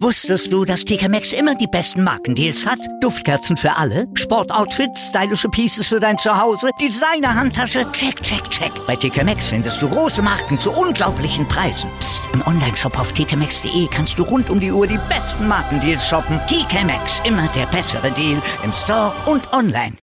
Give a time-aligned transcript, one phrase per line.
[0.00, 2.78] Wusstest du, dass TK Maxx immer die besten Markendeals hat?
[3.00, 8.70] Duftkerzen für alle, Sportoutfits, stylische Pieces für dein Zuhause, Designer-Handtasche, check, check, check.
[8.86, 11.90] Bei TK Maxx findest du große Marken zu unglaublichen Preisen.
[11.98, 12.22] Psst.
[12.32, 16.38] im Onlineshop auf tkmaxx.de kannst du rund um die Uhr die besten Markendeals shoppen.
[16.46, 19.94] TK Maxx, immer der bessere Deal im Store und online.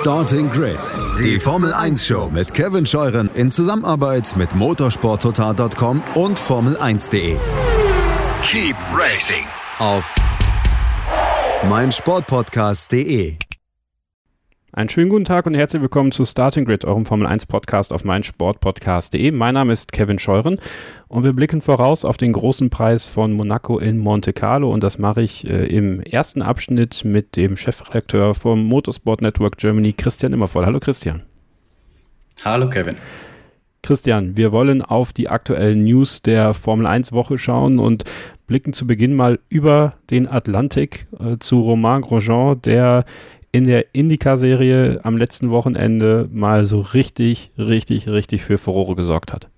[0.00, 0.78] Starting Grid,
[1.18, 7.36] die Formel 1 Show mit Kevin Scheuren in Zusammenarbeit mit motorsporttotal.com und Formel1.de.
[8.50, 9.44] Keep racing
[9.78, 10.14] Auf
[11.68, 13.36] meinsportpodcast.de.
[14.72, 18.06] Einen schönen guten Tag und herzlich willkommen zu Starting Grid, eurem Formel 1 Podcast auf
[18.06, 19.32] meinsportpodcast.de.
[19.32, 20.58] Mein Name ist Kevin Scheuren
[21.08, 24.96] und wir blicken voraus auf den großen Preis von Monaco in Monte Carlo und das
[24.96, 30.64] mache ich äh, im ersten Abschnitt mit dem Chefredakteur vom Motorsport Network Germany, Christian Immervoll.
[30.64, 31.22] Hallo Christian.
[32.42, 32.96] Hallo Kevin.
[33.82, 38.04] Christian, wir wollen auf die aktuellen News der Formel 1 Woche schauen und
[38.48, 43.04] blicken zu Beginn mal über den Atlantik äh, zu Romain Grosjean, der
[43.52, 49.48] in der Indica-Serie am letzten Wochenende mal so richtig, richtig, richtig für Furore gesorgt hat.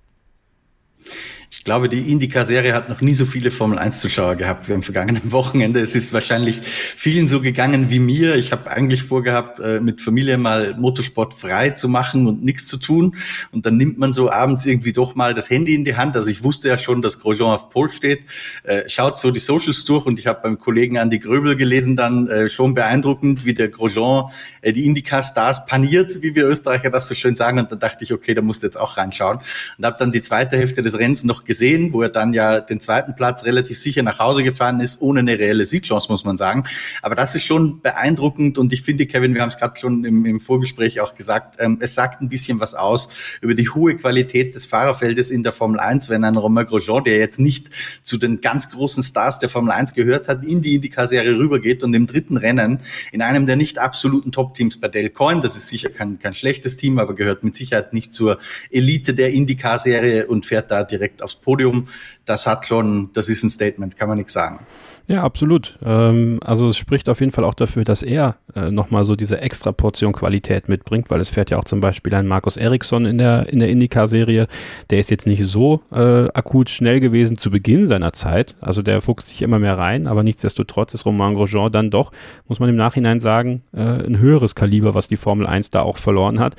[1.52, 5.80] Ich glaube, die Indica-Serie hat noch nie so viele Formel-1-Zuschauer gehabt wie am vergangenen Wochenende.
[5.80, 8.36] Es ist wahrscheinlich vielen so gegangen wie mir.
[8.36, 12.76] Ich habe eigentlich vorgehabt, äh, mit Familie mal Motorsport frei zu machen und nichts zu
[12.76, 13.16] tun.
[13.50, 16.14] Und dann nimmt man so abends irgendwie doch mal das Handy in die Hand.
[16.14, 18.26] Also ich wusste ja schon, dass Grosjean auf Pol steht.
[18.62, 22.28] Äh, schaut so die Socials durch und ich habe beim Kollegen Andy Gröbel gelesen dann
[22.28, 24.30] äh, schon beeindruckend, wie der Grosjean
[24.64, 27.58] die Indica-Stars paniert, wie wir Österreicher das so schön sagen.
[27.58, 29.40] Und da dachte ich, okay, da musst du jetzt auch reinschauen.
[29.78, 32.80] Und habe dann die zweite Hälfte des Rennens noch gesehen, wo er dann ja den
[32.80, 36.64] zweiten Platz relativ sicher nach Hause gefahren ist, ohne eine reelle Siegchance, muss man sagen.
[37.02, 40.24] Aber das ist schon beeindruckend und ich finde, Kevin, wir haben es gerade schon im,
[40.24, 43.08] im, Vorgespräch auch gesagt, ähm, es sagt ein bisschen was aus
[43.40, 47.18] über die hohe Qualität des Fahrerfeldes in der Formel 1, wenn ein Romain Grosjean, der
[47.18, 47.70] jetzt nicht
[48.02, 51.94] zu den ganz großen Stars der Formel 1 gehört hat, in die Indycar-Serie rübergeht und
[51.94, 52.80] im dritten Rennen
[53.12, 56.76] in einem der nicht absoluten Top-Teams bei Del Coin, das ist sicher kein, kein schlechtes
[56.76, 58.38] Team, aber gehört mit Sicherheit nicht zur
[58.70, 61.86] Elite der Indycar-Serie und fährt da direkt aufs Podium,
[62.24, 64.60] das hat schon, das ist ein Statement, kann man nichts sagen.
[65.06, 65.76] Ja, absolut.
[65.84, 69.40] Ähm, also es spricht auf jeden Fall auch dafür, dass er äh, nochmal so diese
[69.40, 73.18] extra Portion Qualität mitbringt, weil es fährt ja auch zum Beispiel ein Markus Eriksson in
[73.18, 74.46] der, in der IndyCar-Serie.
[74.90, 78.54] Der ist jetzt nicht so äh, akut schnell gewesen zu Beginn seiner Zeit.
[78.60, 82.12] Also der fuchst sich immer mehr rein, aber nichtsdestotrotz ist Romain Grosjean dann doch,
[82.46, 85.96] muss man im Nachhinein sagen, äh, ein höheres Kaliber, was die Formel 1 da auch
[85.96, 86.54] verloren hat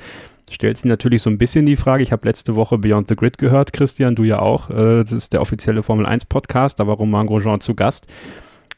[0.52, 3.38] stellt sich natürlich so ein bisschen die Frage, ich habe letzte Woche Beyond the Grid
[3.38, 6.96] gehört, Christian, du ja auch, äh, das ist der offizielle Formel 1 Podcast, da war
[6.96, 8.06] Romain Grosjean zu Gast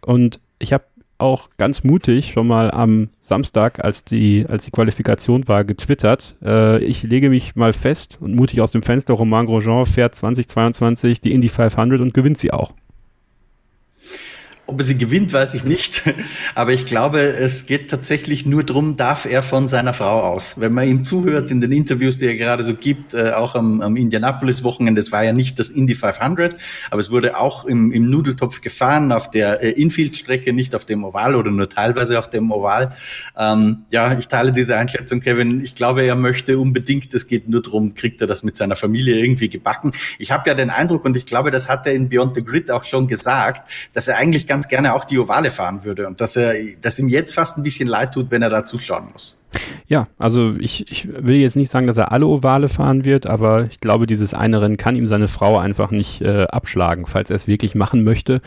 [0.01, 0.84] und ich habe
[1.19, 6.37] auch ganz mutig schon mal am Samstag, als die, als die Qualifikation war, getwittert.
[6.43, 11.21] Äh, ich lege mich mal fest und mutig aus dem Fenster, Romain Grosjean fährt 2022
[11.21, 12.73] die Indy 500 und gewinnt sie auch.
[14.67, 16.03] Ob er sie gewinnt, weiß ich nicht.
[16.55, 20.59] Aber ich glaube, es geht tatsächlich nur darum, darf er von seiner Frau aus.
[20.59, 23.83] Wenn man ihm zuhört in den Interviews, die er gerade so gibt, äh, auch am,
[23.83, 26.57] am Indianapolis-Wochenende, es war ja nicht das Indy 500,
[26.91, 31.05] aber es wurde auch im, im Nudeltopf gefahren, auf der äh, Infield-Strecke, nicht auf dem
[31.05, 32.95] Oval oder nur teilweise auf dem Oval.
[33.37, 35.61] Ähm, ja, ich teile diese Einschätzung, Kevin.
[35.63, 39.17] Ich glaube, er möchte unbedingt, es geht nur darum, kriegt er das mit seiner Familie
[39.17, 39.93] irgendwie gebacken.
[40.19, 42.71] Ich habe ja den Eindruck, und ich glaube, das hat er in Beyond the Grid
[42.71, 46.37] auch schon gesagt, dass er eigentlich ganz gerne auch die Ovale fahren würde und dass
[46.37, 49.42] er, dass ihm jetzt fast ein bisschen leid tut, wenn er da zuschauen muss.
[49.88, 53.65] Ja, also ich, ich will jetzt nicht sagen, dass er alle Ovale fahren wird, aber
[53.65, 57.37] ich glaube, dieses eine Rennen kann ihm seine Frau einfach nicht äh, abschlagen, falls er
[57.37, 58.41] es wirklich machen möchte.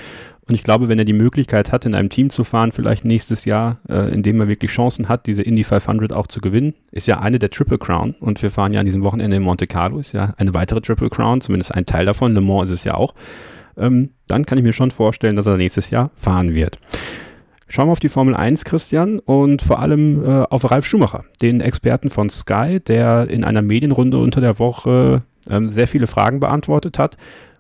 [0.48, 3.44] Und ich glaube, wenn er die Möglichkeit hat, in einem Team zu fahren, vielleicht nächstes
[3.44, 7.06] Jahr, äh, in dem er wirklich Chancen hat, diese Indy 500 auch zu gewinnen, ist
[7.06, 8.16] ja eine der Triple Crown.
[8.22, 11.10] Und wir fahren ja an diesem Wochenende in Monte Carlo, ist ja eine weitere Triple
[11.10, 12.34] Crown, zumindest ein Teil davon.
[12.34, 13.14] Le Mans ist es ja auch
[13.78, 16.80] ähm, dann kann ich mir schon vorstellen, dass er nächstes Jahr fahren wird.
[17.70, 21.60] Schauen wir auf die Formel 1, Christian, und vor allem äh, auf Ralf Schumacher, den
[21.60, 26.98] Experten von Sky, der in einer Medienrunde unter der Woche äh, sehr viele Fragen beantwortet
[26.98, 27.18] hat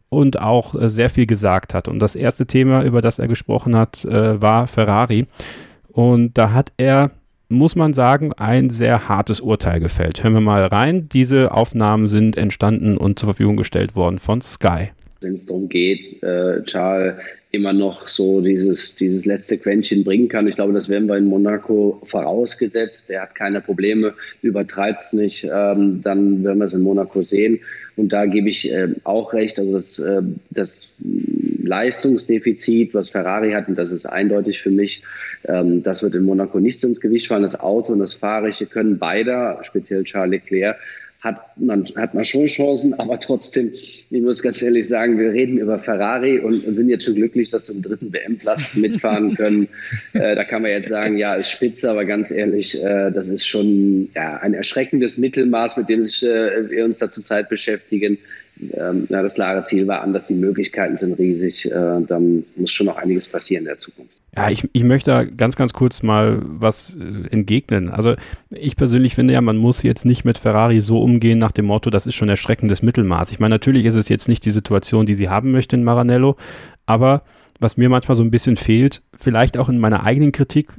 [0.08, 1.90] und auch äh, sehr viel gesagt hat.
[1.90, 5.28] Und das erste Thema, über das er gesprochen hat, äh, war Ferrari.
[5.90, 7.12] Und da hat er,
[7.50, 10.24] muss man sagen, ein sehr hartes Urteil gefällt.
[10.24, 11.10] Hören wir mal rein.
[11.10, 14.92] Diese Aufnahmen sind entstanden und zur Verfügung gestellt worden von Sky
[15.22, 17.16] wenn es darum geht, äh, Charles
[17.52, 20.48] immer noch so dieses, dieses letzte Quäntchen bringen kann.
[20.48, 23.10] Ich glaube, das werden wir in Monaco vorausgesetzt.
[23.10, 25.46] Er hat keine Probleme, übertreibt es nicht.
[25.46, 27.60] Ähm, dann werden wir es in Monaco sehen.
[27.96, 29.60] Und da gebe ich äh, auch recht.
[29.60, 30.22] Also das, äh,
[30.52, 30.92] das
[31.64, 35.02] Leistungsdefizit, was Ferrari hat, und das ist eindeutig für mich,
[35.46, 37.42] ähm, das wird in Monaco nicht so ins Gewicht fallen.
[37.42, 40.78] Das Auto und das Fahrrische können beide, speziell Charles Leclerc,
[41.20, 45.58] hat man, hat man schon Chancen, aber trotzdem, ich muss ganz ehrlich sagen, wir reden
[45.58, 49.68] über Ferrari und, und sind jetzt schon glücklich, dass wir im dritten WM-Platz mitfahren können.
[50.14, 53.48] äh, da kann man jetzt sagen, ja, ist spitze, aber ganz ehrlich, äh, das ist
[53.48, 58.20] schon ja, ein erschreckendes Mittelmaß, mit dem sich, äh, wir uns da zurzeit beschäftigen.
[58.74, 62.88] Ähm, ja, das klare Ziel war anders, die Möglichkeiten sind riesig, äh, dann muss schon
[62.88, 64.14] noch einiges passieren in der Zukunft.
[64.36, 67.90] Ja, ich, ich möchte da ganz, ganz kurz mal was äh, entgegnen.
[67.90, 68.16] Also
[68.52, 71.90] ich persönlich finde ja, man muss jetzt nicht mit Ferrari so umgehen nach dem Motto,
[71.90, 73.32] das ist schon erschreckendes Mittelmaß.
[73.32, 76.36] Ich meine, natürlich ist es jetzt nicht die Situation, die sie haben möchte in Maranello,
[76.86, 77.24] aber
[77.60, 80.70] was mir manchmal so ein bisschen fehlt, vielleicht auch in meiner eigenen Kritik,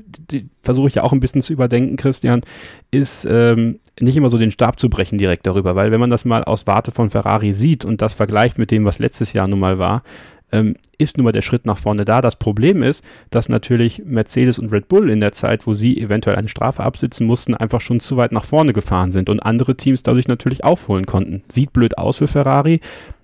[0.63, 2.43] versuche ich ja auch ein bisschen zu überdenken, Christian,
[2.91, 6.25] ist ähm, nicht immer so den Stab zu brechen direkt darüber, weil wenn man das
[6.25, 9.61] mal aus Warte von Ferrari sieht und das vergleicht mit dem, was letztes Jahr nun
[9.61, 10.03] mal war,
[10.51, 12.21] ähm, ist nun mal der Schritt nach vorne da.
[12.21, 16.37] Das Problem ist, dass natürlich Mercedes und Red Bull in der Zeit, wo sie eventuell
[16.37, 20.03] eine Strafe absitzen mussten, einfach schon zu weit nach vorne gefahren sind und andere Teams
[20.03, 21.43] dadurch natürlich aufholen konnten.
[21.49, 22.81] Sieht blöd aus für Ferrari,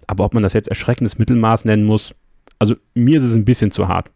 [0.06, 2.14] aber ob man das jetzt erschreckendes Mittelmaß nennen muss,
[2.64, 4.10] also mir ist es ein bisschen zu hart.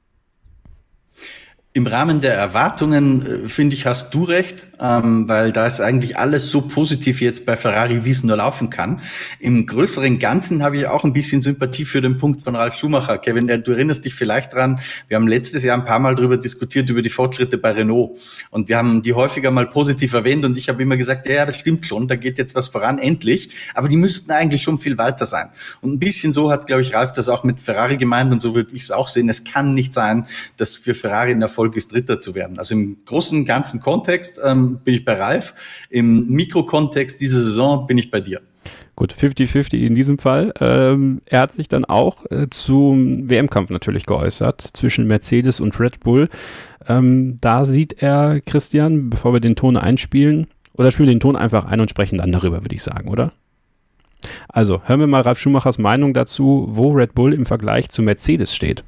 [1.75, 6.17] Im Rahmen der Erwartungen, äh, finde ich, hast du recht, ähm, weil da ist eigentlich
[6.17, 9.03] alles so positiv jetzt bei Ferrari, wie es nur laufen kann.
[9.39, 13.19] Im größeren Ganzen habe ich auch ein bisschen Sympathie für den Punkt von Ralf Schumacher.
[13.19, 16.89] Kevin, du erinnerst dich vielleicht dran, wir haben letztes Jahr ein paar Mal darüber diskutiert,
[16.89, 18.19] über die Fortschritte bei Renault.
[18.51, 21.47] Und wir haben die häufiger mal positiv erwähnt und ich habe immer gesagt, ja, ja,
[21.47, 23.51] das stimmt schon, da geht jetzt was voran, endlich.
[23.75, 25.51] Aber die müssten eigentlich schon viel weiter sein.
[25.83, 28.55] Und ein bisschen so hat, glaube ich, Ralf das auch mit Ferrari gemeint und so
[28.55, 29.29] würde ich es auch sehen.
[29.29, 30.27] Es kann nicht sein,
[30.57, 32.59] dass für Ferrari ein Erfolg Erfolg ist, Dritter zu werden.
[32.59, 35.55] Also im großen, ganzen Kontext ähm, bin ich bei Ralf.
[35.91, 38.41] Im Mikrokontext dieser Saison bin ich bei dir.
[38.97, 40.53] Gut, 50-50 in diesem Fall.
[40.61, 46.01] Ähm, er hat sich dann auch äh, zum WM-Kampf natürlich geäußert zwischen Mercedes und Red
[46.01, 46.29] Bull.
[46.87, 51.65] Ähm, da sieht er, Christian, bevor wir den Ton einspielen, oder spielen den Ton einfach
[51.65, 53.33] ein und sprechen dann darüber, würde ich sagen, oder?
[54.49, 58.55] Also, hören wir mal Ralf Schumachers Meinung dazu, wo Red Bull im Vergleich zu Mercedes
[58.55, 58.83] steht.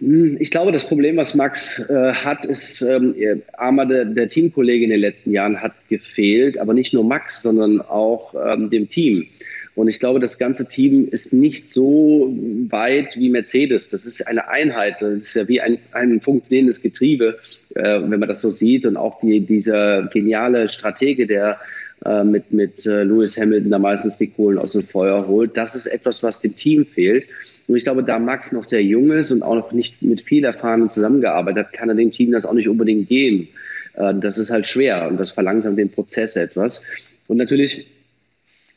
[0.00, 3.14] Hm, ich glaube, das Problem, was Max äh, hat, ist, ähm,
[3.52, 7.80] Armer, der, der, Teamkollege in den letzten Jahren hat gefehlt, aber nicht nur Max, sondern
[7.80, 9.26] auch ähm, dem Team.
[9.74, 12.32] Und ich glaube, das ganze Team ist nicht so
[12.68, 13.88] weit wie Mercedes.
[13.88, 15.02] Das ist eine Einheit.
[15.02, 17.38] Das ist ja wie ein, ein funktionierendes Getriebe,
[17.74, 18.86] äh, wenn man das so sieht.
[18.86, 21.58] Und auch die, dieser geniale Stratege, der
[22.04, 25.74] äh, mit, mit äh, Lewis Hamilton da meistens die Kohlen aus dem Feuer holt, das
[25.74, 27.26] ist etwas, was dem Team fehlt.
[27.66, 30.44] Und ich glaube, da Max noch sehr jung ist und auch noch nicht mit viel
[30.44, 33.48] Erfahrung zusammengearbeitet hat, kann er dem Team das auch nicht unbedingt geben.
[33.94, 36.86] Äh, das ist halt schwer und das verlangsamt den Prozess etwas.
[37.26, 37.86] Und natürlich,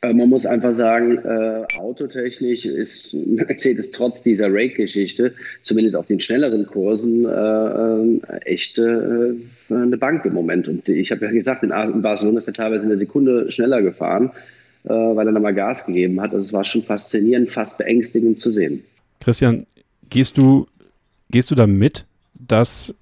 [0.01, 6.21] äh, man muss einfach sagen, äh, autotechnisch ist Mercedes trotz dieser Rake-Geschichte, zumindest auf den
[6.21, 7.25] schnelleren Kursen,
[8.45, 10.67] echt eine Bank im Moment.
[10.67, 11.69] Und ich habe ja gesagt, in
[12.01, 14.31] Barcelona ist er teilweise in der Sekunde schneller gefahren
[14.87, 16.33] äh, weil er nochmal Gas gegeben hat.
[16.33, 18.83] Also es war schon faszinierend, fast beängstigend zu sehen.
[19.19, 19.65] Christian,
[20.09, 20.67] gehst du,
[21.29, 22.95] gehst du da mit, dass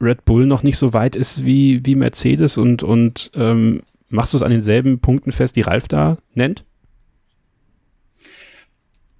[0.00, 4.38] Red Bull noch nicht so weit ist wie, wie Mercedes und, und ähm, machst du
[4.38, 6.64] es an denselben Punkten fest, die Ralf da nennt?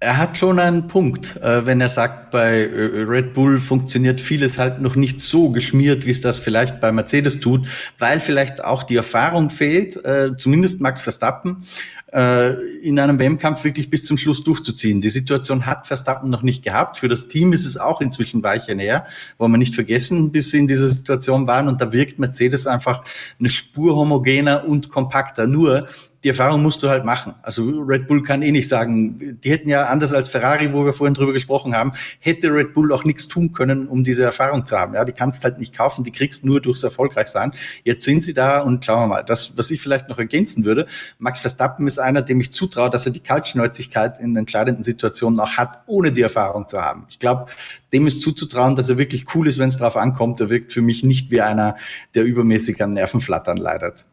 [0.01, 4.59] Er hat schon einen Punkt, äh, wenn er sagt, bei äh, Red Bull funktioniert vieles
[4.59, 7.67] halt noch nicht so geschmiert, wie es das vielleicht bei Mercedes tut,
[7.97, 13.89] weil vielleicht auch die Erfahrung fehlt, äh, zumindest Max Verstappen, äh, in einem WM-Kampf wirklich
[13.89, 15.01] bis zum Schluss durchzuziehen.
[15.01, 16.97] Die Situation hat Verstappen noch nicht gehabt.
[16.97, 19.05] Für das Team ist es auch inzwischen Weiche näher,
[19.37, 21.67] wollen wir nicht vergessen, bis sie in dieser Situation waren.
[21.67, 23.03] Und da wirkt Mercedes einfach
[23.37, 25.45] eine Spur homogener und kompakter.
[25.45, 25.87] Nur
[26.25, 27.35] die Erfahrung musst du halt machen.
[27.43, 30.91] Also Red Bull kann eh nicht sagen, die hätten ja anders als Ferrari, wo wir
[30.91, 34.75] vorhin drüber gesprochen haben, hätte Red Bull auch nichts tun können, um diese Erfahrung zu
[34.75, 34.95] haben.
[34.95, 37.51] Ja, die kannst halt nicht kaufen, die kriegst nur durchs Erfolgreichsein.
[37.83, 39.21] Jetzt sind sie da und schauen wir mal.
[39.21, 40.87] Das, was ich vielleicht noch ergänzen würde,
[41.19, 45.57] Max Verstappen ist einer, dem ich zutraue, dass er die Kaltschnäuzigkeit in entscheidenden Situationen auch
[45.57, 47.05] hat, ohne die Erfahrung zu haben.
[47.07, 47.51] Ich glaube,
[47.93, 50.41] dem ist zuzutrauen, dass er wirklich cool ist, wenn es drauf ankommt.
[50.41, 51.75] Er wirkt für mich nicht wie einer,
[52.15, 54.07] der übermäßig an Nervenflattern leidet.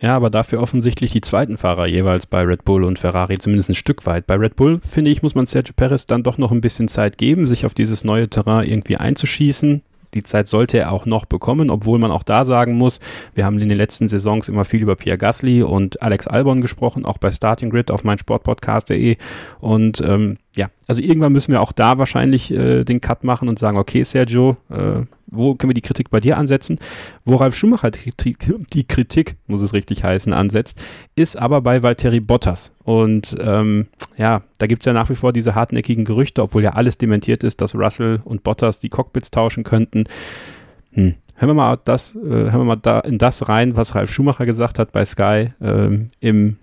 [0.00, 3.74] Ja, aber dafür offensichtlich die zweiten Fahrer jeweils bei Red Bull und Ferrari zumindest ein
[3.74, 4.26] Stück weit.
[4.26, 7.16] Bei Red Bull, finde ich, muss man Sergio Perez dann doch noch ein bisschen Zeit
[7.16, 9.82] geben, sich auf dieses neue Terrain irgendwie einzuschießen.
[10.14, 13.00] Die Zeit sollte er auch noch bekommen, obwohl man auch da sagen muss,
[13.34, 17.04] wir haben in den letzten Saisons immer viel über Pierre Gasly und Alex Albon gesprochen,
[17.04, 19.16] auch bei Starting Grid auf meinsportpodcast.de.
[19.60, 23.58] Und ähm, ja, also irgendwann müssen wir auch da wahrscheinlich äh, den Cut machen und
[23.58, 26.78] sagen, okay, Sergio, äh, wo können wir die Kritik bei dir ansetzen?
[27.26, 30.80] Wo Ralf Schumacher die, Kritik, muss es richtig heißen, ansetzt,
[31.14, 32.72] ist aber bei Valtteri Bottas.
[32.84, 36.72] Und ähm, ja, da gibt es ja nach wie vor diese hartnäckigen Gerüchte, obwohl ja
[36.72, 40.04] alles dementiert ist, dass Russell und Bottas die Cockpits tauschen könnten.
[40.92, 41.14] Hm.
[41.34, 44.46] Hören wir mal das, äh, hören wir mal da in das rein, was Ralf Schumacher
[44.46, 46.56] gesagt hat bei Sky ähm, im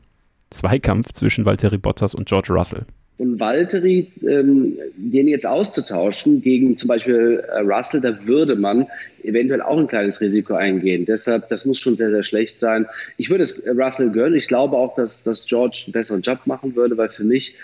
[0.49, 2.87] Zweikampf zwischen Valtteri Bottas und George Russell.
[3.17, 8.87] Und Valtteri, ähm, den jetzt auszutauschen gegen zum Beispiel äh, Russell, da würde man
[9.23, 11.05] eventuell auch ein kleines Risiko eingehen.
[11.05, 12.87] Deshalb, das muss schon sehr, sehr schlecht sein.
[13.17, 14.35] Ich würde es Russell gönnen.
[14.35, 17.55] Ich glaube auch, dass, dass George einen besseren Job machen würde, weil für mich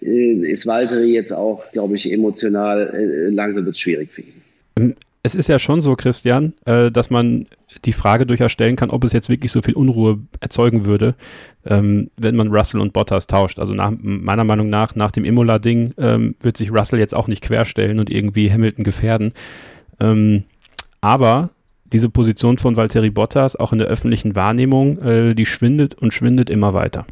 [0.00, 4.42] äh, ist Valtteri jetzt auch, glaube ich, emotional äh, langsam wird es schwierig für ihn.
[4.76, 7.46] Ähm, es ist ja schon so, Christian, äh, dass man
[7.84, 11.14] die Frage durchaus stellen kann, ob es jetzt wirklich so viel Unruhe erzeugen würde,
[11.64, 13.58] ähm, wenn man Russell und Bottas tauscht.
[13.58, 17.42] Also nach, meiner Meinung nach, nach dem Imola-Ding ähm, wird sich Russell jetzt auch nicht
[17.42, 19.32] querstellen und irgendwie Hamilton gefährden.
[20.00, 20.44] Ähm,
[21.00, 21.50] aber
[21.84, 26.50] diese Position von Valtteri Bottas, auch in der öffentlichen Wahrnehmung, äh, die schwindet und schwindet
[26.50, 27.06] immer weiter.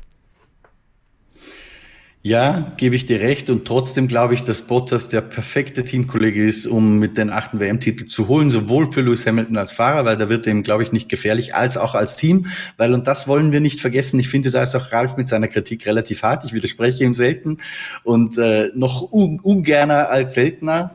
[2.24, 3.50] Ja, gebe ich dir recht.
[3.50, 8.06] Und trotzdem glaube ich, dass Bottas der perfekte Teamkollege ist, um mit den achten WM-Titel
[8.06, 11.08] zu holen, sowohl für Lewis Hamilton als Fahrer, weil da wird ihm, glaube ich, nicht
[11.08, 12.46] gefährlich, als auch als Team.
[12.76, 15.48] Weil, und das wollen wir nicht vergessen, ich finde, da ist auch Ralf mit seiner
[15.48, 16.44] Kritik relativ hart.
[16.44, 17.58] Ich widerspreche ihm selten
[18.04, 20.94] und äh, noch un ungerner als seltener.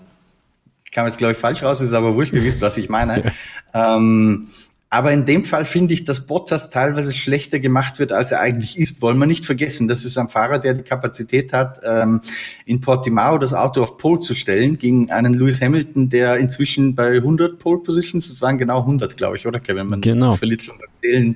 [0.93, 3.33] Kam jetzt, glaube ich, falsch raus, ist aber wurscht, ihr wisst, was ich meine.
[3.73, 4.47] ähm,
[4.89, 8.77] aber in dem Fall finde ich, dass Bottas teilweise schlechter gemacht wird, als er eigentlich
[8.77, 9.01] ist.
[9.01, 12.21] Wollen wir nicht vergessen, das ist ein Fahrer, der die Kapazität hat, ähm,
[12.65, 17.17] in Portimao das Auto auf Pole zu stellen, gegen einen Lewis Hamilton, der inzwischen bei
[17.17, 19.87] 100 Pole Positions, das waren genau 100, glaube ich, oder Kevin?
[19.87, 20.37] Man genau.
[20.37, 21.35] verliert schon beim Zählen,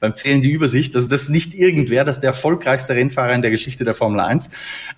[0.00, 0.96] beim Zählen die Übersicht.
[0.96, 4.20] Also das ist nicht irgendwer, das ist der erfolgreichste Rennfahrer in der Geschichte der Formel
[4.20, 4.50] 1,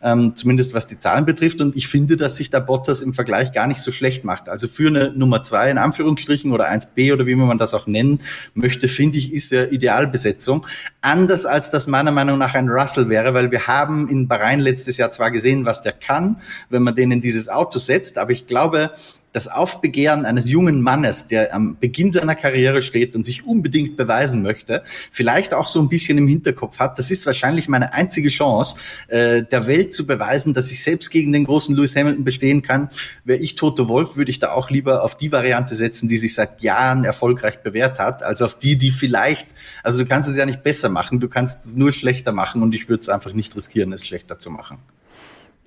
[0.02, 1.60] ähm, zumindest was die Zahlen betrifft.
[1.60, 4.48] Und ich finde, dass sich da Bottas im Vergleich gar nicht so schlecht macht.
[4.48, 8.20] Also für eine Nummer zwei in Anführungsstrichen oder 1b oder wie man das auch nennen
[8.54, 10.66] möchte, finde ich, ist ja Idealbesetzung.
[11.00, 14.96] Anders als das meiner Meinung nach ein Russell wäre, weil wir haben in Bahrain letztes
[14.96, 16.36] Jahr zwar gesehen, was der kann,
[16.70, 18.92] wenn man den in dieses Auto setzt, aber ich glaube,
[19.38, 24.42] das Aufbegehren eines jungen Mannes, der am Beginn seiner Karriere steht und sich unbedingt beweisen
[24.42, 28.78] möchte, vielleicht auch so ein bisschen im Hinterkopf hat, das ist wahrscheinlich meine einzige Chance,
[29.06, 32.88] äh, der Welt zu beweisen, dass ich selbst gegen den großen Lewis Hamilton bestehen kann.
[33.24, 36.34] Wäre ich Tote Wolf, würde ich da auch lieber auf die Variante setzen, die sich
[36.34, 39.54] seit Jahren erfolgreich bewährt hat, als auf die, die vielleicht,
[39.84, 42.74] also du kannst es ja nicht besser machen, du kannst es nur schlechter machen und
[42.74, 44.78] ich würde es einfach nicht riskieren, es schlechter zu machen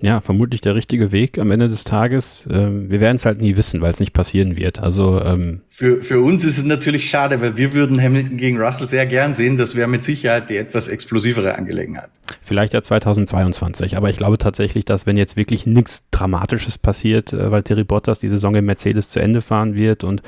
[0.02, 2.46] ja, vermutlich der richtige Weg am Ende des Tages.
[2.50, 4.80] Ähm, wir werden es halt nie wissen, weil es nicht passieren wird.
[4.80, 8.88] Also ähm, für, für uns ist es natürlich schade, weil wir würden Hamilton gegen Russell
[8.88, 9.56] sehr gern sehen.
[9.56, 12.10] Das wäre mit Sicherheit die etwas explosivere Angelegenheit.
[12.42, 17.52] Vielleicht ja 2022, aber ich glaube tatsächlich, dass wenn jetzt wirklich nichts Dramatisches passiert, äh,
[17.52, 20.20] weil Terry Bottas die Saison im Mercedes zu Ende fahren wird und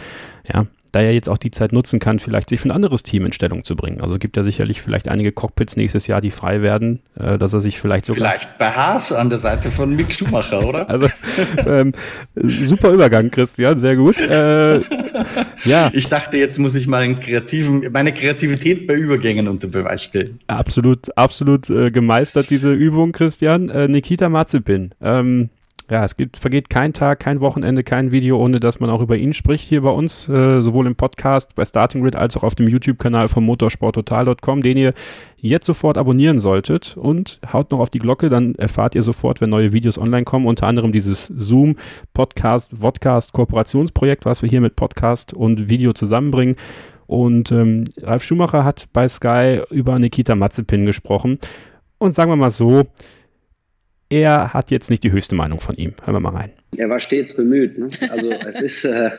[0.47, 3.27] ja, da er jetzt auch die Zeit nutzen kann, vielleicht sich für ein anderes Team
[3.27, 4.01] in Stellung zu bringen.
[4.01, 7.53] Also es gibt ja sicherlich vielleicht einige Cockpits nächstes Jahr, die frei werden, äh, dass
[7.53, 8.31] er sich vielleicht sogar...
[8.31, 10.89] Vielleicht bei Haas an der Seite von Mick Schumacher, oder?
[10.95, 11.09] also
[11.67, 11.93] ähm,
[12.37, 14.21] super Übergang, Christian, sehr gut.
[14.21, 14.83] Äh,
[15.65, 15.91] ja.
[15.93, 20.39] Ich dachte, jetzt muss ich mal einen kreativen, meine Kreativität bei Übergängen unter Beweis stellen.
[20.47, 23.69] Absolut, absolut äh, gemeistert, diese Übung, Christian.
[23.69, 24.93] Äh, Nikita Mazepin.
[25.03, 25.51] Ähm,
[25.91, 29.17] ja, es gibt, vergeht kein Tag, kein Wochenende, kein Video, ohne dass man auch über
[29.17, 32.55] ihn spricht hier bei uns, äh, sowohl im Podcast bei Starting Grid als auch auf
[32.55, 34.95] dem YouTube-Kanal von motorsporttotal.com, den ihr
[35.37, 39.51] jetzt sofort abonnieren solltet und haut noch auf die Glocke, dann erfahrt ihr sofort, wenn
[39.51, 41.77] neue Videos online kommen, unter anderem dieses Zoom
[42.15, 46.57] Podcast, Vodcast Kooperationsprojekt, was wir hier mit Podcast und Video zusammenbringen.
[47.07, 51.39] Und ähm, Ralf Schumacher hat bei Sky über Nikita Mazepin gesprochen.
[51.99, 52.85] Und sagen wir mal so,
[54.15, 55.93] er hat jetzt nicht die höchste Meinung von ihm.
[56.05, 56.51] Hören wir mal rein.
[56.77, 57.77] Er war stets bemüht.
[57.77, 57.89] Ne?
[58.11, 59.11] Also es ist, äh,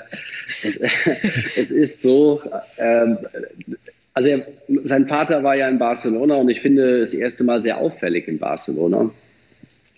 [0.63, 0.77] es,
[1.57, 2.41] es, ist so,
[2.77, 3.15] äh,
[4.13, 4.47] also er,
[4.85, 8.39] sein Vater war ja in Barcelona und ich finde das erste Mal sehr auffällig in
[8.39, 9.11] Barcelona.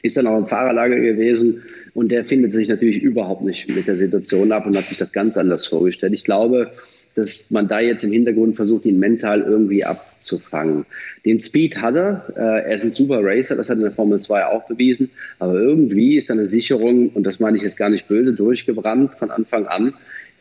[0.01, 1.61] Ist dann auch im Fahrerlager gewesen
[1.93, 5.11] und der findet sich natürlich überhaupt nicht mit der Situation ab und hat sich das
[5.11, 6.13] ganz anders vorgestellt.
[6.13, 6.71] Ich glaube,
[7.17, 10.85] dass man da jetzt im Hintergrund versucht, ihn mental irgendwie abzufangen.
[11.25, 13.91] Den Speed hat er, äh, er ist ein super Racer, das hat er in der
[13.91, 15.09] Formel 2 auch bewiesen,
[15.39, 19.15] aber irgendwie ist da eine Sicherung, und das meine ich jetzt gar nicht böse, durchgebrannt
[19.15, 19.95] von Anfang an,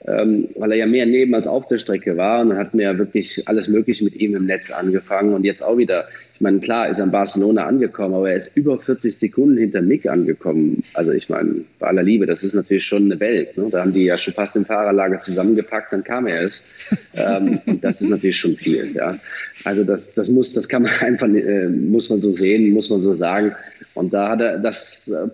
[0.04, 2.42] ähm, weil er ja mehr neben als auf der Strecke war.
[2.42, 5.62] Und dann hatten wir ja wirklich alles Mögliche mit ihm im Netz angefangen und jetzt
[5.62, 6.06] auch wieder.
[6.34, 9.80] Ich meine, klar ist er in Barcelona angekommen, aber er ist über 40 Sekunden hinter
[9.80, 10.82] Mick angekommen.
[10.92, 13.56] Also ich meine, bei aller Liebe, das ist natürlich schon eine Welt.
[13.56, 13.68] Ne?
[13.70, 16.66] Da haben die ja schon fast im Fahrerlager zusammengepackt, dann kam er es.
[17.14, 18.92] ähm, das ist natürlich schon viel.
[18.94, 19.18] Ja?
[19.64, 23.00] Also das, das muss, das kann man einfach, äh, muss man so sehen, muss man
[23.00, 23.52] so sagen.
[23.94, 25.28] Und da hat er, das äh,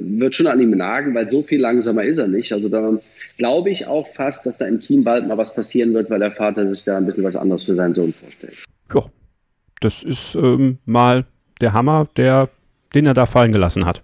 [0.00, 2.52] wird schon an ihm nagen, weil so viel langsamer ist er nicht.
[2.52, 2.98] Also da
[3.40, 6.30] glaube ich auch fast, dass da im Team bald mal was passieren wird, weil der
[6.30, 8.66] Vater sich da ein bisschen was anderes für seinen Sohn vorstellt.
[8.94, 9.06] Ja,
[9.80, 11.24] das ist ähm, mal
[11.62, 12.50] der Hammer, der,
[12.92, 14.02] den er da fallen gelassen hat.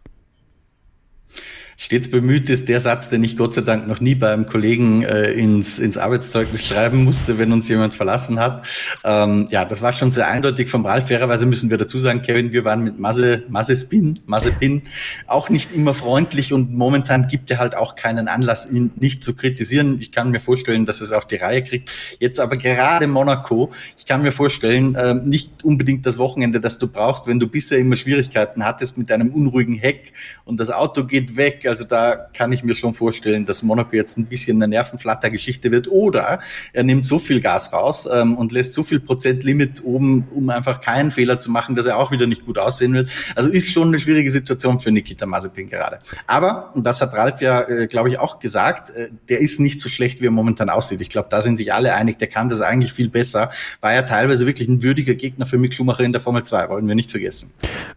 [1.77, 5.33] Stets bemüht ist, der Satz, den ich Gott sei Dank noch nie beim Kollegen äh,
[5.33, 8.67] ins, ins Arbeitszeugnis schreiben musste, wenn uns jemand verlassen hat.
[9.05, 11.09] Ähm, ja, das war schon sehr eindeutig vom Ralf.
[11.09, 14.83] Fairerweise müssen wir dazu sagen, Kevin, wir waren mit Masse, Masse Spin, Masse Pin
[15.27, 19.37] auch nicht immer freundlich und momentan gibt er halt auch keinen Anlass, ihn nicht zu
[19.37, 19.99] kritisieren.
[20.01, 21.93] Ich kann mir vorstellen, dass es auf die Reihe kriegt.
[22.19, 26.89] Jetzt aber gerade Monaco, ich kann mir vorstellen, äh, nicht unbedingt das Wochenende, das du
[26.89, 30.15] brauchst, wenn du bisher immer Schwierigkeiten hattest mit einem unruhigen Heck
[30.45, 34.19] und das Auto geht weg also da kann ich mir schon vorstellen, dass Monaco jetzt
[34.19, 35.89] ein bisschen eine Nervenflatter-Geschichte wird.
[35.89, 36.41] Oder
[36.73, 40.81] er nimmt so viel Gas raus ähm, und lässt so viel Prozentlimit oben, um einfach
[40.81, 43.11] keinen Fehler zu machen, dass er auch wieder nicht gut aussehen wird.
[43.35, 45.99] Also ist schon eine schwierige Situation für Nikita Mazepin gerade.
[46.27, 49.81] Aber, und das hat Ralf ja, äh, glaube ich, auch gesagt, äh, der ist nicht
[49.81, 51.01] so schlecht, wie er momentan aussieht.
[51.01, 53.51] Ich glaube, da sind sich alle einig, der kann das eigentlich viel besser.
[53.81, 56.89] War ja teilweise wirklich ein würdiger Gegner für Mick Schumacher in der Formel 2, wollen
[56.89, 57.53] wir nicht vergessen.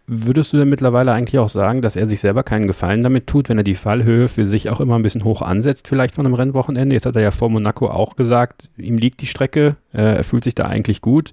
[0.06, 3.48] Würdest du denn mittlerweile eigentlich auch sagen, dass er sich selber keinen Gefallen damit tut,
[3.48, 6.34] wenn er die Fallhöhe für sich auch immer ein bisschen hoch ansetzt, vielleicht von einem
[6.34, 6.94] Rennwochenende.
[6.96, 10.44] Jetzt hat er ja vor Monaco auch gesagt, ihm liegt die Strecke, äh, er fühlt
[10.44, 11.32] sich da eigentlich gut.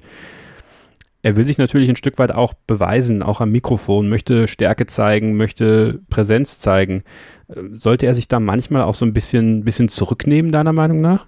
[1.23, 5.35] Er will sich natürlich ein Stück weit auch beweisen, auch am Mikrofon, möchte Stärke zeigen,
[5.35, 7.03] möchte Präsenz zeigen.
[7.53, 11.25] Ähm, sollte er sich da manchmal auch so ein bisschen, bisschen zurücknehmen, deiner Meinung nach?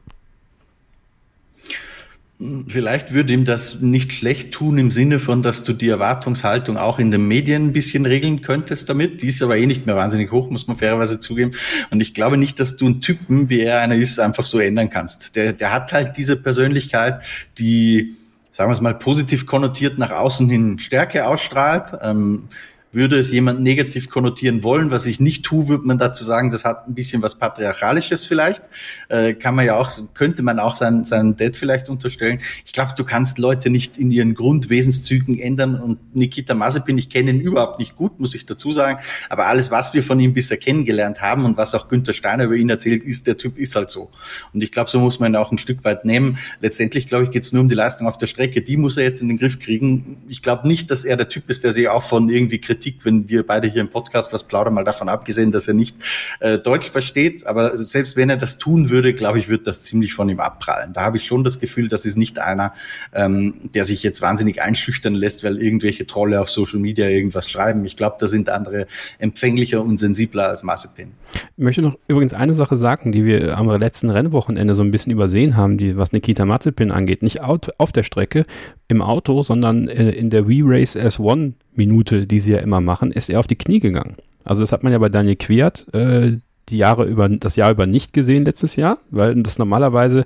[2.69, 6.98] Vielleicht würde ihm das nicht schlecht tun im Sinne von, dass du die Erwartungshaltung auch
[6.98, 9.22] in den Medien ein bisschen regeln könntest damit.
[9.22, 11.51] Die ist aber eh nicht mehr wahnsinnig hoch, muss man fairerweise zugeben.
[11.91, 14.89] Und ich glaube nicht, dass du einen Typen, wie er einer ist, einfach so ändern
[14.89, 15.36] kannst.
[15.36, 17.22] Der, der hat halt diese Persönlichkeit,
[17.58, 18.15] die,
[18.53, 21.91] sagen wir es mal, positiv konnotiert nach außen hin Stärke ausstrahlt.
[22.01, 22.48] Ähm,
[22.91, 26.65] würde es jemand negativ konnotieren wollen, was ich nicht tue, würde man dazu sagen, das
[26.65, 28.63] hat ein bisschen was Patriarchalisches vielleicht.
[29.10, 32.39] Äh, kann man ja auch, könnte man auch seinen, seinen Dad vielleicht unterstellen.
[32.65, 37.29] Ich glaube, du kannst Leute nicht in ihren Grundwesenszügen ändern und Nikita Mazepin, ich kenne
[37.29, 40.58] ihn überhaupt nicht gut, muss ich dazu sagen, aber alles, was wir von ihm bisher
[40.58, 43.91] kennengelernt haben und was auch Günther Steiner über ihn erzählt, ist, der Typ ist halt
[43.91, 44.10] so.
[44.53, 46.39] Und ich glaube, so muss man ihn auch ein Stück weit nehmen.
[46.60, 48.62] Letztendlich, glaube ich, geht es nur um die Leistung auf der Strecke.
[48.62, 50.17] Die muss er jetzt in den Griff kriegen.
[50.27, 53.04] Ich glaube nicht, dass er der Typ ist, der sich auch von irgendwie Kritik Kritik,
[53.04, 55.98] wenn wir beide hier im Podcast was plaudern, mal davon abgesehen, dass er nicht
[56.40, 57.46] äh, Deutsch versteht.
[57.46, 60.94] Aber selbst wenn er das tun würde, glaube ich, wird das ziemlich von ihm abprallen.
[60.94, 62.74] Da habe ich schon das Gefühl, das ist nicht einer,
[63.13, 67.84] ähm, der sich jetzt wahnsinnig einschüchtern lässt, weil irgendwelche Trolle auf Social Media irgendwas schreiben.
[67.84, 68.88] Ich glaube, da sind andere
[69.18, 71.12] empfänglicher und sensibler als Mazepin.
[71.34, 75.12] Ich möchte noch übrigens eine Sache sagen, die wir am letzten Rennwochenende so ein bisschen
[75.12, 77.24] übersehen haben, die, was Nikita Mazepin angeht.
[77.24, 78.46] Nicht auf der Strecke,
[78.89, 83.12] im Auto, sondern äh, in der We Race S1 Minute, die sie ja immer machen,
[83.12, 84.15] ist er auf die Knie gegangen.
[84.44, 86.38] Also das hat man ja bei Daniel Quiert äh,
[86.70, 90.26] die Jahre über, das Jahr über nicht gesehen letztes Jahr, weil das normalerweise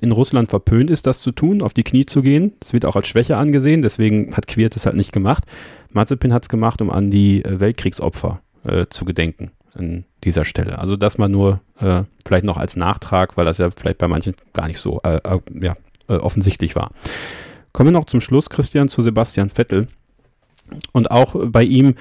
[0.00, 2.52] in Russland verpönt ist, das zu tun, auf die Knie zu gehen.
[2.60, 5.44] Das wird auch als Schwäche angesehen, deswegen hat Quiert es halt nicht gemacht.
[5.92, 10.78] Mazepin hat es gemacht, um an die äh, Weltkriegsopfer äh, zu gedenken an dieser Stelle.
[10.78, 14.34] Also das mal nur äh, vielleicht noch als Nachtrag, weil das ja vielleicht bei manchen
[14.52, 16.90] gar nicht so äh, äh, ja, offensichtlich war.
[17.72, 19.88] Kommen wir noch zum Schluss, Christian, zu Sebastian Vettel.
[20.92, 21.94] Und auch bei ihm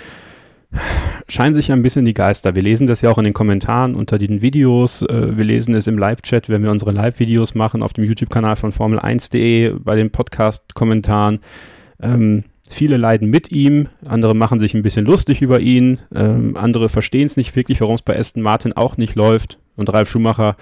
[1.28, 2.56] scheinen sich ein bisschen die Geister.
[2.56, 5.02] Wir lesen das ja auch in den Kommentaren unter den Videos.
[5.04, 8.72] Äh, wir lesen es im Live-Chat, wenn wir unsere Live-Videos machen auf dem YouTube-Kanal von
[8.72, 11.40] Formel1.de, bei den Podcast-Kommentaren.
[12.02, 16.90] Ähm, viele leiden mit ihm, andere machen sich ein bisschen lustig über ihn, ähm, andere
[16.90, 19.60] verstehen es nicht wirklich, warum es bei Aston Martin auch nicht läuft.
[19.76, 20.56] Und Ralf Schumacher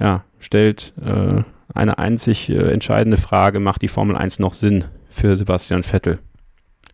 [0.00, 1.42] ja, stellt äh,
[1.74, 6.18] eine einzig äh, entscheidende Frage, macht die Formel 1 noch Sinn für Sebastian Vettel?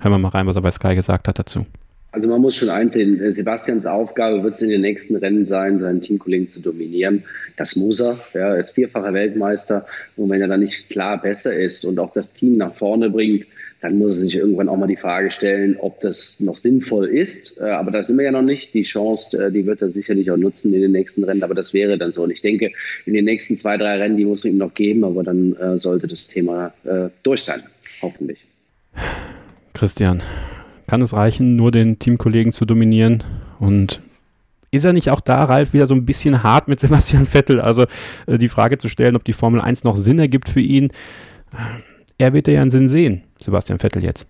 [0.00, 1.66] Hören wir mal rein, was er bei Sky gesagt hat dazu.
[2.11, 5.78] Also man muss schon einsehen, äh, Sebastians Aufgabe wird es in den nächsten Rennen sein,
[5.78, 7.24] seinen Teamkollegen zu dominieren.
[7.56, 8.18] Das muss er.
[8.32, 9.87] Ja, er ist vierfacher Weltmeister.
[10.16, 13.46] Und wenn er dann nicht klar besser ist und auch das Team nach vorne bringt,
[13.80, 17.61] dann muss er sich irgendwann auch mal die Frage stellen, ob das noch sinnvoll ist.
[17.61, 18.72] Äh, aber da sind wir ja noch nicht.
[18.72, 21.74] Die Chance, äh, die wird er sicherlich auch nutzen in den nächsten Rennen, aber das
[21.74, 22.22] wäre dann so.
[22.22, 22.72] Und ich denke,
[23.04, 26.06] in den nächsten zwei, drei Rennen, die muss er ihm noch geben, aber dann sollte
[26.06, 26.72] das Thema
[27.22, 27.62] durch sein.
[28.00, 28.46] Hoffentlich.
[29.78, 30.22] Christian,
[30.86, 33.24] kann es reichen, nur den Teamkollegen zu dominieren?
[33.58, 34.00] Und
[34.70, 37.60] ist er nicht auch da, Ralf, wieder so ein bisschen hart mit Sebastian Vettel?
[37.60, 37.86] Also
[38.26, 40.92] die Frage zu stellen, ob die Formel 1 noch Sinn ergibt für ihn
[42.18, 44.28] er wird ja einen Sinn sehen, Sebastian Vettel jetzt.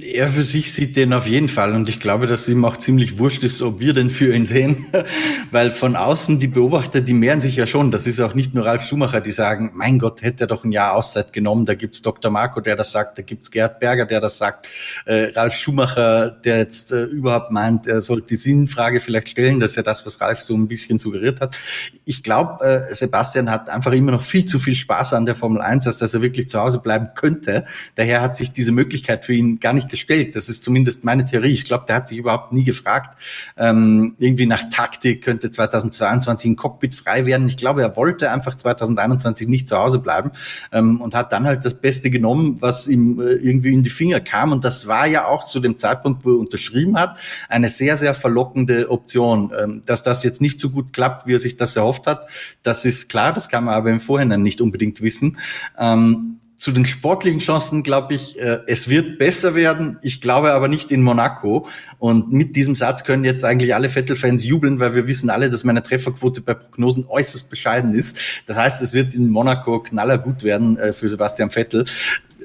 [0.00, 3.18] Er für sich sieht den auf jeden Fall und ich glaube, dass ihm auch ziemlich
[3.18, 4.86] wurscht ist, ob wir den für ihn sehen,
[5.50, 7.90] weil von außen die Beobachter, die mehren sich ja schon.
[7.90, 10.72] Das ist auch nicht nur Ralf Schumacher, die sagen, mein Gott, hätte er doch ein
[10.72, 11.66] Jahr Auszeit genommen.
[11.66, 12.30] Da gibt's Dr.
[12.30, 14.68] Marco, der das sagt, da gibt's Gerd Berger, der das sagt,
[15.06, 19.60] äh, Ralf Schumacher, der jetzt äh, überhaupt meint, er sollte die Sinnfrage vielleicht stellen.
[19.60, 21.56] Das ist ja das, was Ralf so ein bisschen suggeriert hat.
[22.04, 25.60] Ich glaube, äh, Sebastian hat einfach immer noch viel zu viel Spaß an der Formel
[25.60, 27.64] 1, als dass er wirklich zu Hause bleiben könnte.
[27.94, 30.36] Daher hat sich diese Möglichkeit für ihn gar nicht nicht gestellt.
[30.36, 31.52] Das ist zumindest meine Theorie.
[31.52, 33.18] Ich glaube, der hat sich überhaupt nie gefragt,
[33.56, 37.46] ähm, irgendwie nach Taktik könnte 2022 ein Cockpit frei werden.
[37.46, 40.30] Ich glaube, er wollte einfach 2021 nicht zu Hause bleiben
[40.72, 44.20] ähm, und hat dann halt das Beste genommen, was ihm äh, irgendwie in die Finger
[44.20, 44.52] kam.
[44.52, 48.14] Und das war ja auch zu dem Zeitpunkt, wo er unterschrieben hat, eine sehr, sehr
[48.14, 49.52] verlockende Option.
[49.58, 52.28] Ähm, dass das jetzt nicht so gut klappt, wie er sich das erhofft hat,
[52.62, 53.32] das ist klar.
[53.32, 55.38] Das kann man aber im Vorhinein nicht unbedingt wissen.
[55.78, 59.96] Ähm, zu den sportlichen Chancen glaube ich, äh, es wird besser werden.
[60.02, 61.68] Ich glaube aber nicht in Monaco.
[62.00, 65.62] Und mit diesem Satz können jetzt eigentlich alle Vettel-Fans jubeln, weil wir wissen alle, dass
[65.62, 68.18] meine Trefferquote bei Prognosen äußerst bescheiden ist.
[68.46, 71.84] Das heißt, es wird in Monaco knaller gut werden äh, für Sebastian Vettel.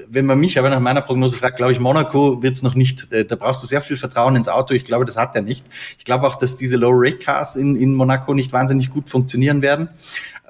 [0.09, 3.11] Wenn man mich aber nach meiner Prognose fragt, glaube ich, Monaco wird es noch nicht.
[3.11, 4.75] Äh, da brauchst du sehr viel Vertrauen ins Auto.
[4.75, 5.65] Ich glaube, das hat er nicht.
[5.97, 9.89] Ich glaube auch, dass diese Low-Rate-Cars in, in Monaco nicht wahnsinnig gut funktionieren werden.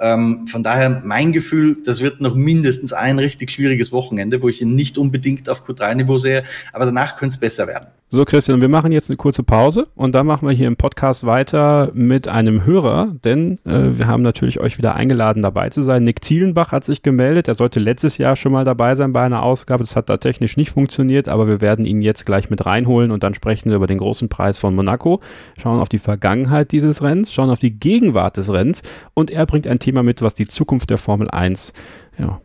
[0.04, 4.62] Ähm, von daher mein Gefühl, das wird noch mindestens ein richtig schwieriges Wochenende, wo ich
[4.62, 7.88] ihn nicht unbedingt auf Q3-Niveau sehe, aber danach könnte es besser werden.
[8.16, 11.26] So, Christian, wir machen jetzt eine kurze Pause und dann machen wir hier im Podcast
[11.26, 16.04] weiter mit einem Hörer, denn äh, wir haben natürlich euch wieder eingeladen, dabei zu sein.
[16.04, 17.48] Nick Zielenbach hat sich gemeldet.
[17.48, 19.82] Er sollte letztes Jahr schon mal dabei sein bei einer Ausgabe.
[19.84, 23.24] Das hat da technisch nicht funktioniert, aber wir werden ihn jetzt gleich mit reinholen und
[23.24, 25.20] dann sprechen wir über den großen Preis von Monaco,
[25.58, 28.84] schauen auf die Vergangenheit dieses Rennens, schauen auf die Gegenwart des Rennens
[29.16, 31.74] und er bringt ein Thema mit, was die Zukunft der Formel 1
[32.20, 32.40] ja,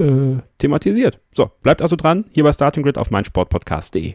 [0.00, 1.18] äh, thematisiert.
[1.32, 4.14] So, bleibt also dran, hier bei Starting Grid auf meinsportpodcast.de.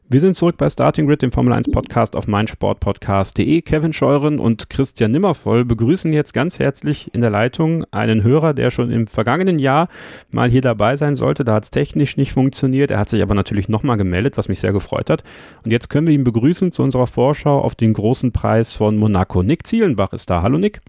[0.13, 3.61] Wir sind zurück bei Starting Grid, dem Formel 1 Podcast auf meinsportpodcast.de.
[3.61, 8.71] Kevin Scheuren und Christian Nimmervoll begrüßen jetzt ganz herzlich in der Leitung einen Hörer, der
[8.71, 9.87] schon im vergangenen Jahr
[10.29, 11.45] mal hier dabei sein sollte.
[11.45, 12.91] Da hat es technisch nicht funktioniert.
[12.91, 15.23] Er hat sich aber natürlich nochmal gemeldet, was mich sehr gefreut hat.
[15.63, 19.43] Und jetzt können wir ihn begrüßen zu unserer Vorschau auf den großen Preis von Monaco.
[19.43, 20.41] Nick Zielenbach ist da.
[20.41, 20.81] Hallo Nick.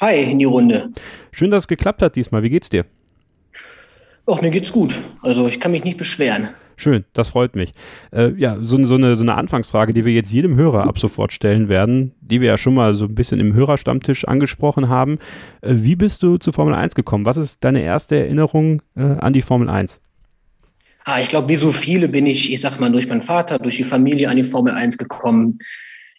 [0.00, 0.90] Hi in die Runde.
[1.30, 2.42] Schön, dass es geklappt hat diesmal.
[2.42, 2.84] Wie geht's dir?
[4.26, 4.92] Ach, mir geht's gut.
[5.22, 6.48] Also ich kann mich nicht beschweren.
[6.76, 7.72] Schön, das freut mich.
[8.12, 11.32] Äh, ja, so, so, eine, so eine Anfangsfrage, die wir jetzt jedem Hörer ab sofort
[11.32, 15.18] stellen werden, die wir ja schon mal so ein bisschen im Hörerstammtisch angesprochen haben.
[15.60, 17.26] Äh, wie bist du zu Formel 1 gekommen?
[17.26, 20.00] Was ist deine erste Erinnerung äh, an die Formel 1?
[21.04, 23.76] Ah, ich glaube, wie so viele bin ich, ich sag mal, durch meinen Vater, durch
[23.76, 25.58] die Familie an die Formel 1 gekommen.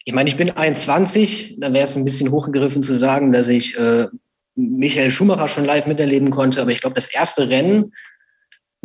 [0.04, 3.76] Ich meine, ich bin 21, da wäre es ein bisschen hochgegriffen zu sagen, dass ich
[3.76, 4.06] äh,
[4.54, 7.92] Michael Schumacher schon live miterleben konnte, aber ich glaube, das erste Rennen,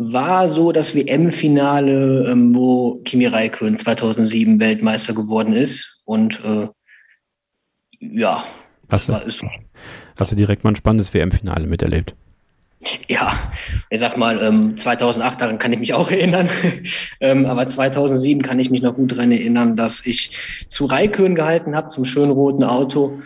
[0.01, 6.01] war so das WM-Finale, ähm, wo Kimi Räikkönen 2007 Weltmeister geworden ist.
[6.05, 6.67] Und äh,
[7.99, 8.43] ja,
[8.89, 12.15] hast du, hast du direkt mal ein spannendes WM-Finale miterlebt?
[13.07, 13.31] Ja,
[13.91, 16.49] ich sag mal, ähm, 2008, daran kann ich mich auch erinnern.
[17.19, 21.75] ähm, aber 2007 kann ich mich noch gut daran erinnern, dass ich zu Raikön gehalten
[21.75, 23.21] habe, zum schönen roten Auto.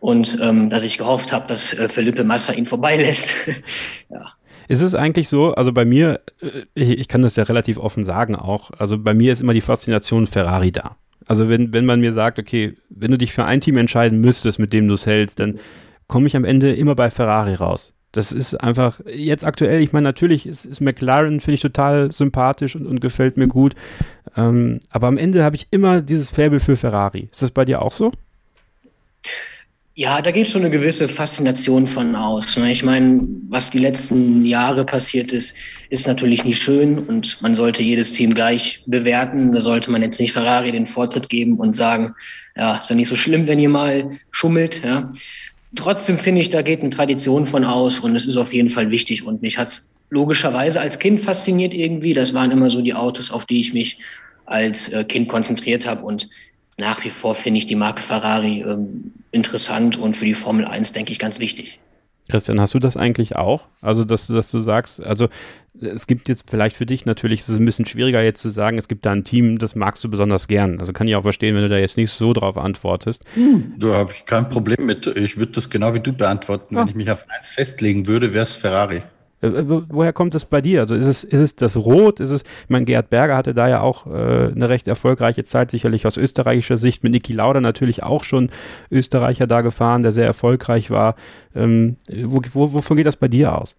[0.00, 3.34] Und ähm, dass ich gehofft habe, dass äh, Felipe Massa ihn vorbeilässt.
[4.10, 4.32] ja.
[4.68, 8.04] Ist es eigentlich so, also bei mir, äh, ich, ich kann das ja relativ offen
[8.04, 10.96] sagen auch, also bei mir ist immer die Faszination Ferrari da.
[11.26, 14.58] Also wenn, wenn man mir sagt, okay, wenn du dich für ein Team entscheiden müsstest,
[14.58, 15.58] mit dem du es hältst, dann
[16.06, 17.94] komme ich am Ende immer bei Ferrari raus.
[18.12, 22.76] Das ist einfach, jetzt aktuell, ich meine, natürlich ist, ist McLaren, finde ich total sympathisch
[22.76, 23.74] und, und gefällt mir gut.
[24.36, 27.28] Ähm, aber am Ende habe ich immer dieses Faible für Ferrari.
[27.32, 28.12] Ist das bei dir auch so?
[29.96, 32.56] Ja, da geht schon eine gewisse Faszination von aus.
[32.56, 32.72] Ne?
[32.72, 35.54] Ich meine, was die letzten Jahre passiert ist,
[35.88, 39.52] ist natürlich nicht schön und man sollte jedes Team gleich bewerten.
[39.52, 42.12] Da sollte man jetzt nicht Ferrari den Vortritt geben und sagen,
[42.56, 44.82] ja, ist ja nicht so schlimm, wenn ihr mal schummelt.
[44.84, 45.12] Ja.
[45.76, 48.90] Trotzdem finde ich, da geht eine Tradition von aus und es ist auf jeden Fall
[48.90, 49.24] wichtig.
[49.24, 52.14] Und mich hat es logischerweise als Kind fasziniert irgendwie.
[52.14, 54.00] Das waren immer so die Autos, auf die ich mich
[54.46, 56.04] als äh, Kind konzentriert habe.
[56.04, 56.28] Und
[56.76, 60.92] nach wie vor finde ich die Marke Ferrari ähm, interessant und für die Formel 1,
[60.92, 61.78] denke ich, ganz wichtig.
[62.28, 63.66] Christian, hast du das eigentlich auch?
[63.82, 65.28] Also, dass, dass du sagst, also
[65.80, 68.78] es gibt jetzt vielleicht für dich natürlich, es ist ein bisschen schwieriger jetzt zu sagen,
[68.78, 70.80] es gibt da ein Team, das magst du besonders gern.
[70.80, 73.24] Also kann ich auch verstehen, wenn du da jetzt nicht so drauf antwortest.
[73.34, 75.06] Hm, da habe ich kein Problem mit.
[75.06, 76.76] Ich würde das genau wie du beantworten.
[76.76, 76.82] Ja.
[76.82, 79.02] Wenn ich mich auf eins festlegen würde, wäre es Ferrari.
[79.44, 80.80] Äh, äh, woher kommt es bei dir?
[80.80, 82.20] Also ist es, ist es das Rot?
[82.20, 85.70] Ist es, ich meine, Gerhard Berger hatte da ja auch äh, eine recht erfolgreiche Zeit,
[85.70, 88.50] sicherlich aus österreichischer Sicht, mit Niki Lauda natürlich auch schon
[88.90, 91.16] Österreicher da gefahren, der sehr erfolgreich war.
[91.54, 93.76] Ähm, wo, wo, wovon geht das bei dir aus?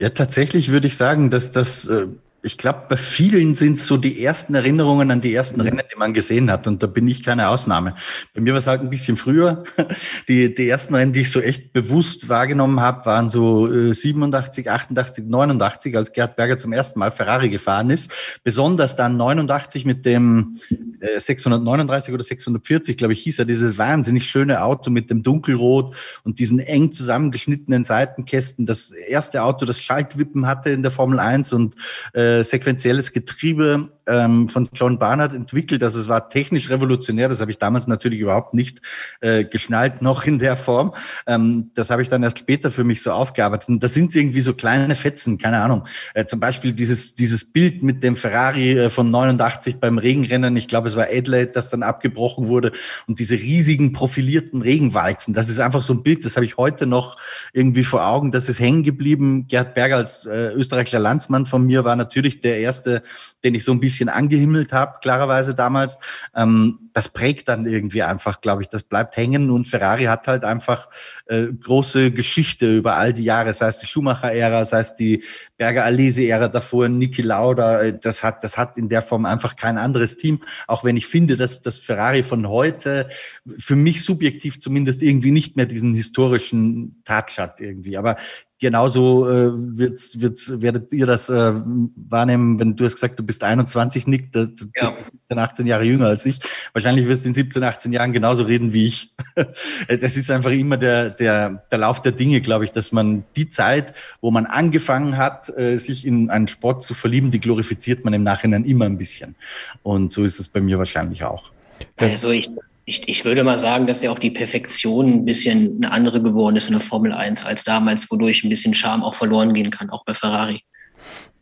[0.00, 2.06] Ja, tatsächlich würde ich sagen, dass das äh,
[2.44, 5.66] ich glaube, bei vielen sind so die ersten Erinnerungen an die ersten mhm.
[5.66, 6.66] Rennen, die man gesehen hat.
[6.66, 7.94] Und da bin ich keine Ausnahme.
[8.34, 9.62] Bei mir war es halt ein bisschen früher.
[10.28, 15.26] Die, die ersten Rennen, die ich so echt bewusst wahrgenommen habe, waren so 87, 88,
[15.26, 18.12] 89, als Gerd Berger zum ersten Mal Ferrari gefahren ist.
[18.44, 20.58] Besonders dann 89 mit dem
[21.00, 25.94] äh, 639 oder 640, glaube ich, hieß er, dieses wahnsinnig schöne Auto mit dem Dunkelrot
[26.24, 28.64] und diesen eng zusammengeschnittenen Seitenkästen.
[28.64, 31.74] Das erste Auto, das Schaltwippen hatte in der Formel 1 und
[32.14, 35.82] äh, äh, sequenzielles Getriebe ähm, von John Barnard entwickelt.
[35.82, 37.28] Also es war technisch revolutionär.
[37.28, 38.80] Das habe ich damals natürlich überhaupt nicht
[39.20, 40.94] äh, geschnallt, noch in der Form.
[41.26, 43.68] Ähm, das habe ich dann erst später für mich so aufgearbeitet.
[43.68, 45.86] Und das sind irgendwie so kleine Fetzen, keine Ahnung.
[46.14, 50.56] Äh, zum Beispiel dieses, dieses Bild mit dem Ferrari äh, von 89 beim Regenrennen.
[50.56, 52.72] Ich glaube, es war Adelaide, das dann abgebrochen wurde.
[53.06, 55.34] Und diese riesigen profilierten Regenwalzen.
[55.34, 57.16] Das ist einfach so ein Bild, das habe ich heute noch
[57.52, 58.32] irgendwie vor Augen.
[58.32, 59.46] Das ist hängen geblieben.
[59.48, 63.02] Gerd Berger als äh, österreichischer Landsmann von mir war natürlich der erste,
[63.44, 65.98] den ich so ein bisschen bisschen angehimmelt habe, klarerweise damals,
[66.34, 70.44] ähm, das prägt dann irgendwie einfach, glaube ich, das bleibt hängen und Ferrari hat halt
[70.44, 70.88] einfach
[71.32, 75.24] äh, große Geschichte über all die Jahre, sei es die Schumacher-Ära, sei es die
[75.56, 79.78] Berger Alesi-Ära davor, Niki Lauda, äh, das hat, das hat in der Form einfach kein
[79.78, 83.08] anderes Team, auch wenn ich finde, dass das Ferrari von heute
[83.56, 88.16] für mich subjektiv zumindest irgendwie nicht mehr diesen historischen Touch hat irgendwie, aber
[88.62, 91.52] genauso äh, wird's, wird's, werdet ihr das äh,
[91.96, 94.86] wahrnehmen, wenn du hast gesagt, du bist 21, Nick, du bist ja.
[94.86, 96.38] 17, 18 Jahre jünger als ich.
[96.72, 99.14] Wahrscheinlich wirst du in 17, 18 Jahren genauso reden wie ich.
[99.88, 103.48] das ist einfach immer der, der, der Lauf der Dinge, glaube ich, dass man die
[103.48, 108.12] Zeit, wo man angefangen hat, äh, sich in einen Sport zu verlieben, die glorifiziert man
[108.12, 109.36] im Nachhinein immer ein bisschen.
[109.82, 111.50] Und so ist es bei mir wahrscheinlich auch.
[111.96, 112.50] Also ich
[112.84, 116.56] ich, ich würde mal sagen, dass ja auch die Perfektion ein bisschen eine andere geworden
[116.56, 119.90] ist in der Formel 1 als damals, wodurch ein bisschen Charme auch verloren gehen kann,
[119.90, 120.64] auch bei Ferrari.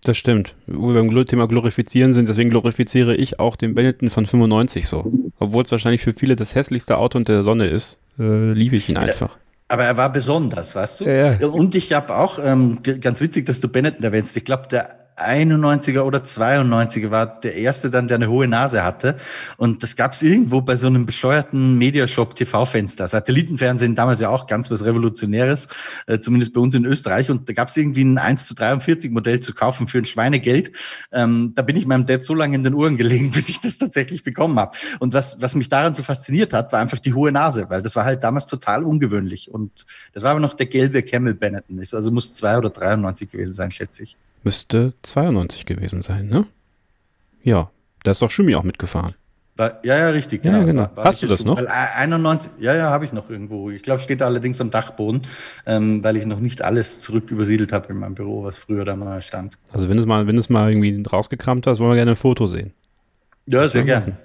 [0.02, 0.54] Das stimmt.
[0.66, 5.12] Wo wir beim Thema Glorifizieren sind, deswegen glorifiziere ich auch den Benetton von 95 so.
[5.38, 8.88] Obwohl es wahrscheinlich für viele das hässlichste Auto unter der Sonne ist, äh, liebe ich
[8.88, 9.36] ihn einfach.
[9.70, 11.04] Aber er war besonders, weißt du?
[11.04, 11.46] Ja, ja.
[11.46, 16.00] Und ich habe auch, ähm, ganz witzig, dass du Benetton erwähnst, ich glaube, der 91er
[16.02, 19.16] oder 92er war der erste dann, der eine hohe Nase hatte.
[19.56, 23.08] Und das gab es irgendwo bei so einem bescheuerten Mediashop TV-Fenster.
[23.08, 25.68] Satellitenfernsehen damals ja auch ganz was Revolutionäres,
[26.06, 27.30] äh, zumindest bei uns in Österreich.
[27.30, 30.72] Und da gab es irgendwie ein 1 zu 43 Modell zu kaufen für ein Schweinegeld.
[31.12, 33.78] Ähm, da bin ich meinem Dad so lange in den Ohren gelegen, bis ich das
[33.78, 34.76] tatsächlich bekommen habe.
[34.98, 37.96] Und was, was mich daran so fasziniert hat, war einfach die hohe Nase, weil das
[37.96, 39.50] war halt damals total ungewöhnlich.
[39.50, 41.80] Und das war aber noch der gelbe Camel Benetton.
[41.92, 44.16] Also muss zwei oder 93 gewesen sein, schätze ich.
[44.42, 46.46] Müsste 92 gewesen sein, ne?
[47.42, 47.70] Ja,
[48.02, 49.14] da ist doch Schumi auch mitgefahren.
[49.58, 50.44] ja, ja, richtig.
[50.44, 50.64] Ja, genau.
[50.64, 50.82] genau.
[50.82, 51.58] War, war Hast du das noch?
[51.58, 53.70] 91, ja, ja, habe ich noch irgendwo.
[53.70, 55.22] Ich glaube, steht da allerdings am Dachboden,
[55.66, 58.96] ähm, weil ich noch nicht alles zurück übersiedelt habe in meinem Büro, was früher da
[58.96, 59.58] mal stand.
[59.72, 62.12] Also wenn du es mal, wenn du es mal irgendwie rausgekramt hast, wollen wir gerne
[62.12, 62.72] ein Foto sehen.
[63.46, 64.16] Ja, sehr gerne.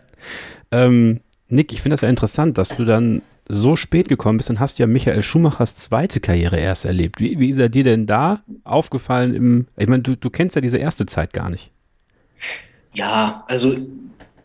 [0.72, 4.60] Ähm, Nick, ich finde das ja interessant, dass du dann so spät gekommen bist, dann
[4.60, 7.20] hast du ja Michael Schumachers zweite Karriere erst erlebt.
[7.20, 10.62] Wie, wie ist er dir denn da aufgefallen im, ich meine, du, du kennst ja
[10.62, 11.72] diese erste Zeit gar nicht.
[12.94, 13.76] Ja, also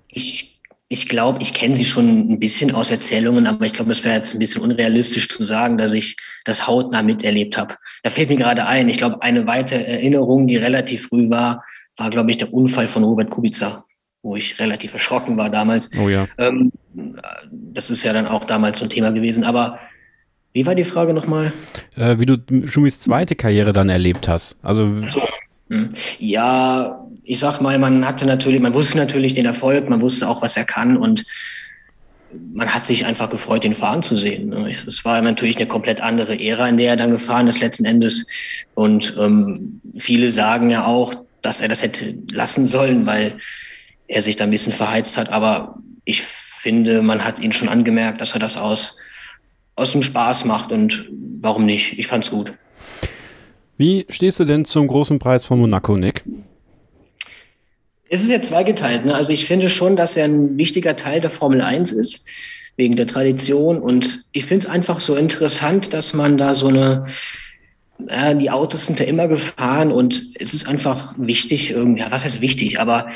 [0.09, 4.05] ich, ich glaube, ich kenne sie schon ein bisschen aus Erzählungen, aber ich glaube, es
[4.05, 7.77] wäre jetzt ein bisschen unrealistisch zu sagen, dass ich das hautnah miterlebt habe.
[8.03, 11.65] Da fällt mir gerade ein, ich glaube, eine weitere Erinnerung, die relativ früh war,
[11.97, 13.85] war, glaube ich, der Unfall von Robert Kubica
[14.23, 15.91] wo ich relativ erschrocken war damals.
[15.99, 16.27] Oh ja.
[16.39, 16.73] Ähm,
[17.53, 19.45] das ist ja dann auch damals so ein Thema gewesen.
[19.45, 19.79] Aber
[20.53, 21.53] wie war die Frage nochmal?
[21.97, 24.59] Äh, wie du Schumis zweite Karriere dann erlebt hast.
[24.63, 25.23] Also so.
[25.71, 25.89] Hm.
[26.19, 30.43] Ja, ich sag mal, man hatte natürlich, man wusste natürlich den Erfolg, man wusste auch,
[30.43, 31.25] was er kann und
[32.53, 34.51] man hat sich einfach gefreut, ihn fahren zu sehen.
[34.51, 34.71] Ne?
[34.71, 38.27] Es war natürlich eine komplett andere Ära, in der er dann gefahren ist letzten Endes.
[38.75, 43.39] Und ähm, viele sagen ja auch, dass er das hätte lassen sollen, weil
[44.11, 45.31] er sich da ein bisschen verheizt hat.
[45.31, 48.99] Aber ich finde, man hat ihn schon angemerkt, dass er das aus,
[49.77, 51.09] aus dem Spaß macht und
[51.41, 51.99] warum nicht?
[51.99, 52.53] Ich fand's gut.
[53.79, 56.25] Wie stehst du denn zum großen Preis von Monaco, Nick?
[58.11, 59.07] Es ist ja zweigeteilt.
[59.07, 59.15] Ne?
[59.15, 62.27] Also ich finde schon, dass er ein wichtiger Teil der Formel 1 ist,
[62.77, 63.79] wegen der Tradition.
[63.79, 67.07] Und ich finde es einfach so interessant, dass man da so eine,
[68.09, 72.41] ja, die Autos sind ja immer gefahren und es ist einfach wichtig, ja, was heißt
[72.41, 73.09] wichtig, aber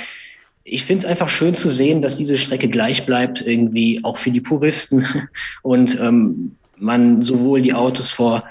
[0.64, 4.31] ich finde es einfach schön zu sehen, dass diese Strecke gleich bleibt, irgendwie auch für
[4.31, 5.07] die Puristen
[5.62, 8.44] und ähm, man sowohl die Autos vor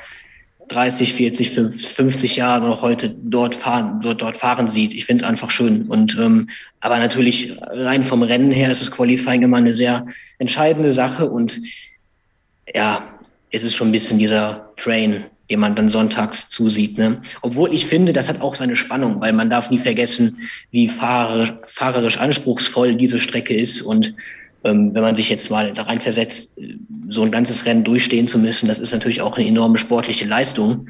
[0.69, 4.93] 30, 40, 50 Jahren oder heute dort fahren, dort, dort fahren sieht.
[4.93, 5.83] Ich finde es einfach schön.
[5.83, 6.49] Und ähm,
[6.79, 10.05] aber natürlich rein vom Rennen her ist das Qualifying immer eine sehr
[10.37, 11.59] entscheidende Sache und
[12.73, 13.03] ja,
[13.51, 16.97] es ist schon ein bisschen dieser Train, dem man dann sonntags zusieht.
[16.97, 17.21] Ne?
[17.41, 20.37] Obwohl ich finde, das hat auch seine Spannung, weil man darf nie vergessen,
[20.71, 23.81] wie fahrer, fahrerisch anspruchsvoll diese Strecke ist.
[23.81, 24.15] Und
[24.63, 26.59] ähm, wenn man sich jetzt mal da rein versetzt,
[27.09, 30.87] so ein ganzes Rennen durchstehen zu müssen, das ist natürlich auch eine enorme sportliche Leistung.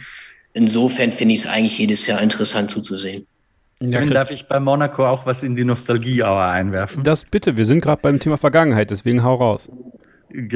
[0.54, 3.26] Insofern finde ich es eigentlich jedes Jahr interessant zuzusehen.
[3.80, 7.04] Ja, darf ich bei Monaco auch was in die Nostalgieauer einwerfen?
[7.04, 9.68] Das bitte, wir sind gerade beim Thema Vergangenheit, deswegen hau raus.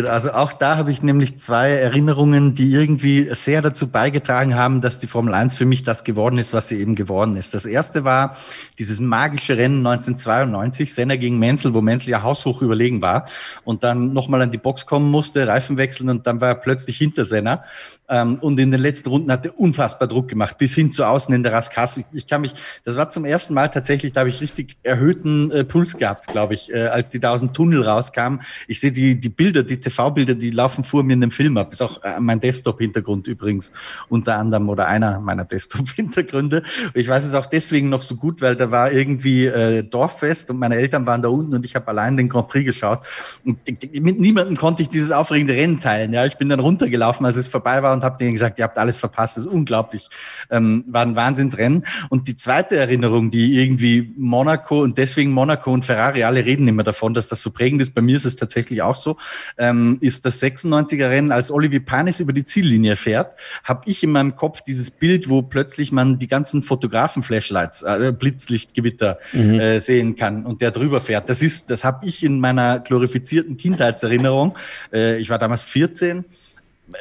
[0.07, 4.97] Also auch da habe ich nämlich zwei Erinnerungen, die irgendwie sehr dazu beigetragen haben, dass
[4.97, 7.53] die Formel 1 für mich das geworden ist, was sie eben geworden ist.
[7.53, 8.37] Das erste war
[8.79, 13.27] dieses magische Rennen 1992, Senna gegen Menzel, wo Menzel ja haushoch überlegen war
[13.65, 16.97] und dann nochmal an die Box kommen musste, Reifen wechseln und dann war er plötzlich
[16.97, 17.63] hinter Senna.
[18.09, 21.33] Ähm, und in den letzten Runden hat er unfassbar Druck gemacht, bis hin zu außen
[21.35, 22.03] in der Raskas.
[22.13, 22.53] Ich, kann mich,
[22.85, 26.53] das war zum ersten Mal tatsächlich, da habe ich richtig erhöhten äh, Puls gehabt, glaube
[26.53, 28.41] ich, äh, als die da aus dem Tunnel rauskamen.
[28.67, 31.73] Ich sehe die, die Bilder, die TV-Bilder, die laufen vor mir in dem Film ab.
[31.73, 33.71] Ist auch äh, mein Desktop-Hintergrund übrigens
[34.07, 36.63] unter anderem oder einer meiner Desktop-Hintergründe.
[36.93, 40.59] Ich weiß es auch deswegen noch so gut, weil da war irgendwie äh, Dorffest und
[40.59, 43.01] meine Eltern waren da unten und ich habe allein den Grand Prix geschaut.
[43.43, 46.13] Und mit niemandem konnte ich dieses aufregende Rennen teilen.
[46.13, 48.77] Ja, ich bin dann runtergelaufen, als es vorbei war und habe denen gesagt, ihr habt
[48.77, 49.37] alles verpasst.
[49.37, 50.09] Das ist unglaublich.
[50.49, 51.85] Ähm, war ein Wahnsinnsrennen.
[52.09, 56.83] Und die zweite Erinnerung, die irgendwie Monaco und deswegen Monaco und Ferrari, alle reden immer
[56.83, 57.93] davon, dass das so prägend ist.
[57.93, 59.17] Bei mir ist es tatsächlich auch so.
[59.57, 64.11] Ähm, ist das 96er Rennen, als Olivier Panis über die Ziellinie fährt, habe ich in
[64.11, 69.59] meinem Kopf dieses Bild, wo plötzlich man die ganzen Fotografen-Flashlights, äh, Blitzlichtgewitter mhm.
[69.59, 71.29] äh, sehen kann und der drüber fährt.
[71.29, 74.55] Das ist, das habe ich in meiner glorifizierten Kindheitserinnerung.
[74.93, 76.25] Äh, ich war damals 14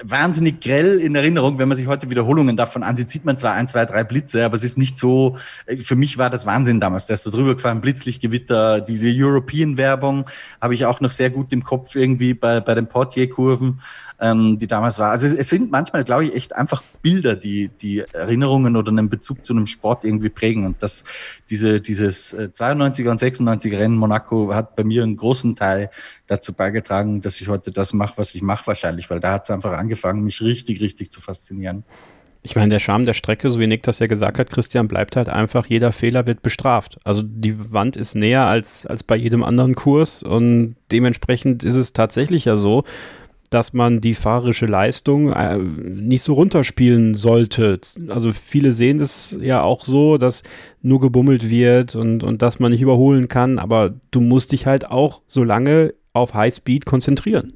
[0.03, 1.59] wahnsinnig grell in Erinnerung.
[1.59, 4.57] Wenn man sich heute Wiederholungen davon ansieht, sieht man zwar ein, zwei, drei Blitze, aber
[4.57, 7.07] es ist nicht so, äh, für mich war das Wahnsinn damals.
[7.07, 10.27] Da ist da drüber gefahren, Blitzlichtgewitter, diese European-Werbung
[10.61, 13.81] habe ich auch noch sehr gut im Kopf irgendwie bei, bei den Portier-Kurven
[14.21, 15.11] ähm, die damals war.
[15.11, 19.09] Also es, es sind manchmal, glaube ich, echt einfach Bilder, die die Erinnerungen oder einen
[19.09, 20.65] Bezug zu einem Sport irgendwie prägen.
[20.65, 21.05] Und das,
[21.51, 25.91] diese, dieses 92er äh, und 96er Rennen Monaco hat bei mir einen großen Teil
[26.27, 29.51] dazu beigetragen, dass ich heute das mache, was ich mache wahrscheinlich, weil da hat es
[29.51, 31.85] einfach angefangen, mich richtig, richtig zu faszinieren.
[32.43, 35.17] Ich meine, der Charme der Strecke, so wie Nick das ja gesagt hat, Christian, bleibt
[35.17, 36.97] halt einfach, jeder Fehler wird bestraft.
[37.03, 41.93] Also die Wand ist näher als, als bei jedem anderen Kurs und dementsprechend ist es
[41.93, 42.85] tatsächlich ja so,
[43.51, 47.81] dass man die fahrerische Leistung äh, nicht so runterspielen sollte.
[48.09, 50.43] Also viele sehen es ja auch so, dass
[50.83, 54.89] nur gebummelt wird und, und dass man nicht überholen kann, aber du musst dich halt
[54.89, 57.55] auch so lange auf Highspeed konzentrieren.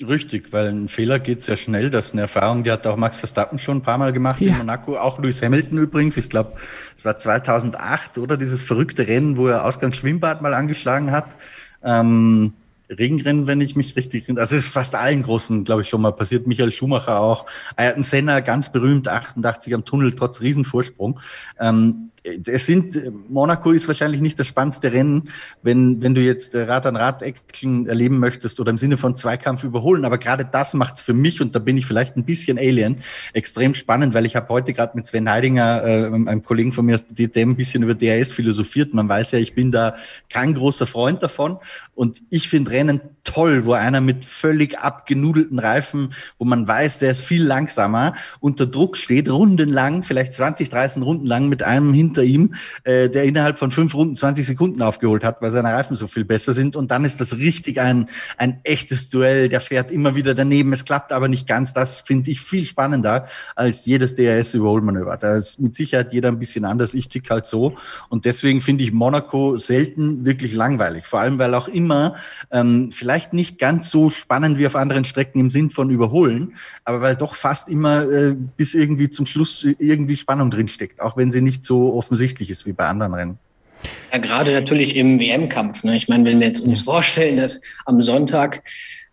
[0.00, 1.88] Richtig, weil ein Fehler geht sehr schnell.
[1.88, 4.52] Das ist eine Erfahrung, die hat auch Max Verstappen schon ein paar Mal gemacht ja.
[4.52, 4.98] in Monaco.
[4.98, 6.16] Auch Lewis Hamilton übrigens.
[6.16, 6.54] Ich glaube,
[6.96, 11.36] es war 2008 oder dieses verrückte Rennen, wo er Ausgangsschwimmbad mal angeschlagen hat.
[11.84, 12.54] Ähm,
[12.90, 14.42] Regenrennen, wenn ich mich richtig erinnere.
[14.42, 16.48] Also es ist fast allen Großen, glaube ich, schon mal passiert.
[16.48, 17.46] Michael Schumacher auch.
[17.76, 21.20] Ayrton Senna, ganz berühmt, 88 am Tunnel, trotz Riesenvorsprung.
[21.60, 25.28] Ähm, es sind, Monaco ist wahrscheinlich nicht das spannendste Rennen,
[25.62, 29.62] wenn, wenn du jetzt Rad an Rad Action erleben möchtest oder im Sinne von Zweikampf
[29.62, 30.06] überholen.
[30.06, 32.96] Aber gerade das macht es für mich, und da bin ich vielleicht ein bisschen Alien,
[33.34, 36.94] extrem spannend, weil ich habe heute gerade mit Sven Heidinger, äh, einem Kollegen von mir
[36.94, 38.94] aus der DTM, ein bisschen über DRS philosophiert.
[38.94, 39.94] Man weiß ja, ich bin da
[40.30, 41.58] kein großer Freund davon.
[41.94, 47.10] Und ich finde Rennen toll, wo einer mit völlig abgenudelten Reifen, wo man weiß, der
[47.10, 52.13] ist viel langsamer, unter Druck steht, rundenlang, vielleicht 20, 30 Runden lang mit einem hinten
[52.14, 55.96] hinter ihm, äh, der innerhalb von fünf Runden 20 Sekunden aufgeholt hat, weil seine Reifen
[55.96, 56.76] so viel besser sind.
[56.76, 59.48] Und dann ist das richtig ein, ein echtes Duell.
[59.48, 60.72] Der fährt immer wieder daneben.
[60.72, 61.72] Es klappt aber nicht ganz.
[61.72, 65.16] Das finde ich viel spannender als jedes DRS-Überholmanöver.
[65.16, 66.94] Da ist mit Sicherheit jeder ein bisschen anders.
[66.94, 67.76] Ich tick halt so.
[68.08, 71.06] Und deswegen finde ich Monaco selten wirklich langweilig.
[71.06, 72.14] Vor allem, weil auch immer
[72.50, 77.00] ähm, vielleicht nicht ganz so spannend wie auf anderen Strecken im Sinn von Überholen, aber
[77.00, 81.42] weil doch fast immer äh, bis irgendwie zum Schluss irgendwie Spannung drinsteckt, auch wenn sie
[81.42, 83.38] nicht so offensichtlich ist wie bei anderen Rennen.
[84.12, 85.84] Ja, gerade natürlich im WM-Kampf.
[85.84, 85.96] Ne?
[85.96, 88.62] Ich meine, wenn wir jetzt uns vorstellen, dass am Sonntag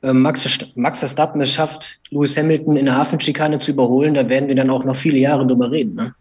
[0.02, 0.44] äh, Max,
[0.76, 4.70] Max Verstappen es schafft, Lewis Hamilton in der Hafenschikane zu überholen, da werden wir dann
[4.70, 5.96] auch noch viele Jahre drüber reden.
[5.96, 6.14] Ne?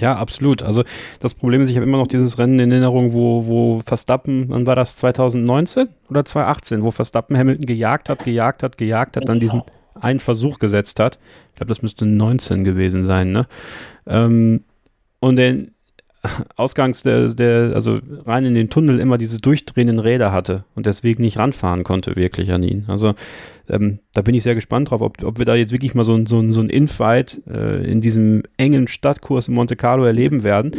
[0.00, 0.62] Ja, absolut.
[0.62, 0.84] Also
[1.20, 4.66] das Problem ist, ich habe immer noch dieses Rennen in Erinnerung, wo, wo Verstappen, wann
[4.66, 9.40] war das, 2019 oder 2018, wo Verstappen Hamilton gejagt hat, gejagt hat, gejagt hat, dann
[9.40, 9.62] diesen
[10.00, 11.18] einen Versuch gesetzt hat.
[11.50, 13.46] Ich glaube, das müsste 19 gewesen sein, ne?
[14.06, 14.64] Ähm,
[15.20, 15.72] und den,
[16.56, 21.22] ausgangs der, der, also rein in den Tunnel immer diese durchdrehenden Räder hatte und deswegen
[21.22, 22.84] nicht ranfahren konnte, wirklich an ihn.
[22.88, 23.14] Also
[23.68, 26.14] ähm, da bin ich sehr gespannt drauf, ob, ob wir da jetzt wirklich mal so,
[26.14, 30.42] ein so, ein so ein Infight äh, in diesem engen Stadtkurs in Monte Carlo erleben
[30.42, 30.72] werden.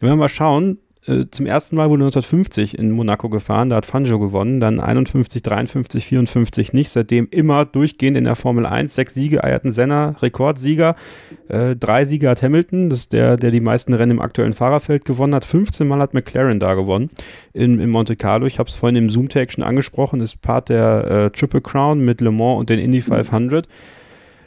[0.00, 0.78] Wenn wir mal schauen,
[1.08, 5.42] äh, zum ersten Mal wurde 1950 in Monaco gefahren, da hat Fangio gewonnen, dann 51,
[5.42, 10.96] 53, 54 nicht, seitdem immer durchgehend in der Formel 1, sechs Siege, Ayrton Senna, Rekordsieger,
[11.48, 15.04] äh, drei Siege hat Hamilton, das ist der, der die meisten Rennen im aktuellen Fahrerfeld
[15.04, 17.10] gewonnen hat, 15 Mal hat McLaren da gewonnen
[17.52, 21.10] in, in Monte Carlo, ich habe es vorhin im Zoom-Tag schon angesprochen, ist Part der
[21.10, 23.66] äh, Triple Crown mit Le Mans und den Indy 500.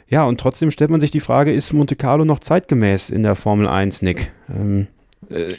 [0.08, 3.34] Ja, und trotzdem stellt man sich die Frage, ist Monte Carlo noch zeitgemäß in der
[3.34, 4.30] Formel 1, Nick?
[4.54, 4.88] Ähm,
[5.30, 5.54] äh,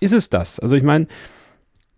[0.00, 0.58] ist es das?
[0.58, 1.06] Also ich meine,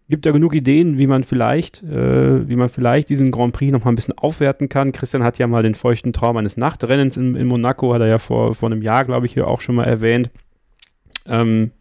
[0.09, 3.85] gibt ja genug Ideen, wie man vielleicht, äh, wie man vielleicht diesen Grand Prix noch
[3.85, 4.93] mal ein bisschen aufwerten kann.
[4.93, 8.19] Christian hat ja mal den feuchten Traum eines Nachtrennens in, in Monaco, hat er ja
[8.19, 10.31] vor, vor einem Jahr, glaube ich, hier auch schon mal erwähnt.
[11.27, 11.73] Ähm,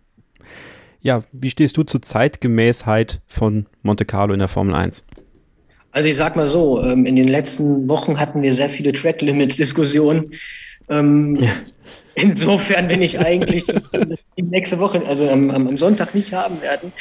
[1.02, 5.06] ja, wie stehst du zur Zeitgemäßheit von Monte Carlo in der Formel 1?
[5.92, 9.22] Also ich sag mal so, ähm, in den letzten Wochen hatten wir sehr viele Track
[9.22, 10.32] Limits Diskussionen.
[10.90, 11.50] Ähm, ja.
[12.20, 16.92] Insofern bin ich eigentlich die nächste Woche, also am, am, Sonntag nicht haben werden.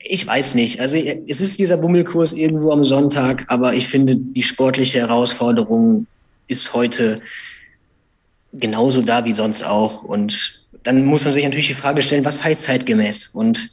[0.00, 0.80] Ich weiß nicht.
[0.80, 6.06] Also es ist dieser Bummelkurs irgendwo am Sonntag, aber ich finde, die sportliche Herausforderung
[6.48, 7.22] ist heute
[8.52, 10.02] genauso da wie sonst auch.
[10.02, 13.28] Und dann muss man sich natürlich die Frage stellen, was heißt zeitgemäß?
[13.28, 13.70] Und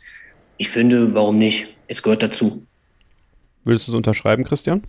[0.57, 1.67] ich finde, warum nicht?
[1.87, 2.63] Es gehört dazu.
[3.63, 4.83] Willst du es unterschreiben, Christian?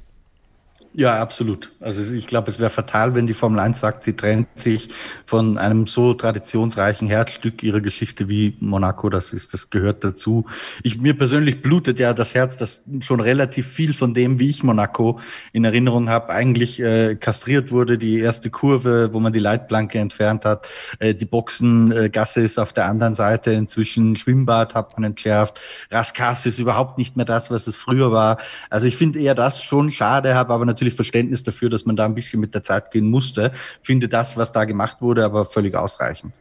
[0.95, 1.71] Ja, absolut.
[1.81, 4.89] Also ich glaube, es wäre fatal, wenn die Formel 1 sagt, sie trennt sich
[5.27, 9.09] von einem so traditionsreichen Herzstück ihrer Geschichte wie Monaco.
[9.11, 10.47] Das ist, das gehört dazu.
[10.83, 14.65] Ich, mir persönlich blutet ja das Herz, dass schon relativ viel von dem, wie ich
[14.65, 15.21] Monaco
[15.53, 17.99] in Erinnerung habe, eigentlich äh, kastriert wurde.
[17.99, 20.69] Die erste Kurve, wo man die Leitplanke entfernt hat,
[20.99, 23.53] äh, die Boxengasse äh, ist auf der anderen Seite.
[23.53, 25.61] Inzwischen Schwimmbad hat man entschärft.
[25.91, 28.39] Raskas ist überhaupt nicht mehr das, was es früher war.
[28.71, 31.97] Also ich finde eher das schon schade, habe aber natürlich natürlich Verständnis dafür, dass man
[31.97, 33.53] da ein bisschen mit der Zeit gehen musste.
[33.83, 36.35] Finde das, was da gemacht wurde, aber völlig ausreichend.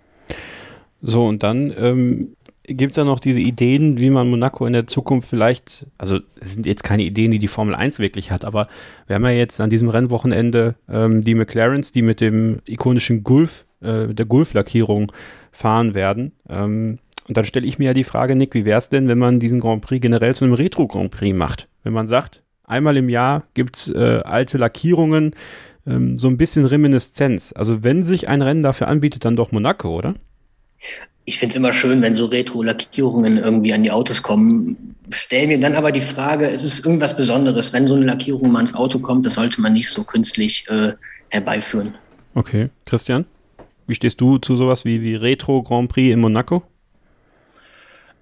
[1.01, 4.87] So, und dann ähm, gibt es ja noch diese Ideen, wie man Monaco in der
[4.87, 8.67] Zukunft vielleicht, also es sind jetzt keine Ideen, die die Formel 1 wirklich hat, aber
[9.07, 13.65] wir haben ja jetzt an diesem Rennwochenende ähm, die McLarens, die mit dem ikonischen Gulf,
[13.81, 15.11] äh, der Gulf-Lackierung
[15.51, 16.33] fahren werden.
[16.49, 19.17] Ähm, und dann stelle ich mir ja die Frage, Nick, wie wäre es denn, wenn
[19.17, 21.67] man diesen Grand Prix generell zu einem Retro-Grand Prix macht?
[21.83, 25.33] Wenn man sagt, Einmal im Jahr gibt es äh, alte Lackierungen,
[25.87, 27.53] ähm, so ein bisschen Reminiszenz.
[27.55, 30.15] Also wenn sich ein Rennen dafür anbietet, dann doch Monaco, oder?
[31.23, 34.95] Ich finde es immer schön, wenn so Retro-Lackierungen irgendwie an die Autos kommen.
[35.11, 37.71] Stell mir dann aber die Frage, es ist irgendwas Besonderes.
[37.71, 40.91] Wenn so eine Lackierung mal ins Auto kommt, das sollte man nicht so künstlich äh,
[41.29, 41.95] herbeiführen.
[42.33, 43.25] Okay, Christian,
[43.87, 46.63] wie stehst du zu sowas wie, wie Retro Grand Prix in Monaco?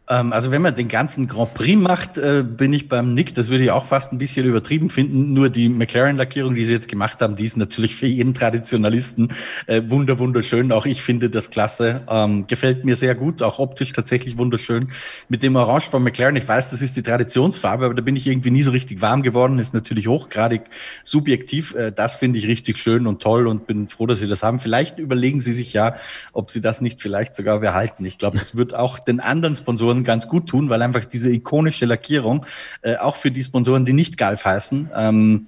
[0.08, 3.49] Ähm, also wenn man den ganzen Grand Prix macht, äh, bin ich beim Nick, das
[3.49, 5.34] würde ich auch fast ein bisschen übertrieben finden.
[5.34, 9.30] Nur die McLaren-Lackierung, die sie jetzt gemacht haben, die ist natürlich für jeden Traditionalisten
[9.66, 10.72] äh, wunder, wunderschön.
[10.72, 12.01] Auch ich finde das klasse.
[12.08, 14.89] Ähm, gefällt mir sehr gut, auch optisch tatsächlich wunderschön.
[15.28, 18.28] Mit dem Orange von McLaren, ich weiß, das ist die Traditionsfarbe, aber da bin ich
[18.28, 19.58] irgendwie nie so richtig warm geworden.
[19.58, 20.62] Ist natürlich hochgradig
[21.03, 21.74] subjektiv.
[21.74, 24.60] Äh, das finde ich richtig schön und toll und bin froh, dass sie das haben.
[24.60, 25.95] Vielleicht überlegen sie sich ja,
[26.32, 28.06] ob sie das nicht vielleicht sogar behalten.
[28.06, 31.31] Ich glaube, das wird auch den anderen Sponsoren Sponsoren ganz gut tun, weil einfach diese
[31.31, 32.45] ikonische Lackierung
[32.81, 35.47] äh, auch für die Sponsoren, die nicht Galf heißen, ähm,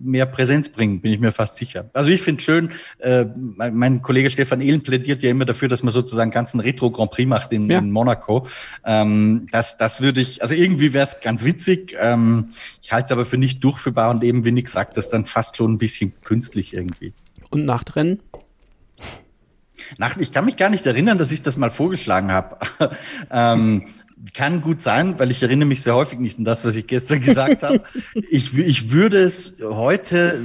[0.00, 1.90] mehr Präsenz bringen, bin ich mir fast sicher.
[1.92, 5.82] Also ich finde schön, äh, mein, mein, Kollege Stefan Ehlen plädiert ja immer dafür, dass
[5.82, 7.78] man sozusagen ganzen Retro Grand Prix macht in, ja.
[7.78, 8.46] in Monaco.
[8.84, 11.96] Ähm, das, das würde ich, also irgendwie wäre es ganz witzig.
[11.98, 12.50] Ähm,
[12.82, 15.56] ich halte es aber für nicht durchführbar und eben, wie Nick sagt, das dann fast
[15.56, 17.12] schon ein bisschen künstlich irgendwie.
[17.50, 18.20] Und Nachtrennen?
[19.98, 22.56] Nach, ich kann mich gar nicht erinnern, dass ich das mal vorgeschlagen habe.
[23.30, 23.84] ähm,
[24.34, 27.20] kann gut sein, weil ich erinnere mich sehr häufig nicht an das, was ich gestern
[27.22, 27.80] gesagt habe.
[28.30, 30.38] Ich, ich würde es heute,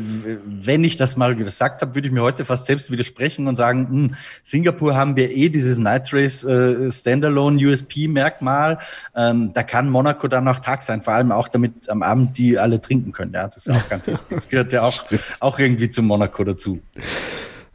[0.46, 3.88] wenn ich das mal gesagt habe, würde ich mir heute fast selbst widersprechen und sagen,
[3.90, 8.80] mh, hm, Singapur haben wir eh dieses Night Race äh, Standalone USP-Merkmal.
[9.16, 12.58] Ähm, da kann Monaco dann auch Tag sein, vor allem auch damit am Abend die
[12.58, 13.34] alle trinken können.
[13.34, 14.28] Ja, das ist ja auch ganz wichtig.
[14.30, 15.04] Das gehört ja auch,
[15.40, 16.82] auch irgendwie zu Monaco dazu.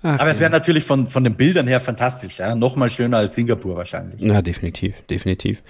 [0.03, 2.55] Ach, Aber es wäre natürlich von, von den Bildern her fantastisch, ja.
[2.55, 4.20] Nochmal schöner als Singapur wahrscheinlich.
[4.20, 5.62] Ja, definitiv, definitiv.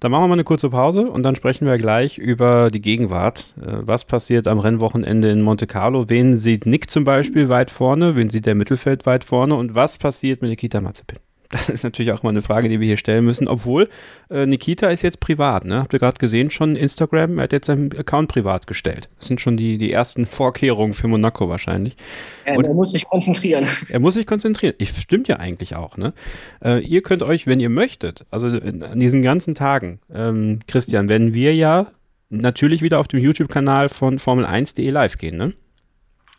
[0.00, 3.52] Dann machen wir mal eine kurze Pause und dann sprechen wir gleich über die Gegenwart.
[3.60, 6.08] Äh, was passiert am Rennwochenende in Monte Carlo?
[6.08, 8.14] Wen sieht Nick zum Beispiel weit vorne?
[8.14, 9.56] Wen sieht der Mittelfeld weit vorne?
[9.56, 11.18] Und was passiert mit Nikita Mazepin?
[11.50, 13.48] Das ist natürlich auch mal eine Frage, die wir hier stellen müssen.
[13.48, 13.88] Obwohl,
[14.30, 15.78] äh, Nikita ist jetzt privat, ne?
[15.78, 19.08] Habt ihr gerade gesehen, schon Instagram, er hat jetzt seinen Account privat gestellt.
[19.16, 21.96] Das sind schon die, die ersten Vorkehrungen für Monaco wahrscheinlich.
[22.46, 23.66] Ja, er muss sich konzentrieren.
[23.88, 24.74] Er muss sich konzentrieren.
[24.78, 26.12] Ich, stimmt ja eigentlich auch, ne?
[26.62, 31.32] Äh, ihr könnt euch, wenn ihr möchtet, also an diesen ganzen Tagen, ähm, Christian, werden
[31.32, 31.92] wir ja
[32.28, 35.54] natürlich wieder auf dem YouTube-Kanal von Formel1.de live gehen, ne?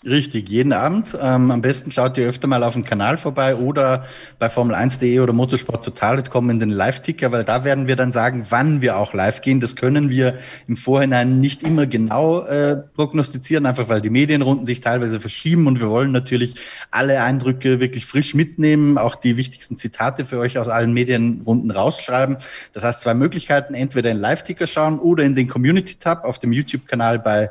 [0.06, 1.18] Richtig, jeden Abend.
[1.22, 4.06] Ähm, am besten schaut ihr öfter mal auf dem Kanal vorbei oder
[4.38, 8.96] bei Formel1.de oder motorsporttotal.com in den Live-Ticker, weil da werden wir dann sagen, wann wir
[8.96, 9.60] auch live gehen.
[9.60, 14.80] Das können wir im Vorhinein nicht immer genau äh, prognostizieren, einfach weil die Medienrunden sich
[14.80, 16.56] teilweise verschieben und wir wollen natürlich
[16.92, 22.38] alle Eindrücke wirklich frisch mitnehmen, auch die wichtigsten Zitate für euch aus allen Medienrunden rausschreiben.
[22.72, 27.20] Das heißt, zwei Möglichkeiten, entweder in Live-Ticker schauen oder in den Community-Tab auf dem YouTube-Kanal
[27.20, 27.50] bei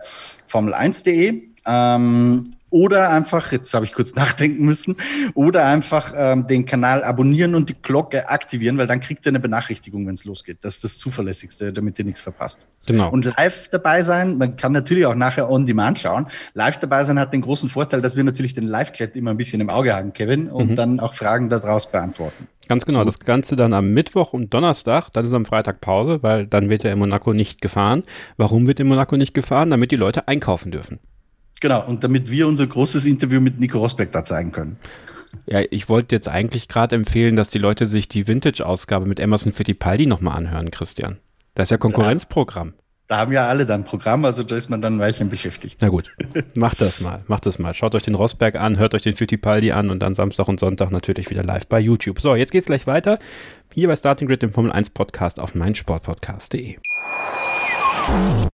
[0.50, 1.47] Formel1.de.
[1.66, 4.96] Ähm, oder einfach, jetzt habe ich kurz nachdenken müssen,
[5.34, 9.40] oder einfach ähm, den Kanal abonnieren und die Glocke aktivieren, weil dann kriegt ihr eine
[9.40, 10.58] Benachrichtigung, wenn es losgeht.
[10.62, 12.66] Das ist das Zuverlässigste, damit ihr nichts verpasst.
[12.86, 13.10] Genau.
[13.10, 16.26] Und live dabei sein, man kann natürlich auch nachher on demand schauen.
[16.54, 19.60] Live dabei sein hat den großen Vorteil, dass wir natürlich den Live-Chat immer ein bisschen
[19.60, 20.76] im Auge haben, Kevin, und mhm.
[20.76, 22.48] dann auch Fragen daraus beantworten.
[22.68, 26.46] Ganz genau, das Ganze dann am Mittwoch und Donnerstag, dann ist am Freitag Pause, weil
[26.46, 28.02] dann wird ja in Monaco nicht gefahren.
[28.36, 29.70] Warum wird in Monaco nicht gefahren?
[29.70, 30.98] Damit die Leute einkaufen dürfen.
[31.60, 34.78] Genau, und damit wir unser großes Interview mit Nico Rosberg da zeigen können.
[35.46, 39.52] Ja, ich wollte jetzt eigentlich gerade empfehlen, dass die Leute sich die Vintage-Ausgabe mit Emerson
[39.52, 41.18] Fittipaldi nochmal anhören, Christian.
[41.54, 42.74] Das ist ja Konkurrenzprogramm.
[43.08, 45.78] Da, da haben ja alle dann Programm, also da ist man dann ein Weilchen beschäftigt.
[45.80, 46.10] Na gut,
[46.54, 47.74] macht das mal, macht das mal.
[47.74, 50.90] Schaut euch den Rosberg an, hört euch den Fittipaldi an und dann Samstag und Sonntag
[50.90, 52.20] natürlich wieder live bei YouTube.
[52.20, 53.18] So, jetzt geht's gleich weiter.
[53.74, 56.76] Hier bei Starting Grid, dem Formel 1 Podcast auf meinsportpodcast.de.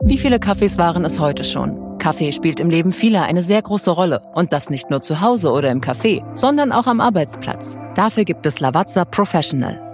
[0.02, 1.98] Wie viele Kaffees waren es heute schon?
[1.98, 4.22] Kaffee spielt im Leben vieler eine sehr große Rolle.
[4.34, 7.78] Und das nicht nur zu Hause oder im Café, sondern auch am Arbeitsplatz.
[7.96, 9.89] Dafür gibt es Lavazza Professional.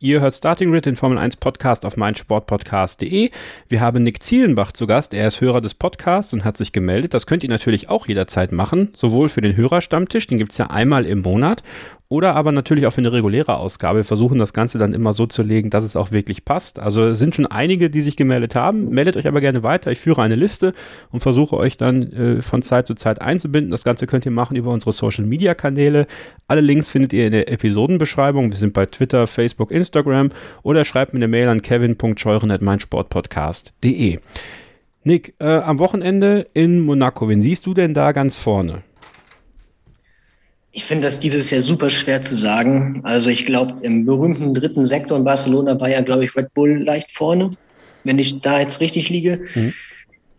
[0.00, 3.30] Ihr hört Starting Grid, den Formel 1 Podcast auf meinsportpodcast.de.
[3.66, 5.12] Wir haben Nick Zielenbach zu Gast.
[5.12, 7.14] Er ist Hörer des Podcasts und hat sich gemeldet.
[7.14, 11.04] Das könnt ihr natürlich auch jederzeit machen, sowohl für den Hörerstammtisch, den gibt's ja einmal
[11.04, 11.64] im Monat,
[12.10, 13.98] oder aber natürlich auch für eine reguläre Ausgabe.
[13.98, 16.78] Wir versuchen das Ganze dann immer so zu legen, dass es auch wirklich passt.
[16.78, 18.88] Also es sind schon einige, die sich gemeldet haben.
[18.88, 19.92] Meldet euch aber gerne weiter.
[19.92, 20.72] Ich führe eine Liste
[21.12, 23.70] und versuche euch dann äh, von Zeit zu Zeit einzubinden.
[23.70, 26.06] Das Ganze könnt ihr machen über unsere Social Media Kanäle.
[26.46, 28.52] Alle Links findet ihr in der Episodenbeschreibung.
[28.52, 30.30] Wir sind bei Twitter, Facebook, Instagram
[30.62, 34.20] oder schreibt mir eine Mail an kevin.scheuren.meinsportpodcast.de.
[35.04, 38.80] Nick, äh, am Wochenende in Monaco, wen siehst du denn da ganz vorne?
[40.72, 43.00] Ich finde das dieses Jahr super schwer zu sagen.
[43.04, 46.82] Also ich glaube, im berühmten dritten Sektor in Barcelona war ja, glaube ich, Red Bull
[46.82, 47.50] leicht vorne,
[48.04, 49.46] wenn ich da jetzt richtig liege.
[49.54, 49.72] Mhm.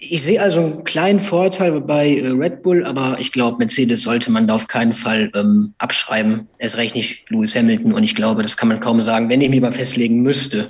[0.02, 4.32] Ich sehe also einen kleinen Vorteil bei äh, Red Bull, aber ich glaube, Mercedes sollte
[4.32, 6.48] man da auf keinen Fall ähm, abschreiben.
[6.58, 9.30] Erst recht nicht Lewis Hamilton und ich glaube, das kann man kaum sagen.
[9.30, 10.70] Wenn ich mich mal festlegen müsste,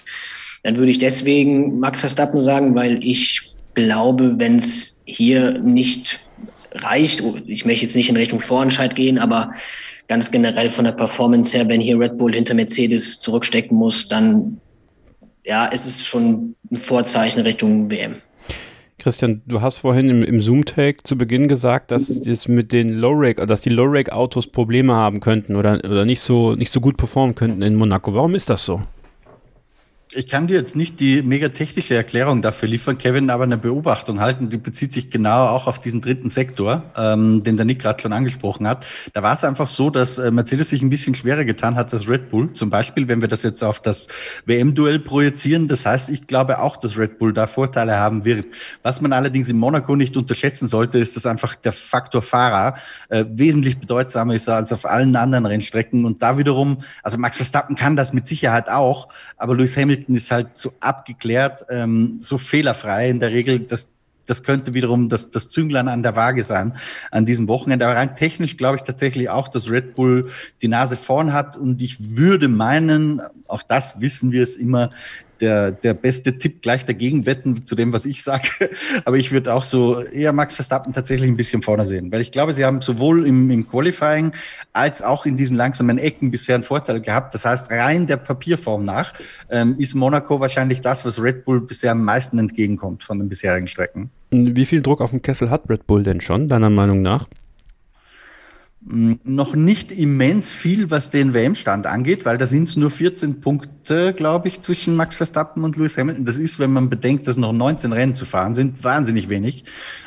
[0.63, 6.19] dann würde ich deswegen Max Verstappen sagen, weil ich glaube, wenn es hier nicht
[6.83, 7.23] reicht.
[7.47, 9.53] Ich möchte jetzt nicht in Richtung Vorentscheid gehen, aber
[10.07, 14.59] ganz generell von der Performance her, wenn hier Red Bull hinter Mercedes zurückstecken muss, dann
[15.45, 18.15] ja, ist es schon ein Vorzeichen Richtung WM.
[18.99, 23.45] Christian, du hast vorhin im, im Zoom-Tag zu Beginn gesagt, dass das mit den Low-Rake,
[23.47, 27.61] dass die Low-Rake-Autos Probleme haben könnten oder, oder nicht so, nicht so gut performen könnten
[27.61, 28.13] in Monaco.
[28.13, 28.81] Warum ist das so?
[30.11, 34.21] Ich kann dir jetzt nicht die mega technische Erklärung dafür liefern, Kevin, aber eine Beobachtung
[34.21, 38.01] halten, die bezieht sich genau auch auf diesen dritten Sektor, ähm, den der Nick gerade
[38.01, 38.87] schon angesprochen hat.
[39.13, 42.09] Da war es einfach so, dass äh, Mercedes sich ein bisschen schwerer getan hat als
[42.09, 42.51] Red Bull.
[42.53, 44.07] Zum Beispiel, wenn wir das jetzt auf das
[44.47, 45.67] WM-Duell projizieren.
[45.67, 48.47] Das heißt, ich glaube auch, dass Red Bull da Vorteile haben wird.
[48.81, 52.79] Was man allerdings in Monaco nicht unterschätzen sollte, ist, dass einfach der Faktor Fahrer
[53.09, 56.03] äh, wesentlich bedeutsamer ist als auf allen anderen Rennstrecken.
[56.03, 60.15] Und da wiederum, also Max Verstappen kann das mit Sicherheit auch, aber Lewis Hamilton Hamilton
[60.15, 63.91] ist halt so abgeklärt, ähm, so fehlerfrei in der Regel, dass
[64.25, 66.77] das könnte wiederum das, das Zünglein an der Waage sein
[67.09, 67.85] an diesem Wochenende.
[67.87, 70.29] Aber rein technisch glaube ich tatsächlich auch, dass Red Bull
[70.61, 71.57] die Nase vorn hat.
[71.57, 74.91] Und ich würde meinen, auch das wissen wir es immer,
[75.41, 78.69] der, der beste Tipp gleich dagegen wetten zu dem, was ich sage.
[79.05, 82.31] Aber ich würde auch so eher Max Verstappen tatsächlich ein bisschen vorne sehen, weil ich
[82.31, 84.31] glaube, sie haben sowohl im, im Qualifying
[84.73, 87.33] als auch in diesen langsamen Ecken bisher einen Vorteil gehabt.
[87.33, 89.13] Das heißt, rein der Papierform nach
[89.49, 93.67] ähm, ist Monaco wahrscheinlich das, was Red Bull bisher am meisten entgegenkommt von den bisherigen
[93.67, 94.09] Strecken.
[94.31, 97.27] Wie viel Druck auf dem Kessel hat Red Bull denn schon, deiner Meinung nach?
[98.81, 104.13] Noch nicht immens viel, was den WM-Stand angeht, weil da sind es nur 14 Punkte,
[104.13, 106.23] glaube ich, zwischen Max Verstappen und Lewis Hamilton.
[106.23, 109.65] Das ist, wenn man bedenkt, dass noch 19 Rennen zu fahren sind, wahnsinnig wenig.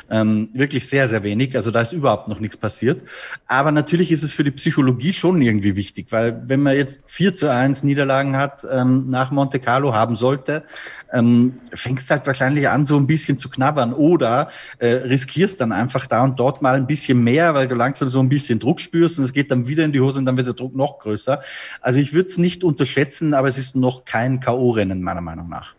[0.09, 1.55] Ähm, wirklich sehr, sehr wenig.
[1.55, 3.01] Also da ist überhaupt noch nichts passiert.
[3.47, 7.35] Aber natürlich ist es für die Psychologie schon irgendwie wichtig, weil wenn man jetzt 4
[7.35, 10.63] zu 1 Niederlagen hat, ähm, nach Monte Carlo haben sollte,
[11.11, 14.49] ähm, fängst halt wahrscheinlich an, so ein bisschen zu knabbern oder
[14.79, 18.19] äh, riskierst dann einfach da und dort mal ein bisschen mehr, weil du langsam so
[18.19, 20.47] ein bisschen Druck spürst und es geht dann wieder in die Hose und dann wird
[20.47, 21.41] der Druck noch größer.
[21.81, 25.73] Also ich würde es nicht unterschätzen, aber es ist noch kein K.O.-Rennen, meiner Meinung nach.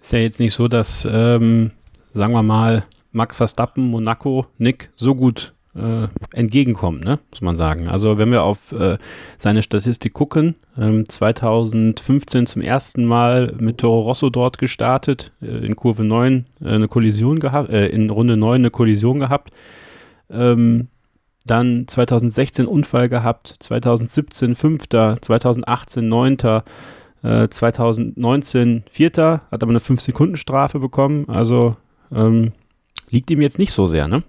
[0.00, 1.72] Ist ja jetzt nicht so, dass, ähm,
[2.12, 7.18] sagen wir mal, Max Verstappen, Monaco, Nick so gut äh, entgegenkommt, ne?
[7.30, 7.88] muss man sagen.
[7.88, 8.98] Also wenn wir auf äh,
[9.36, 15.76] seine Statistik gucken, ähm, 2015 zum ersten Mal mit Toro Rosso dort gestartet, äh, in
[15.76, 19.50] Kurve 9 äh, eine Kollision gehabt, äh, in Runde 9 eine Kollision gehabt,
[20.30, 20.88] ähm,
[21.50, 26.64] dann 2016 Unfall gehabt, 2017 Fünfter, 2018 Neunter,
[27.22, 31.76] 2019 Vierter, hat aber eine 5-Sekunden-Strafe bekommen, also
[32.14, 32.52] ähm,
[33.10, 34.22] liegt ihm jetzt nicht so sehr, ne?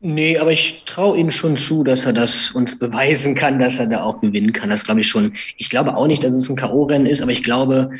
[0.00, 3.88] Nee, aber ich traue ihm schon zu, dass er das uns beweisen kann, dass er
[3.88, 4.68] da auch gewinnen kann.
[4.68, 5.32] Das glaube ich schon.
[5.56, 7.90] Ich glaube auch nicht, dass es ein K.O.-Rennen ist, aber ich glaube,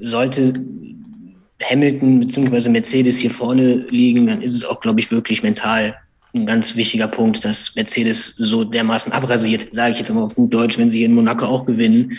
[0.00, 0.54] sollte
[1.62, 2.70] Hamilton bzw.
[2.70, 5.94] Mercedes hier vorne liegen, dann ist es auch, glaube ich, wirklich mental
[6.34, 10.52] ein ganz wichtiger Punkt, dass Mercedes so dermaßen abrasiert, sage ich jetzt mal auf gut
[10.52, 12.18] Deutsch, wenn sie in Monaco auch gewinnen.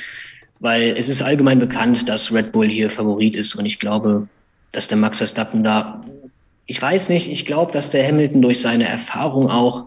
[0.60, 4.28] Weil es ist allgemein bekannt, dass Red Bull hier Favorit ist und ich glaube,
[4.72, 6.04] dass der Max Verstappen da
[6.66, 9.86] ich weiß nicht, ich glaube, dass der Hamilton durch seine Erfahrung auch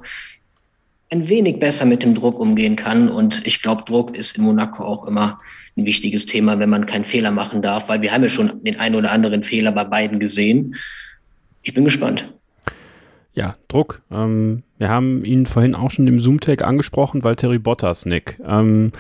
[1.10, 3.08] ein wenig besser mit dem Druck umgehen kann.
[3.08, 5.38] Und ich glaube, Druck ist in Monaco auch immer
[5.76, 8.78] ein wichtiges Thema, wenn man keinen Fehler machen darf, weil wir haben ja schon den
[8.80, 10.74] einen oder anderen Fehler bei beiden gesehen.
[11.62, 12.32] Ich bin gespannt.
[13.36, 14.00] Ja, Druck.
[14.10, 18.40] Ähm, wir haben ihn vorhin auch schon im Zoom-Tag angesprochen, Valtteri Bottas, Nick.
[18.42, 18.92] Ähm,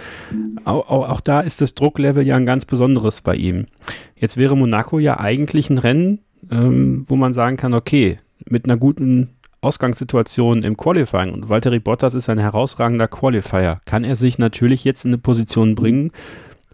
[0.66, 3.66] auch, auch, da ist das Drucklevel ja ein ganz besonderes bei ihm.
[4.14, 6.18] Jetzt wäre Monaco ja eigentlich ein Rennen,
[6.50, 9.30] ähm, wo man sagen kann, okay, mit einer guten
[9.62, 15.06] Ausgangssituation im Qualifying und Valtteri Bottas ist ein herausragender Qualifier, kann er sich natürlich jetzt
[15.06, 16.12] in eine Position bringen,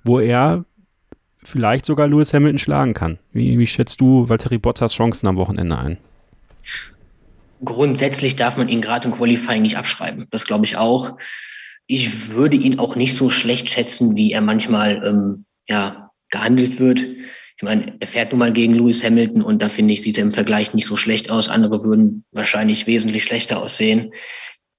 [0.02, 0.64] wo er
[1.44, 3.18] vielleicht sogar Lewis Hamilton schlagen kann.
[3.32, 5.98] Wie, wie schätzt du Valtteri Bottas Chancen am Wochenende ein?
[7.64, 10.26] Grundsätzlich darf man ihn gerade im Qualifying nicht abschreiben.
[10.30, 11.16] Das glaube ich auch.
[11.86, 17.00] Ich würde ihn auch nicht so schlecht schätzen, wie er manchmal ähm, ja, gehandelt wird.
[17.00, 20.24] Ich meine, er fährt nun mal gegen Lewis Hamilton und da finde ich, sieht er
[20.24, 21.48] im Vergleich nicht so schlecht aus.
[21.48, 24.12] Andere würden wahrscheinlich wesentlich schlechter aussehen.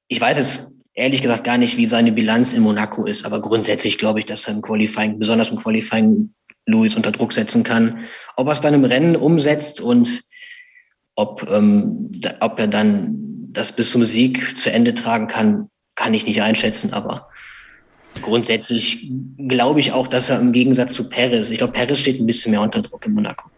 [0.10, 3.98] Ich weiß jetzt ehrlich gesagt gar nicht, wie seine Bilanz in Monaco ist, aber grundsätzlich
[3.98, 6.34] glaube ich, dass er im Qualifying, besonders im Qualifying,
[6.66, 8.06] Lewis unter Druck setzen kann.
[8.38, 10.24] Ob er es dann im Rennen umsetzt und
[11.16, 13.16] ob, ähm, ob er dann
[13.52, 17.28] das bis zum Sieg zu Ende tragen kann, kann ich nicht einschätzen, aber
[18.22, 19.12] grundsätzlich
[19.48, 22.52] glaube ich auch, dass er im Gegensatz zu Perez, ich glaube, Perez steht ein bisschen
[22.52, 23.50] mehr unter Druck in Monaco.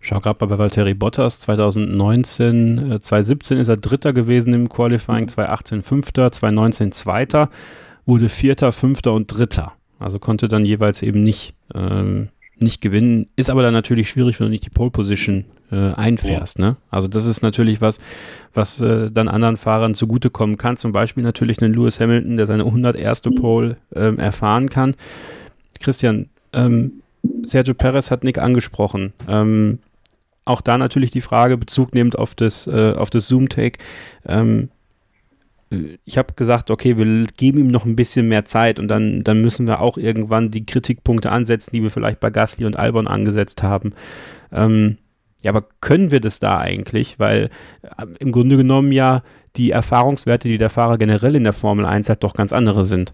[0.00, 5.82] Schau gerade bei Valtteri Bottas 2019, 2017 äh, ist er Dritter gewesen im Qualifying, 2018
[5.82, 7.50] Fünfter, 2019 Zweiter,
[8.04, 9.72] wurde Vierter, Fünfter und Dritter.
[9.98, 12.28] Also konnte dann jeweils eben nicht ähm,
[12.58, 13.28] nicht gewinnen.
[13.36, 16.58] Ist aber dann natürlich schwierig, wenn du nicht die Pole Position äh, einfährst.
[16.58, 16.70] Ja.
[16.70, 16.76] Ne?
[16.90, 18.00] Also das ist natürlich was,
[18.54, 20.76] was äh, dann anderen Fahrern zugutekommen kann.
[20.76, 23.22] Zum Beispiel natürlich einen Lewis Hamilton, der seine 101.
[23.36, 24.94] Pole ähm, erfahren kann.
[25.80, 27.02] Christian, ähm,
[27.44, 29.12] Sergio Perez hat Nick angesprochen.
[29.28, 29.80] Ähm,
[30.44, 33.78] auch da natürlich die Frage, Bezug nehmend auf das, äh, auf das Zoom-Take.
[34.26, 34.70] Ähm,
[36.04, 39.40] ich habe gesagt, okay, wir geben ihm noch ein bisschen mehr Zeit und dann, dann
[39.40, 43.62] müssen wir auch irgendwann die Kritikpunkte ansetzen, die wir vielleicht bei Gasly und Albon angesetzt
[43.62, 43.92] haben.
[44.52, 44.98] Ähm,
[45.42, 47.18] ja, aber können wir das da eigentlich?
[47.18, 47.50] Weil
[47.82, 49.22] äh, im Grunde genommen ja
[49.56, 53.12] die Erfahrungswerte, die der Fahrer generell in der Formel 1 hat, doch ganz andere sind.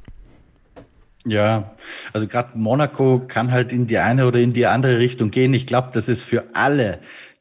[1.24, 1.74] Ja,
[2.12, 5.54] also gerade Monaco kann halt in die eine oder in die andere Richtung gehen.
[5.54, 6.98] Ich glaube, das ist für alle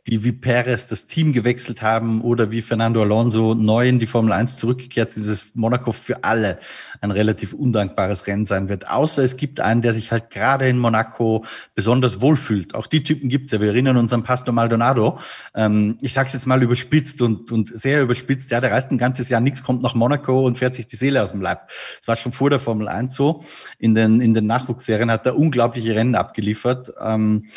[0.07, 4.33] die wie Perez das Team gewechselt haben oder wie Fernando Alonso neu in die Formel
[4.33, 6.59] 1 zurückgekehrt ist, dieses Monaco für alle
[7.01, 8.87] ein relativ undankbares Rennen sein wird.
[8.87, 11.43] Außer es gibt einen, der sich halt gerade in Monaco
[11.73, 12.75] besonders wohlfühlt.
[12.75, 13.59] Auch die Typen gibt's ja.
[13.59, 15.17] Wir erinnern uns an Pastor Maldonado.
[15.55, 18.51] Ähm, ich sag's jetzt mal überspitzt und, und sehr überspitzt.
[18.51, 21.23] Ja, der reist ein ganzes Jahr nichts, kommt nach Monaco und fährt sich die Seele
[21.23, 21.69] aus dem Leib.
[21.99, 23.43] Das war schon vor der Formel 1 so.
[23.79, 26.93] In den, in den Nachwuchsserien hat er unglaubliche Rennen abgeliefert.
[27.03, 27.47] Ähm,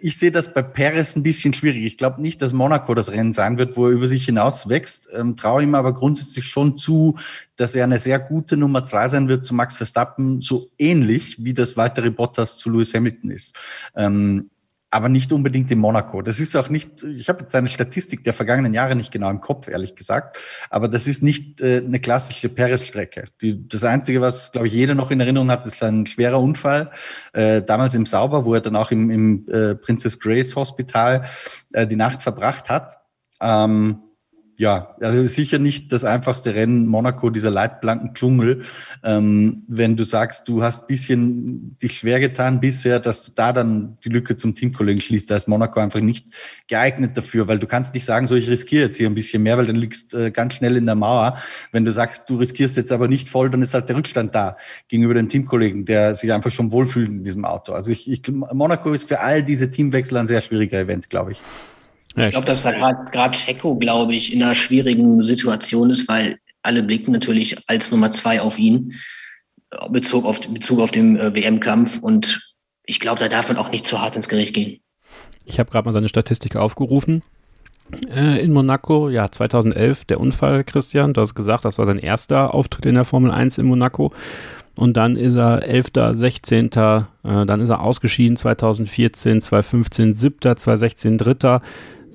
[0.00, 1.84] ich sehe das bei Perez ein bisschen schwierig.
[1.84, 5.08] Ich glaube nicht, dass Monaco das Rennen sein wird, wo er über sich hinaus wächst.
[5.14, 7.16] Ähm, traue ihm aber grundsätzlich schon zu,
[7.56, 11.54] dass er eine sehr gute Nummer zwei sein wird zu Max Verstappen, so ähnlich wie
[11.54, 13.54] das weitere Bottas zu Lewis Hamilton ist.
[13.94, 14.50] Ähm,
[14.94, 16.22] aber nicht unbedingt in Monaco.
[16.22, 19.40] Das ist auch nicht, ich habe jetzt seine Statistik der vergangenen Jahre nicht genau im
[19.40, 20.38] Kopf, ehrlich gesagt,
[20.70, 23.24] aber das ist nicht äh, eine klassische Paris-Strecke.
[23.42, 26.92] Das Einzige, was, glaube ich, jeder noch in Erinnerung hat, ist ein schwerer Unfall,
[27.32, 31.24] äh, damals im Sauber, wo er dann auch im, im äh, Princess Grace Hospital
[31.72, 32.96] äh, die Nacht verbracht hat.
[33.40, 33.98] Ähm,
[34.56, 38.62] ja, also sicher nicht das einfachste Rennen Monaco, dieser leitblanken Dschungel.
[39.02, 43.98] Ähm, wenn du sagst, du hast bisschen dich schwer getan bisher, dass du da dann
[44.04, 46.28] die Lücke zum Teamkollegen schließt, da ist Monaco einfach nicht
[46.68, 49.58] geeignet dafür, weil du kannst nicht sagen, so ich riskiere jetzt hier ein bisschen mehr,
[49.58, 51.36] weil dann liegst äh, ganz schnell in der Mauer.
[51.72, 54.56] Wenn du sagst, du riskierst jetzt aber nicht voll, dann ist halt der Rückstand da
[54.86, 57.72] gegenüber den Teamkollegen, der sich einfach schon wohlfühlt in diesem Auto.
[57.72, 61.40] Also ich, ich Monaco ist für all diese Teamwechsel ein sehr schwieriger Event, glaube ich.
[62.16, 66.38] Ja, ich glaube, dass da gerade Checo, glaube ich, in einer schwierigen Situation ist, weil
[66.62, 68.94] alle blicken natürlich als Nummer zwei auf ihn,
[69.90, 71.98] Bezug auf, Bezug auf den äh, WM-Kampf.
[71.98, 72.40] Und
[72.86, 74.80] ich glaube, da darf man auch nicht zu hart ins Gericht gehen.
[75.44, 77.22] Ich habe gerade mal seine Statistik aufgerufen.
[78.10, 81.12] Äh, in Monaco, ja, 2011 der Unfall, Christian.
[81.12, 84.12] Du hast gesagt, das war sein erster Auftritt in der Formel 1 in Monaco.
[84.76, 86.70] Und dann ist er 11., 16., äh,
[87.22, 91.60] dann ist er ausgeschieden 2014, 2015, 7., 2016, 3.,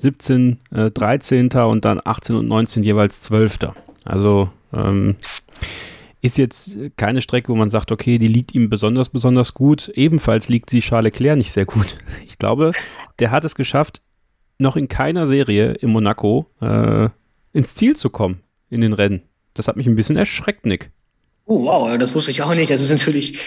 [0.01, 1.49] 17, äh, 13.
[1.49, 3.59] und dann 18 und 19 jeweils 12.
[4.05, 5.15] Also ähm,
[6.21, 9.89] ist jetzt keine Strecke, wo man sagt, okay, die liegt ihm besonders, besonders gut.
[9.89, 11.97] Ebenfalls liegt sie Charles Leclerc nicht sehr gut.
[12.25, 12.71] Ich glaube,
[13.19, 14.01] der hat es geschafft,
[14.59, 17.09] noch in keiner Serie in Monaco äh,
[17.51, 18.39] ins Ziel zu kommen
[18.69, 19.23] in den Rennen.
[19.53, 20.89] Das hat mich ein bisschen erschreckt, Nick.
[21.45, 22.71] Oh, wow, das wusste ich auch nicht.
[22.71, 23.39] Das ist natürlich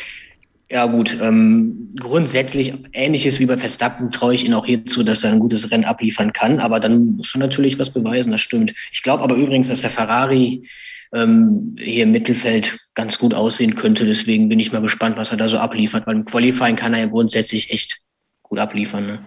[0.73, 5.33] ja gut, ähm, grundsätzlich ähnliches wie bei Verstappen traue ich ihn auch hierzu, dass er
[5.33, 8.73] ein gutes Rennen abliefern kann, aber dann muss er natürlich was beweisen, das stimmt.
[8.91, 10.67] Ich glaube aber übrigens, dass der Ferrari
[11.13, 15.37] ähm, hier im Mittelfeld ganz gut aussehen könnte, deswegen bin ich mal gespannt, was er
[15.37, 18.01] da so abliefert, weil im Qualifying kann er ja grundsätzlich echt
[18.43, 19.07] gut abliefern.
[19.07, 19.19] Ne?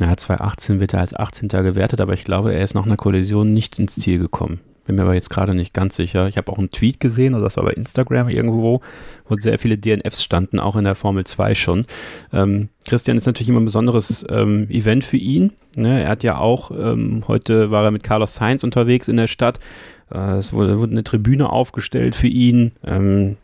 [0.00, 1.48] Ja, 2018 wird er als 18.
[1.50, 4.60] gewertet, aber ich glaube, er ist nach einer Kollision nicht ins Ziel gekommen.
[4.88, 6.28] Bin mir aber jetzt gerade nicht ganz sicher.
[6.28, 8.80] Ich habe auch einen Tweet gesehen, oder das war bei Instagram irgendwo,
[9.28, 11.84] wo sehr viele DNFs standen, auch in der Formel 2 schon.
[12.32, 15.52] Ähm, Christian ist natürlich immer ein besonderes ähm, Event für ihn.
[15.76, 16.04] Ne?
[16.04, 19.60] Er hat ja auch, ähm, heute war er mit Carlos Sainz unterwegs in der Stadt.
[20.10, 22.72] Äh, es wurde, wurde, eine Tribüne aufgestellt für ihn.
[22.82, 23.36] Ähm,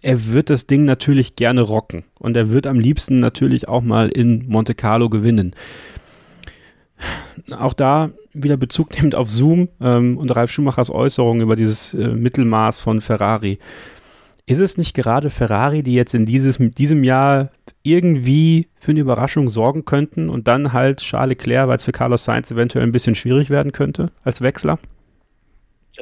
[0.00, 4.08] er wird das Ding natürlich gerne rocken und er wird am liebsten natürlich auch mal
[4.08, 5.54] in Monte Carlo gewinnen
[7.50, 12.08] auch da wieder Bezug nimmt auf Zoom ähm, und Ralf Schumachers Äußerungen über dieses äh,
[12.08, 13.58] Mittelmaß von Ferrari.
[14.46, 17.50] Ist es nicht gerade Ferrari, die jetzt in dieses, diesem Jahr
[17.82, 22.24] irgendwie für eine Überraschung sorgen könnten und dann halt Charles Leclerc, weil es für Carlos
[22.24, 24.78] Sainz eventuell ein bisschen schwierig werden könnte als Wechsler?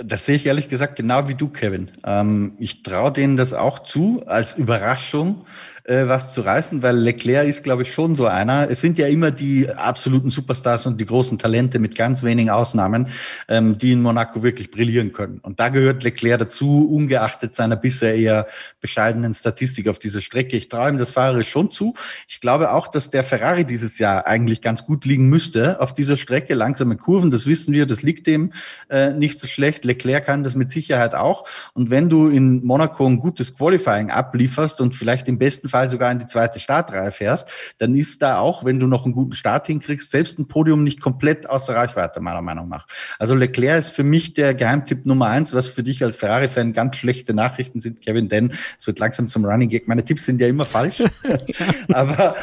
[0.03, 1.91] Das sehe ich ehrlich gesagt genau wie du, Kevin.
[2.05, 5.45] Ähm, ich traue denen das auch zu als Überraschung
[5.89, 8.71] äh, was zu reißen, weil Leclerc ist, glaube ich, schon so einer.
[8.71, 13.09] Es sind ja immer die absoluten Superstars und die großen Talente mit ganz wenigen Ausnahmen,
[13.49, 15.39] ähm, die in Monaco wirklich brillieren können.
[15.39, 18.47] Und da gehört Leclerc dazu, ungeachtet seiner bisher eher
[18.83, 20.59] bescheidenen Statistik auf dieser Strecke.
[20.59, 21.95] Ich traue ihm das Fahrer schon zu.
[22.29, 26.19] Ich glaube auch, dass der Ferrari dieses Jahr eigentlich ganz gut liegen müsste auf dieser
[26.19, 26.53] Strecke.
[26.53, 28.53] Langsame Kurven, das wissen wir, das liegt dem
[28.91, 29.87] äh, nicht so schlecht.
[29.87, 31.47] Leclerc kann das mit Sicherheit auch.
[31.73, 35.89] Und wenn du in Monaco ein gutes Qualifying ablieferst und vielleicht im besten Fall Fall
[35.89, 37.49] sogar in die zweite Startreihe fährst,
[37.79, 41.01] dann ist da auch, wenn du noch einen guten Start hinkriegst, selbst ein Podium nicht
[41.01, 42.87] komplett außer Reichweite, meiner Meinung nach.
[43.19, 46.97] Also Leclerc ist für mich der Geheimtipp Nummer eins, was für dich als Ferrari-Fan ganz
[46.97, 49.87] schlechte Nachrichten sind, Kevin, denn es wird langsam zum Running Gag.
[49.87, 51.03] Meine Tipps sind ja immer falsch.
[51.93, 52.35] aber,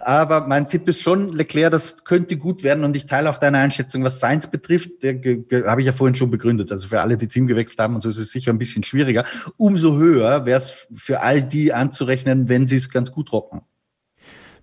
[0.00, 3.58] aber mein Tipp ist schon, Leclerc, das könnte gut werden und ich teile auch deine
[3.58, 5.02] Einschätzung, was Science betrifft.
[5.02, 5.14] Der
[5.66, 6.72] habe ich ja vorhin schon begründet.
[6.72, 9.24] Also für alle, die Team gewechselt haben und so ist es sicher ein bisschen schwieriger.
[9.56, 13.62] Umso höher wäre es für all die anzurechnen, rechnen, wenn sie es ganz gut rocken.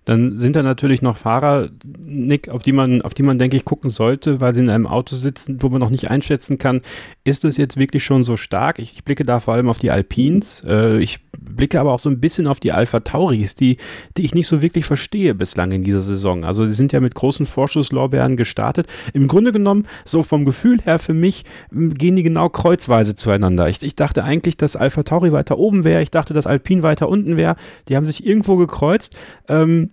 [0.06, 3.64] Dann sind da natürlich noch Fahrer, Nick, auf die man, auf die man, denke ich,
[3.64, 6.80] gucken sollte, weil sie in einem Auto sitzen, wo man noch nicht einschätzen kann,
[7.24, 8.78] ist es jetzt wirklich schon so stark?
[8.78, 10.62] Ich, ich blicke da vor allem auf die Alpines.
[10.64, 13.78] Äh, ich blicke aber auch so ein bisschen auf die Alpha Tauris, die,
[14.16, 16.44] die ich nicht so wirklich verstehe bislang in dieser Saison.
[16.44, 18.86] Also sie sind ja mit großen Vorschusslorbeeren gestartet.
[19.12, 23.68] Im Grunde genommen, so vom Gefühl her für mich, gehen die genau kreuzweise zueinander.
[23.68, 26.00] Ich, ich dachte eigentlich, dass Alpha Tauri weiter oben wäre.
[26.00, 27.56] Ich dachte, dass Alpine weiter unten wäre.
[27.88, 29.16] Die haben sich irgendwo gekreuzt.
[29.48, 29.90] Ähm,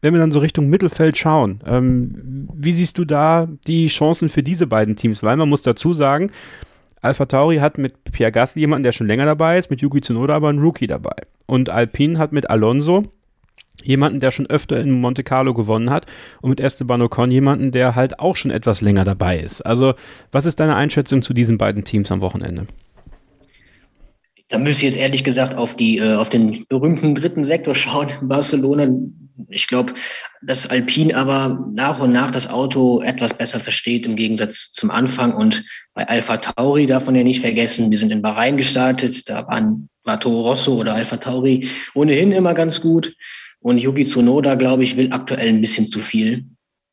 [0.00, 4.42] wenn wir dann so Richtung Mittelfeld schauen, ähm, wie siehst du da die Chancen für
[4.42, 5.22] diese beiden Teams?
[5.22, 6.30] Weil man muss dazu sagen,
[7.02, 10.34] Alpha Tauri hat mit Pierre Gasly jemanden, der schon länger dabei ist, mit Yuki Tsunoda
[10.34, 11.14] aber einen Rookie dabei.
[11.46, 13.04] Und Alpine hat mit Alonso
[13.84, 16.06] jemanden, der schon öfter in Monte Carlo gewonnen hat
[16.40, 19.60] und mit Esteban Ocon jemanden, der halt auch schon etwas länger dabei ist.
[19.60, 19.94] Also,
[20.32, 22.66] was ist deine Einschätzung zu diesen beiden Teams am Wochenende?
[24.48, 28.10] Da müsste ich jetzt ehrlich gesagt auf die, äh, auf den berühmten dritten Sektor schauen.
[28.22, 28.86] Barcelona
[29.48, 29.94] ich glaube,
[30.42, 35.34] dass Alpine aber nach und nach das Auto etwas besser versteht im Gegensatz zum Anfang.
[35.34, 35.64] Und
[35.94, 39.88] bei Alpha Tauri darf man ja nicht vergessen, wir sind in Bahrain gestartet, da waren,
[40.04, 43.14] war Toro Rosso oder Alpha Tauri ohnehin immer ganz gut.
[43.60, 46.44] Und Yuki Tsunoda, glaube ich, will aktuell ein bisschen zu viel.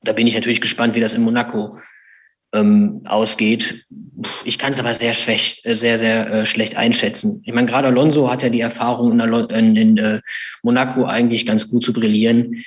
[0.01, 1.77] Da bin ich natürlich gespannt, wie das in Monaco
[2.53, 3.85] ähm, ausgeht.
[4.45, 7.41] Ich kann es aber sehr schlecht, sehr, sehr äh, schlecht einschätzen.
[7.45, 10.21] Ich meine, gerade Alonso hat ja die Erfahrung in, der, in, in äh,
[10.61, 12.63] Monaco eigentlich ganz gut zu brillieren.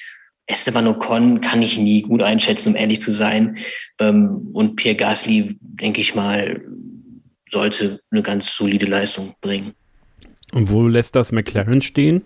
[0.47, 3.57] Esteban Ocon kann ich nie gut einschätzen, um ehrlich zu sein.
[4.01, 6.61] Ähm, und Pierre Gasly, denke ich mal,
[7.49, 9.73] sollte eine ganz solide Leistung bringen.
[10.53, 12.23] Und wo lässt das McLaren stehen?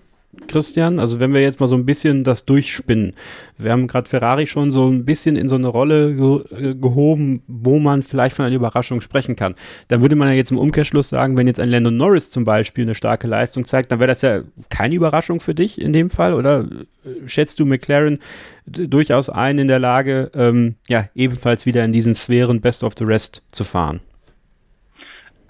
[0.48, 0.98] Christian?
[0.98, 3.14] Also wenn wir jetzt mal so ein bisschen das durchspinnen.
[3.58, 7.42] Wir haben gerade Ferrari schon so ein bisschen in so eine Rolle ge äh, gehoben,
[7.46, 9.54] wo man vielleicht von einer Überraschung sprechen kann.
[9.88, 12.84] Da würde man ja jetzt im Umkehrschluss sagen, wenn jetzt ein Landon Norris zum Beispiel
[12.84, 16.34] eine starke Leistung zeigt, dann wäre das ja keine Überraschung für dich in dem Fall?
[16.34, 16.68] Oder
[17.26, 18.18] schätzt du McLaren
[18.66, 23.04] durchaus ein in der Lage, ähm, ja, ebenfalls wieder in diesen Sphären Best of the
[23.04, 24.00] Rest zu fahren?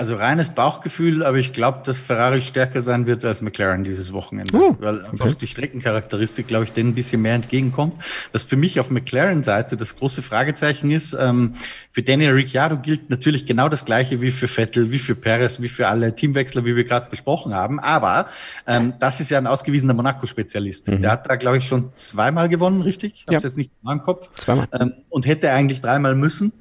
[0.00, 4.56] Also reines Bauchgefühl, aber ich glaube, dass Ferrari stärker sein wird als McLaren dieses Wochenende,
[4.56, 5.36] oh, weil einfach okay.
[5.38, 8.02] die Streckencharakteristik, glaube ich, denen ein bisschen mehr entgegenkommt.
[8.32, 11.52] Was für mich auf McLaren-Seite das große Fragezeichen ist, ähm,
[11.92, 15.68] für Daniel Ricciardo gilt natürlich genau das Gleiche wie für Vettel, wie für Perez, wie
[15.68, 17.78] für alle Teamwechsler, wie wir gerade besprochen haben.
[17.78, 18.28] Aber
[18.66, 20.88] ähm, das ist ja ein ausgewiesener Monaco-Spezialist.
[20.88, 21.02] Mhm.
[21.02, 23.16] Der hat da, glaube ich, schon zweimal gewonnen, richtig?
[23.16, 24.30] Ich habe es jetzt nicht meinem Kopf.
[24.36, 24.66] Zweimal.
[24.80, 26.54] Ähm, und hätte eigentlich dreimal müssen.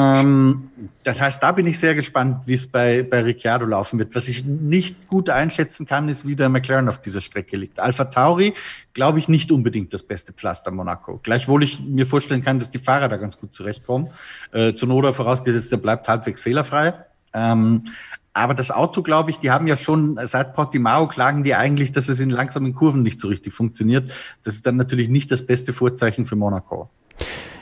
[0.00, 0.70] Ähm,
[1.02, 4.14] das heißt, da bin ich sehr gespannt, wie es bei, bei Ricciardo laufen wird.
[4.14, 7.80] Was ich nicht gut einschätzen kann, ist, wie der McLaren auf dieser Strecke liegt.
[7.80, 8.54] Alpha Tauri,
[8.94, 11.20] glaube ich, nicht unbedingt das beste Pflaster Monaco.
[11.22, 14.08] Gleichwohl ich mir vorstellen kann, dass die Fahrer da ganz gut zurechtkommen.
[14.52, 16.94] Äh, Zunoda vorausgesetzt, der bleibt halbwegs fehlerfrei.
[17.34, 17.84] Ähm,
[18.32, 22.08] aber das Auto, glaube ich, die haben ja schon seit Portimao klagen die eigentlich, dass
[22.08, 24.12] es in langsamen Kurven nicht so richtig funktioniert.
[24.44, 26.88] Das ist dann natürlich nicht das beste Vorzeichen für Monaco.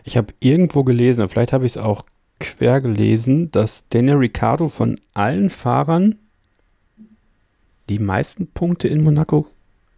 [0.05, 2.05] Ich habe irgendwo gelesen, vielleicht habe ich es auch
[2.41, 6.17] quer gelesen, dass Daniel Ricciardo von allen Fahrern
[7.89, 9.47] die meisten Punkte in Monaco,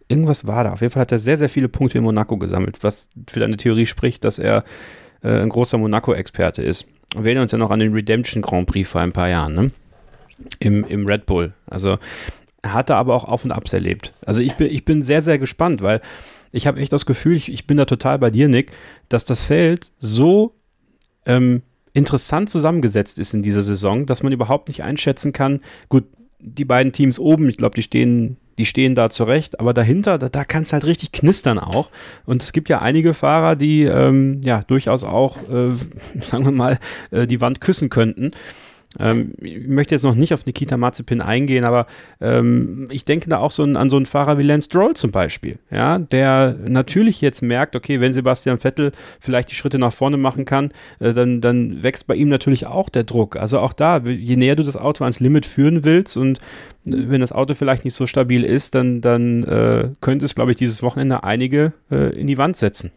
[0.07, 0.73] irgendwas war da.
[0.73, 3.57] Auf jeden Fall hat er sehr, sehr viele Punkte in Monaco gesammelt, was für deine
[3.57, 4.63] Theorie spricht, dass er
[5.23, 6.87] äh, ein großer Monaco-Experte ist.
[7.13, 9.71] Wir erinnern uns ja noch an den Redemption Grand Prix vor ein paar Jahren, ne?
[10.59, 11.53] Im, im Red Bull.
[11.67, 11.99] Also
[12.63, 14.13] er hat da aber auch Auf und Abs erlebt.
[14.25, 16.01] Also ich bin, ich bin sehr, sehr gespannt, weil
[16.51, 18.71] ich habe echt das Gefühl, ich, ich bin da total bei dir, Nick,
[19.07, 20.53] dass das Feld so
[21.25, 21.61] ähm,
[21.93, 25.59] interessant zusammengesetzt ist in dieser Saison, dass man überhaupt nicht einschätzen kann.
[25.89, 26.05] Gut,
[26.39, 30.29] die beiden Teams oben, ich glaube, die stehen, die stehen da zurecht, aber dahinter, da,
[30.29, 31.89] da kann es halt richtig knistern auch.
[32.25, 35.71] Und es gibt ja einige Fahrer, die ähm, ja durchaus auch, äh,
[36.19, 36.79] sagen wir mal,
[37.11, 38.31] äh, die Wand küssen könnten.
[38.99, 41.87] Ähm, ich möchte jetzt noch nicht auf Nikita Mazepin eingehen, aber
[42.19, 45.11] ähm, ich denke da auch so an, an so einen Fahrer wie Lance Stroll zum
[45.11, 50.17] Beispiel, ja, der natürlich jetzt merkt, okay, wenn Sebastian Vettel vielleicht die Schritte nach vorne
[50.17, 53.37] machen kann, äh, dann, dann wächst bei ihm natürlich auch der Druck.
[53.37, 56.41] Also auch da, je näher du das Auto ans Limit führen willst und äh,
[56.83, 60.57] wenn das Auto vielleicht nicht so stabil ist, dann, dann äh, könnte es, glaube ich,
[60.57, 62.91] dieses Wochenende einige äh, in die Wand setzen.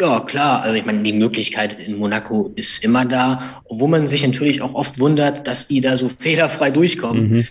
[0.00, 0.62] Ja, klar.
[0.62, 4.74] Also ich meine, die Möglichkeit in Monaco ist immer da, obwohl man sich natürlich auch
[4.74, 7.46] oft wundert, dass die da so fehlerfrei durchkommen.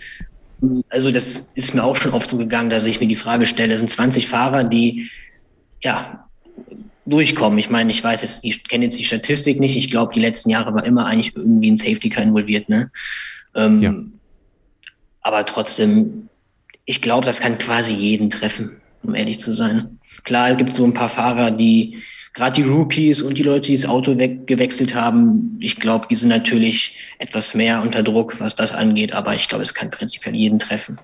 [0.60, 0.84] Mhm.
[0.88, 3.78] Also das ist mir auch schon oft so gegangen, dass ich mir die Frage stelle,
[3.78, 5.08] sind 20 Fahrer, die
[5.82, 6.28] ja
[7.06, 7.58] durchkommen.
[7.58, 9.76] Ich meine, ich weiß jetzt, ich kenne jetzt die Statistik nicht.
[9.76, 12.90] Ich glaube, die letzten Jahre war immer eigentlich irgendwie ein Safety Car involviert, ne?
[13.54, 13.94] Ähm, ja.
[15.22, 16.28] Aber trotzdem,
[16.86, 19.98] ich glaube, das kann quasi jeden treffen, um ehrlich zu sein.
[20.24, 21.98] Klar, es gibt so ein paar Fahrer, die
[22.38, 26.28] gerade die Rookies und die Leute, die das Auto weggewechselt haben, ich glaube, die sind
[26.28, 30.60] natürlich etwas mehr unter Druck, was das angeht, aber ich glaube, es kann prinzipiell jeden
[30.60, 30.96] treffen.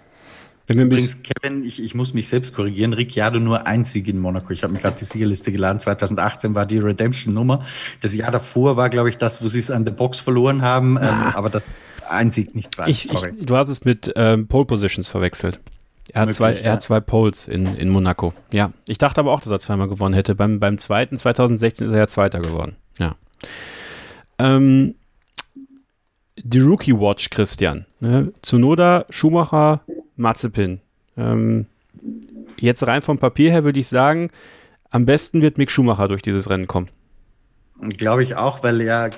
[0.68, 2.95] Wenn wir Übrigens, Kevin, ich, ich muss mich selbst korrigieren.
[2.95, 4.51] Ricciardo nur ein Sieg in Monaco.
[4.51, 5.78] Ich habe mir gerade die Siegerliste geladen.
[5.78, 7.66] 2018 war die Redemption-Nummer.
[8.01, 10.97] Das Jahr davor war, glaube ich, das, wo sie es an der Box verloren haben.
[10.97, 11.28] Ähm, ah.
[11.28, 11.64] Ähm, aber das
[12.09, 12.89] ein Sieg, nicht zwei.
[12.89, 13.32] Ich, Sorry.
[13.39, 15.61] Ich, du hast es mit ähm, Pole Positions verwechselt.
[16.12, 18.34] Er hat, Möglich, zwei, er hat zwei Poles in, in Monaco.
[18.52, 20.34] Ja, ich dachte aber auch, dass er zweimal gewonnen hätte.
[20.34, 22.76] Beim, beim zweiten, 2016, ist er ja Zweiter geworden.
[22.98, 23.16] Ja.
[24.38, 24.96] Ähm,
[26.36, 27.86] die Rookie Watch, Christian.
[28.00, 28.32] Ne?
[28.42, 29.80] Tsunoda, Schumacher,
[30.16, 30.80] Mazepin.
[31.16, 31.66] Ähm,
[32.59, 34.30] jetzt rein vom Papier her würde ich sagen,
[34.90, 36.88] am besten wird Mick Schumacher durch dieses Rennen kommen.
[37.80, 39.11] Glaube ich auch, weil er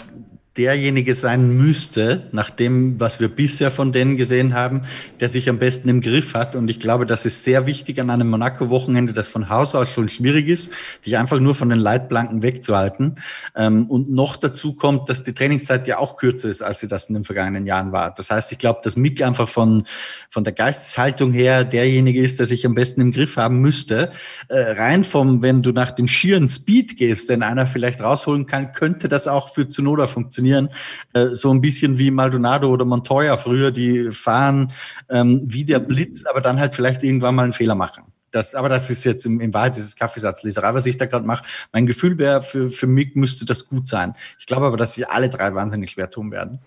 [0.57, 4.83] derjenige sein müsste, nach dem, was wir bisher von denen gesehen haben,
[5.21, 6.57] der sich am besten im Griff hat.
[6.57, 10.09] Und ich glaube, das ist sehr wichtig an einem Monaco-Wochenende, das von Haus aus schon
[10.09, 10.73] schwierig ist,
[11.05, 13.17] dich einfach nur von den Leitplanken wegzuhalten.
[13.55, 17.07] Ähm, und noch dazu kommt, dass die Trainingszeit ja auch kürzer ist, als sie das
[17.09, 18.15] in den vergangenen Jahren war.
[18.15, 19.85] Das heißt, ich glaube, dass Mick einfach von,
[20.29, 24.11] von der Geisteshaltung her derjenige ist, der sich am besten im Griff haben müsste.
[24.49, 28.73] Äh, rein vom, wenn du nach dem schieren Speed gehst, den einer vielleicht rausholen kann,
[28.73, 30.71] könnte das auch für Zunoda funktionieren funktionieren.
[31.13, 34.73] Äh, so ein bisschen wie Maldonado oder Montoya früher, die fahren
[35.11, 38.05] ähm, wie der Blitz, aber dann halt vielleicht irgendwann mal einen Fehler machen.
[38.33, 41.45] Das, aber das ist jetzt im, in Wahrheit dieses Kaffeesatzleserei, was ich da gerade mache.
[41.73, 44.15] Mein Gefühl wäre, für, für Mick müsste das gut sein.
[44.39, 46.59] Ich glaube aber, dass sie alle drei wahnsinnig schwer tun werden.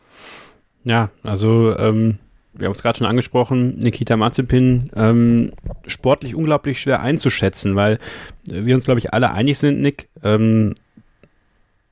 [0.84, 2.18] Ja, also ähm,
[2.54, 5.52] wir haben es gerade schon angesprochen, Nikita Mazepin, ähm,
[5.86, 8.00] sportlich unglaublich schwer einzuschätzen, weil
[8.46, 10.74] wir uns, glaube ich, alle einig sind, Nick, ähm,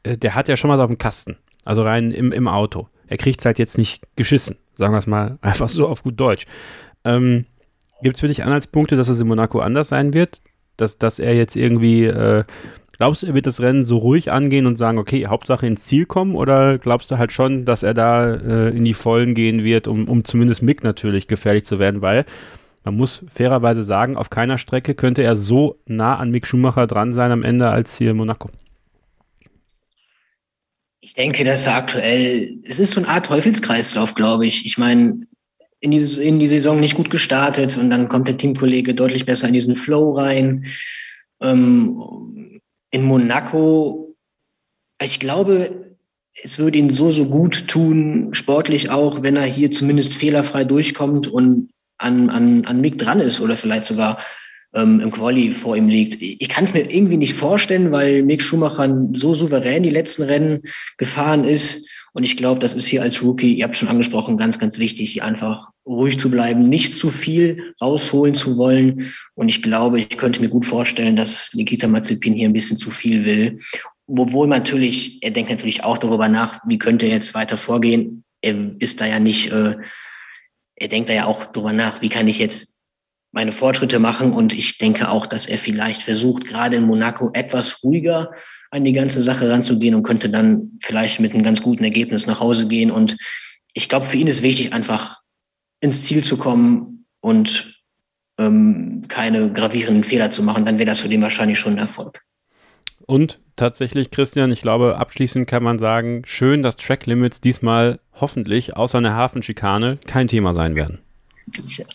[0.07, 2.87] äh, der hat ja schon was auf dem Kasten, also rein im, im Auto.
[3.07, 6.19] Er kriegt es halt jetzt nicht geschissen, sagen wir es mal einfach so auf gut
[6.19, 6.45] Deutsch.
[7.03, 7.45] Ähm,
[8.01, 10.41] Gibt es für dich Anhaltspunkte, dass es in Monaco anders sein wird?
[10.77, 12.43] Dass, dass er jetzt irgendwie äh,
[12.97, 16.07] Glaubst du, er wird das Rennen so ruhig angehen und sagen, okay, Hauptsache ins Ziel
[16.07, 16.35] kommen?
[16.35, 20.07] Oder glaubst du halt schon, dass er da äh, in die Vollen gehen wird, um,
[20.07, 22.01] um zumindest Mick natürlich gefährlich zu werden?
[22.01, 22.25] Weil
[22.83, 27.13] man muss fairerweise sagen, auf keiner Strecke könnte er so nah an Mick Schumacher dran
[27.13, 28.49] sein am Ende als hier in Monaco.
[31.07, 34.65] Ich denke, dass er aktuell, es ist so eine Art Teufelskreislauf, glaube ich.
[34.65, 35.25] Ich meine,
[35.79, 39.47] in die, in die Saison nicht gut gestartet und dann kommt der Teamkollege deutlich besser
[39.47, 40.65] in diesen Flow rein.
[41.39, 42.59] Ähm,
[42.91, 44.17] in Monaco,
[45.01, 45.95] ich glaube,
[46.43, 51.27] es würde ihn so, so gut tun, sportlich auch, wenn er hier zumindest fehlerfrei durchkommt
[51.27, 54.19] und an, an, an Mick dran ist oder vielleicht sogar
[54.77, 56.21] ähm, im Quali vor ihm liegt.
[56.21, 60.61] Ich kann es mir irgendwie nicht vorstellen, weil Mick Schumacher so souverän die letzten Rennen
[60.97, 64.57] gefahren ist und ich glaube, das ist hier als Rookie, ihr habt schon angesprochen, ganz,
[64.57, 69.13] ganz wichtig, hier einfach ruhig zu bleiben, nicht zu viel rausholen zu wollen.
[69.35, 72.89] Und ich glaube, ich könnte mir gut vorstellen, dass Nikita Mazepin hier ein bisschen zu
[72.89, 73.59] viel will.
[74.07, 78.23] Obwohl natürlich, er denkt natürlich auch darüber nach, wie könnte er jetzt weiter vorgehen.
[78.41, 79.75] Er ist da ja nicht, äh,
[80.75, 82.76] er denkt da ja auch darüber nach, wie kann ich jetzt
[83.37, 84.33] meine Fortschritte machen.
[84.33, 88.31] Und ich denke auch, dass er vielleicht versucht, gerade in Monaco etwas ruhiger
[88.71, 92.39] an die ganze Sache ranzugehen und könnte dann vielleicht mit einem ganz guten Ergebnis nach
[92.39, 92.89] Hause gehen.
[92.89, 93.15] Und
[93.73, 95.19] ich glaube, für ihn ist wichtig, einfach
[95.81, 97.79] ins Ziel zu kommen und
[98.39, 100.65] ähm, keine gravierenden Fehler zu machen.
[100.65, 102.19] Dann wäre das für den wahrscheinlich schon ein Erfolg.
[103.05, 108.75] Und tatsächlich, Christian, ich glaube, abschließend kann man sagen, schön, dass Track Limits diesmal hoffentlich
[108.75, 111.01] außer einer Hafenschikane kein Thema sein werden.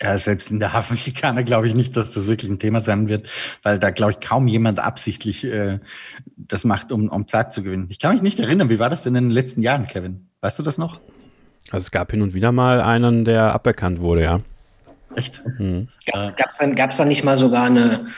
[0.01, 3.29] Ja, selbst in der Hafenschikane glaube ich nicht, dass das wirklich ein Thema sein wird,
[3.63, 5.79] weil da glaube ich kaum jemand absichtlich äh,
[6.37, 7.87] das macht, um, um Zeit zu gewinnen.
[7.91, 10.27] Ich kann mich nicht erinnern, wie war das denn in den letzten Jahren, Kevin?
[10.41, 11.01] Weißt du das noch?
[11.71, 14.41] Also es gab hin und wieder mal einen, der aberkannt wurde, ja.
[15.15, 15.43] Echt?
[15.59, 15.89] Mhm.
[16.07, 18.09] Gab es dann, gab's dann nicht mal sogar eine,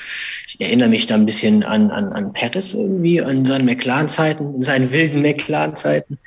[0.49, 4.63] ich erinnere mich da ein bisschen an, an, an Paris irgendwie, an seinen McLaren-Zeiten, in
[4.63, 6.19] seinen wilden McLaren-Zeiten.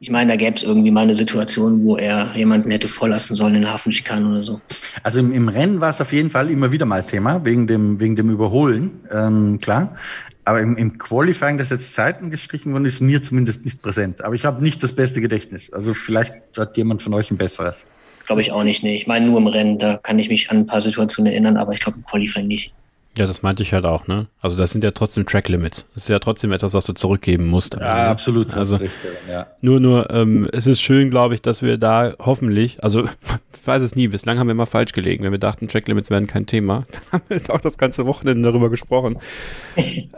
[0.00, 3.56] Ich meine, da gäbe es irgendwie mal eine Situation, wo er jemanden hätte vorlassen sollen
[3.56, 4.60] in Hafenschikanen oder so.
[5.02, 7.98] Also im, im Rennen war es auf jeden Fall immer wieder mal Thema, wegen dem,
[7.98, 9.96] wegen dem Überholen, ähm, klar.
[10.44, 14.22] Aber im, im Qualifying, dass jetzt Zeiten gestrichen wurden, ist mir zumindest nicht präsent.
[14.22, 15.72] Aber ich habe nicht das beste Gedächtnis.
[15.72, 17.86] Also vielleicht hat jemand von euch ein besseres.
[18.24, 18.82] Glaube ich auch nicht.
[18.82, 18.94] Nee.
[18.94, 21.72] Ich meine nur im Rennen, da kann ich mich an ein paar Situationen erinnern, aber
[21.72, 22.72] ich glaube im Qualifying nicht.
[23.18, 24.28] Ja, das meinte ich halt auch, ne?
[24.40, 25.90] Also das sind ja trotzdem Track Limits.
[25.92, 27.74] Das ist ja trotzdem etwas, was du zurückgeben musst.
[27.74, 28.10] Ja, Ende.
[28.10, 28.54] absolut.
[28.54, 29.48] Also richtig, ja.
[29.60, 33.02] nur, nur, ähm, es ist schön, glaube ich, dass wir da hoffentlich, also
[33.52, 35.24] ich weiß es nie, bislang haben wir immer falsch gelegen.
[35.24, 38.70] Wenn wir dachten, Track Limits wären kein Thema, haben wir auch das ganze Wochenende darüber
[38.70, 39.18] gesprochen.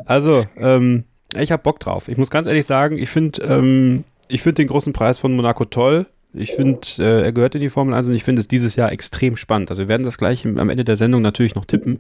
[0.05, 2.09] Also, ähm, ich habe Bock drauf.
[2.09, 5.65] Ich muss ganz ehrlich sagen, ich finde, ähm, ich finde den großen Preis von Monaco
[5.65, 6.07] toll.
[6.33, 8.93] Ich finde, äh, er gehört in die Formel 1 und ich finde es dieses Jahr
[8.93, 9.71] extrem spannend.
[9.71, 11.99] Also wir werden das gleich im, am Ende der Sendung natürlich noch tippen.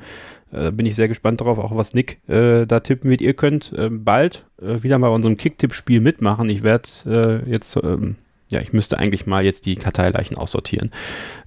[0.52, 3.20] Äh, bin ich sehr gespannt darauf, auch was Nick äh, da tippen wird.
[3.20, 6.48] Ihr könnt äh, bald äh, wieder mal unserem Kick-Tipp-Spiel mitmachen.
[6.48, 6.88] Ich werde
[7.46, 8.16] äh, jetzt, ähm,
[8.50, 10.90] ja, ich müsste eigentlich mal jetzt die Karteileichen aussortieren.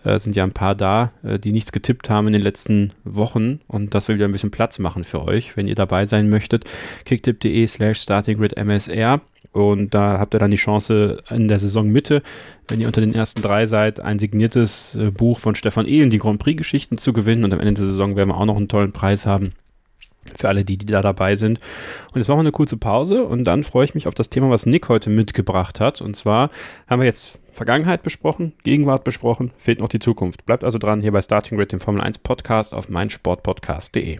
[0.04, 3.60] Äh, sind ja ein paar da, äh, die nichts getippt haben in den letzten Wochen
[3.68, 6.66] und dass wir wieder ein bisschen Platz machen für euch, wenn ihr dabei sein möchtet.
[7.06, 12.24] Kicktipp.de slash startinggridmsr und da habt ihr dann die Chance in der Saisonmitte,
[12.68, 16.20] wenn ihr unter den ersten drei seid, ein signiertes äh, Buch von Stefan Ehlen, die
[16.20, 17.43] Grand Prix-Geschichten zu gewinnen.
[17.43, 19.54] Und am Ende der Saison werden wir auch noch einen tollen Preis haben
[20.40, 21.60] für alle, die, die da dabei sind.
[22.14, 24.50] Und jetzt machen wir eine kurze Pause und dann freue ich mich auf das Thema,
[24.50, 26.02] was Nick heute mitgebracht hat.
[26.02, 26.50] Und zwar
[26.88, 30.46] haben wir jetzt Vergangenheit besprochen, Gegenwart besprochen, fehlt noch die Zukunft.
[30.46, 34.20] Bleibt also dran hier bei Starting Grid, dem Formel 1 Podcast auf meinsportpodcast.de.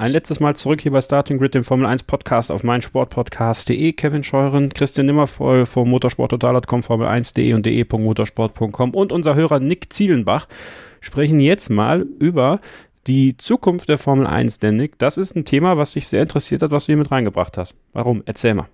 [0.00, 3.92] Ein letztes Mal zurück hier bei Starting Grid, dem Formel 1 Podcast auf meinsportpodcast.de.
[3.92, 10.48] Kevin Scheuren, Christian Nimmervoll vom motorsporttotal.com, Formel1.de und de.motorsport.com und unser Hörer Nick Zielenbach
[11.02, 12.62] sprechen jetzt mal über
[13.06, 16.62] Die Zukunft der Formel 1, denn Nick, das ist ein Thema, was dich sehr interessiert
[16.62, 17.74] hat, was du hier mit reingebracht hast.
[17.92, 18.22] Warum?
[18.24, 18.68] Erzähl mal.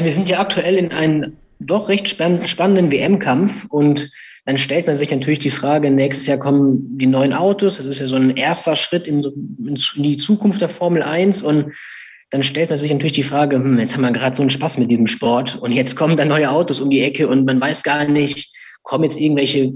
[0.00, 4.12] Wir sind ja aktuell in einem doch recht spannenden WM-Kampf und
[4.44, 8.00] dann stellt man sich natürlich die Frage, nächstes Jahr kommen die neuen Autos, das ist
[8.00, 9.22] ja so ein erster Schritt in,
[9.64, 11.72] in die Zukunft der Formel 1 und
[12.30, 14.78] dann stellt man sich natürlich die Frage, hm, jetzt haben wir gerade so einen Spaß
[14.78, 15.58] mit diesem Sport.
[15.60, 18.50] Und jetzt kommen da neue Autos um die Ecke und man weiß gar nicht,
[18.82, 19.74] kommen jetzt irgendwelche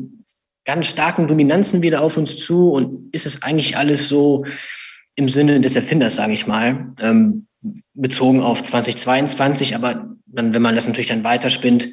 [0.65, 2.73] ganz starken Dominanzen wieder auf uns zu?
[2.73, 4.47] Und ist es eigentlich alles so
[5.17, 7.47] im Sinne des Erfinders, sage ich mal, ähm,
[7.93, 11.89] bezogen auf 2022, aber dann, wenn man das natürlich dann weiterspinnt,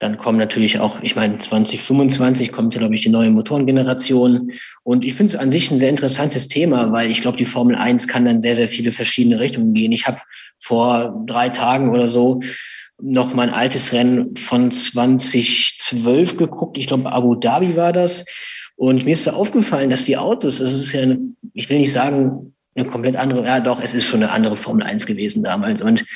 [0.00, 4.50] dann kommen natürlich auch, ich meine, 2025 kommt glaube ich, die neue Motorengeneration.
[4.82, 7.76] Und ich finde es an sich ein sehr interessantes Thema, weil ich glaube, die Formel
[7.76, 9.92] 1 kann dann sehr, sehr viele verschiedene Richtungen gehen.
[9.92, 10.18] Ich habe
[10.58, 12.40] vor drei Tagen oder so
[13.02, 16.78] noch mein altes Rennen von 2012 geguckt.
[16.78, 18.24] Ich glaube, Abu Dhabi war das.
[18.76, 21.18] Und mir ist da aufgefallen, dass die Autos, das ist ja, eine,
[21.52, 24.86] ich will nicht sagen, eine komplett andere, ja doch, es ist schon eine andere Formel
[24.86, 25.82] 1 gewesen damals.
[25.82, 26.06] Und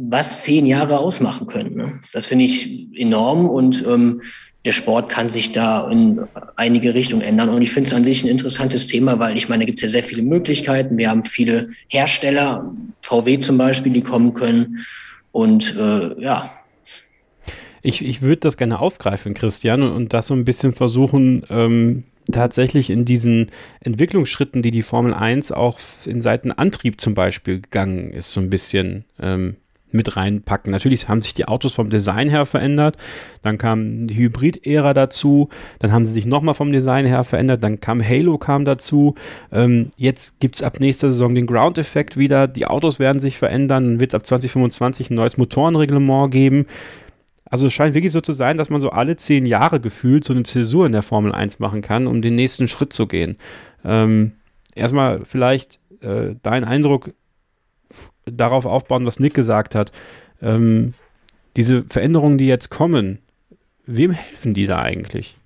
[0.00, 1.74] was zehn Jahre ausmachen können.
[1.74, 2.00] Ne?
[2.12, 4.22] Das finde ich enorm und ähm,
[4.64, 6.20] der Sport kann sich da in
[6.56, 7.48] einige Richtungen ändern.
[7.48, 9.82] Und ich finde es an sich ein interessantes Thema, weil ich meine, da gibt es
[9.82, 10.98] ja sehr viele Möglichkeiten.
[10.98, 12.72] Wir haben viele Hersteller,
[13.02, 14.84] VW zum Beispiel, die kommen können.
[15.32, 16.52] Und äh, ja.
[17.82, 22.90] Ich, ich würde das gerne aufgreifen, Christian, und, das so ein bisschen versuchen, ähm, tatsächlich
[22.90, 28.32] in diesen Entwicklungsschritten, die die Formel 1 auch in Seiten Antrieb zum Beispiel gegangen ist,
[28.32, 29.56] so ein bisschen ähm,
[29.90, 30.70] mit reinpacken.
[30.70, 32.96] Natürlich haben sich die Autos vom Design her verändert,
[33.42, 37.80] dann kam die Hybrid-Ära dazu, dann haben sie sich nochmal vom Design her verändert, dann
[37.80, 39.14] kam Halo kam dazu,
[39.52, 43.84] ähm, jetzt gibt es ab nächster Saison den Ground-Effekt wieder, die Autos werden sich verändern,
[43.84, 46.66] dann wird es ab 2025 ein neues Motorenreglement geben.
[47.50, 50.34] Also es scheint wirklich so zu sein, dass man so alle zehn Jahre gefühlt so
[50.34, 53.36] eine Zäsur in der Formel 1 machen kann, um den nächsten Schritt zu gehen.
[53.84, 54.32] Ähm,
[54.74, 57.14] erstmal vielleicht äh, dein Eindruck,
[58.32, 59.92] darauf aufbauen, was Nick gesagt hat.
[60.42, 60.94] Ähm,
[61.56, 63.18] diese Veränderungen, die jetzt kommen,
[63.86, 65.37] wem helfen die da eigentlich?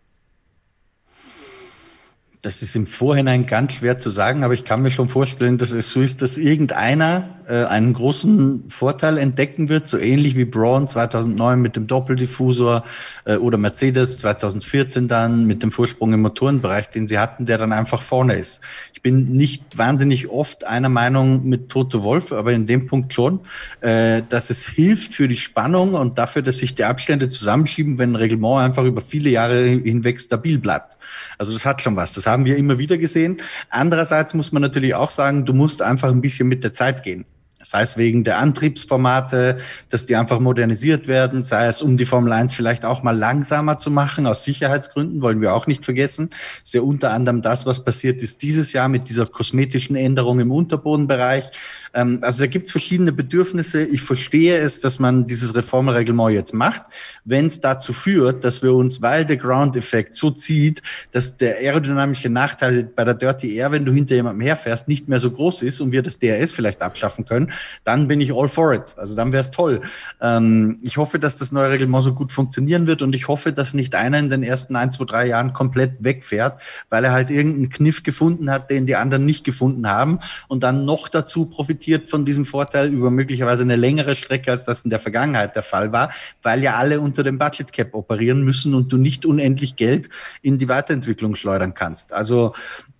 [2.42, 5.70] Das ist im Vorhinein ganz schwer zu sagen, aber ich kann mir schon vorstellen, dass
[5.70, 10.88] es so ist, dass irgendeiner äh, einen großen Vorteil entdecken wird, so ähnlich wie Braun
[10.88, 12.82] 2009 mit dem Doppeldiffusor
[13.26, 17.72] äh, oder Mercedes 2014 dann mit dem Vorsprung im Motorenbereich, den sie hatten, der dann
[17.72, 18.60] einfach vorne ist.
[18.92, 23.40] Ich bin nicht wahnsinnig oft einer Meinung mit Toto Wolf, aber in dem Punkt schon,
[23.82, 28.12] äh, dass es hilft für die Spannung und dafür, dass sich die Abstände zusammenschieben, wenn
[28.12, 30.96] ein Reglement einfach über viele Jahre hinweg stabil bleibt.
[31.38, 32.12] Also das hat schon was.
[32.12, 33.40] Das haben wir immer wieder gesehen.
[33.70, 37.24] Andererseits muss man natürlich auch sagen, du musst einfach ein bisschen mit der Zeit gehen.
[37.64, 39.58] Sei es wegen der Antriebsformate,
[39.88, 43.78] dass die einfach modernisiert werden, sei es um die Formel 1 vielleicht auch mal langsamer
[43.78, 46.30] zu machen, aus Sicherheitsgründen, wollen wir auch nicht vergessen.
[46.64, 50.50] Ist ja unter anderem das, was passiert ist dieses Jahr mit dieser kosmetischen Änderung im
[50.50, 51.50] Unterbodenbereich.
[51.94, 53.84] Ähm, also da gibt es verschiedene Bedürfnisse.
[53.84, 56.82] Ich verstehe es, dass man dieses Reformreglement jetzt macht.
[57.24, 62.28] Wenn es dazu führt, dass wir uns, weil der Ground-Effekt so zieht, dass der aerodynamische
[62.28, 65.80] Nachteil bei der Dirty Air, wenn du hinter jemandem herfährst, nicht mehr so groß ist
[65.80, 67.52] und wir das DRS vielleicht abschaffen können,
[67.84, 68.94] dann bin ich all for it.
[68.96, 69.82] Also dann wäre es toll.
[70.20, 73.74] Ähm, ich hoffe, dass das neue Reglement so gut funktionieren wird und ich hoffe, dass
[73.74, 77.68] nicht einer in den ersten ein, zwei, drei Jahren komplett wegfährt, weil er halt irgendeinen
[77.68, 80.18] Kniff gefunden hat, den die anderen nicht gefunden haben
[80.48, 84.64] und dann noch dazu profitiert profitiert von diesem Vorteil über möglicherweise eine längere Strecke, als
[84.64, 86.10] das in der Vergangenheit der Fall war,
[86.42, 90.08] weil ja alle unter dem Budget Cap operieren müssen und du nicht unendlich Geld
[90.42, 92.12] in die Weiterentwicklung schleudern kannst.
[92.12, 92.54] Also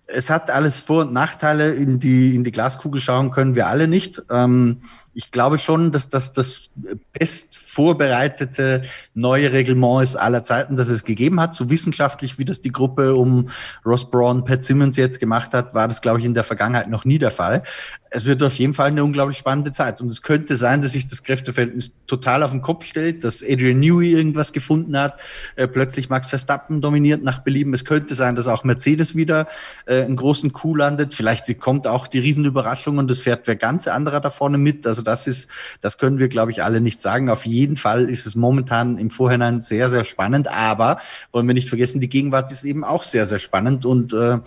[0.07, 1.71] es hat alles Vor- und Nachteile.
[1.73, 4.21] In die, in die Glaskugel schauen können wir alle nicht.
[4.29, 4.81] Ähm,
[5.13, 6.69] ich glaube schon, dass das das
[7.17, 8.83] best vorbereitete
[9.15, 11.55] neue Reglement ist aller Zeiten, das es gegeben hat.
[11.55, 13.49] So wissenschaftlich, wie das die Gruppe um
[13.83, 17.03] Ross Braun, Pat Simmons jetzt gemacht hat, war das, glaube ich, in der Vergangenheit noch
[17.03, 17.63] nie der Fall.
[18.11, 19.99] Es wird auf jeden Fall eine unglaublich spannende Zeit.
[19.99, 23.79] Und es könnte sein, dass sich das Kräfteverhältnis total auf den Kopf stellt, dass Adrian
[23.79, 25.19] Newey irgendwas gefunden hat,
[25.55, 27.73] äh, plötzlich Max Verstappen dominiert nach Belieben.
[27.73, 29.47] Es könnte sein, dass auch Mercedes wieder
[29.87, 31.15] äh, einen großen Coup landet.
[31.15, 34.85] Vielleicht kommt auch die Riesenüberraschung und es fährt wer ganz anderer da vorne mit.
[34.85, 35.49] Also das ist,
[35.81, 37.29] das können wir, glaube ich, alle nicht sagen.
[37.29, 40.47] Auf jeden Fall ist es momentan im Vorhinein sehr, sehr spannend.
[40.47, 40.99] Aber
[41.31, 44.39] wollen wir nicht vergessen, die Gegenwart ist eben auch sehr, sehr spannend und äh,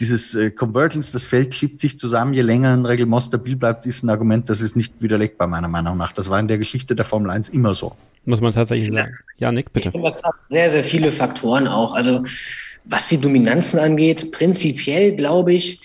[0.00, 4.02] dieses äh, Convergence, das Feld schiebt sich zusammen, je länger ein Reglement stabil bleibt, ist
[4.02, 6.12] ein Argument, das ist nicht widerlegbar, meiner Meinung nach.
[6.12, 7.94] Das war in der Geschichte der Formel 1 immer so.
[8.24, 9.14] Muss man tatsächlich sagen.
[9.38, 9.88] Ja, Nick, bitte.
[9.88, 11.94] Ich finde, das hat sehr, sehr viele Faktoren auch.
[11.94, 12.24] Also,
[12.84, 15.80] was die Dominanzen angeht, prinzipiell glaube ich,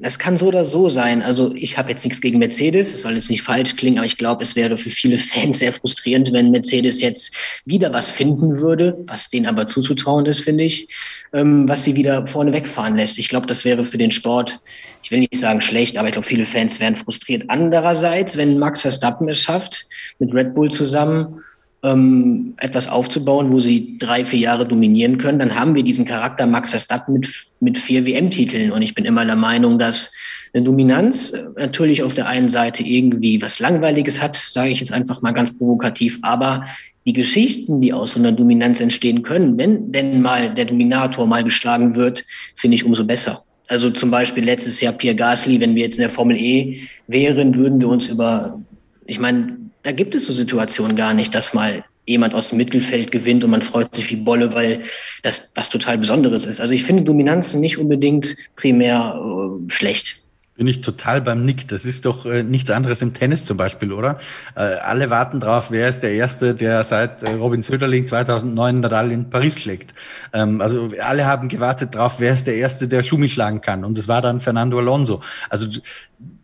[0.00, 1.22] das kann so oder so sein.
[1.22, 4.16] Also ich habe jetzt nichts gegen Mercedes, es soll jetzt nicht falsch klingen, aber ich
[4.16, 7.34] glaube, es wäre für viele Fans sehr frustrierend, wenn Mercedes jetzt
[7.64, 10.88] wieder was finden würde, was denen aber zuzutrauen ist, finde ich,
[11.32, 13.18] ähm, was sie wieder vorne wegfahren lässt.
[13.18, 14.60] Ich glaube, das wäre für den Sport,
[15.02, 17.44] ich will nicht sagen schlecht, aber ich glaube, viele Fans wären frustriert.
[17.48, 19.86] Andererseits, wenn Max Verstappen es schafft,
[20.18, 21.42] mit Red Bull zusammen
[21.82, 26.46] ähm, etwas aufzubauen, wo sie drei, vier Jahre dominieren können, dann haben wir diesen Charakter
[26.46, 27.28] Max Verstappen mit,
[27.60, 28.72] mit vier WM-Titeln.
[28.72, 30.10] Und ich bin immer der Meinung, dass
[30.52, 34.92] eine Dominanz äh, natürlich auf der einen Seite irgendwie was Langweiliges hat, sage ich jetzt
[34.92, 36.64] einfach mal ganz provokativ, aber
[37.06, 41.44] die Geschichten, die aus so einer Dominanz entstehen können, wenn denn mal der Dominator mal
[41.44, 42.24] geschlagen wird,
[42.54, 43.44] finde ich umso besser.
[43.68, 47.54] Also zum Beispiel letztes Jahr Pierre Gasly, wenn wir jetzt in der Formel E wären,
[47.54, 48.60] würden wir uns über,
[49.06, 49.57] ich meine,
[49.88, 53.50] da gibt es so Situationen gar nicht, dass mal jemand aus dem Mittelfeld gewinnt und
[53.50, 54.82] man freut sich wie Bolle, weil
[55.22, 56.60] das was total Besonderes ist.
[56.60, 60.20] Also ich finde Dominanz nicht unbedingt primär äh, schlecht.
[60.56, 61.68] Bin ich total beim Nick.
[61.68, 64.18] Das ist doch äh, nichts anderes im Tennis zum Beispiel, oder?
[64.56, 69.10] Äh, alle warten drauf, wer ist der Erste, der seit äh, Robin Söderling 2009 Nadal
[69.10, 69.94] in Paris schlägt.
[70.34, 73.86] Ähm, also alle haben gewartet drauf, wer ist der Erste, der Schumi schlagen kann.
[73.86, 75.22] Und es war dann Fernando Alonso.
[75.48, 75.66] Also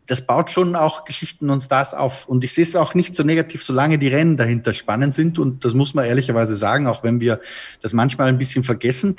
[0.06, 2.26] das baut schon auch Geschichten und Stars auf.
[2.28, 5.38] Und ich sehe es auch nicht so negativ, solange die Rennen dahinter spannend sind.
[5.38, 7.40] Und das muss man ehrlicherweise sagen, auch wenn wir
[7.80, 9.16] das manchmal ein bisschen vergessen.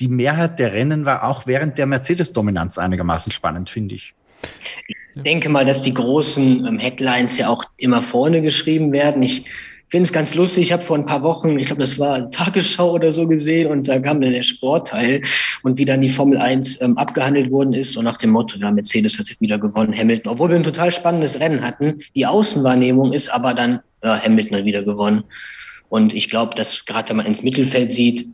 [0.00, 4.14] Die Mehrheit der Rennen war auch während der Mercedes-Dominanz einigermaßen spannend, finde ich.
[4.86, 9.22] Ich denke mal, dass die großen ähm, Headlines ja auch immer vorne geschrieben werden.
[9.24, 9.46] Ich
[9.88, 10.64] finde es ganz lustig.
[10.64, 13.88] Ich habe vor ein paar Wochen, ich glaube, das war Tagesschau oder so gesehen und
[13.88, 15.22] da kam dann der Sportteil
[15.62, 18.70] und wie dann die Formel 1 ähm, abgehandelt worden ist und nach dem Motto, ja,
[18.70, 21.98] Mercedes hat wieder gewonnen, Hamilton, obwohl wir ein total spannendes Rennen hatten.
[22.14, 25.24] Die Außenwahrnehmung ist aber dann, ja, Hamilton hat wieder gewonnen.
[25.88, 28.26] Und ich glaube, dass gerade wenn man ins Mittelfeld sieht,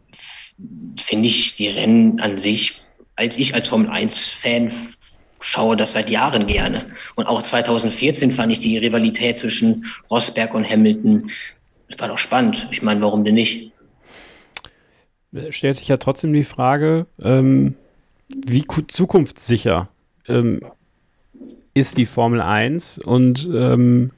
[0.99, 2.81] finde ich die Rennen an sich,
[3.17, 4.73] als ich als Formel 1-Fan
[5.41, 6.85] schaue das seit Jahren gerne.
[7.17, 11.31] Und auch 2014 fand ich die Rivalität zwischen Rosberg und Hamilton,
[11.89, 12.69] das war doch spannend.
[12.71, 13.73] Ich meine, warum denn nicht?
[15.51, 17.75] Stellt sich ja trotzdem die Frage, ähm,
[18.29, 19.89] wie zukunftssicher
[20.29, 20.61] ähm,
[21.75, 24.13] ist die Formel 1 und ähm,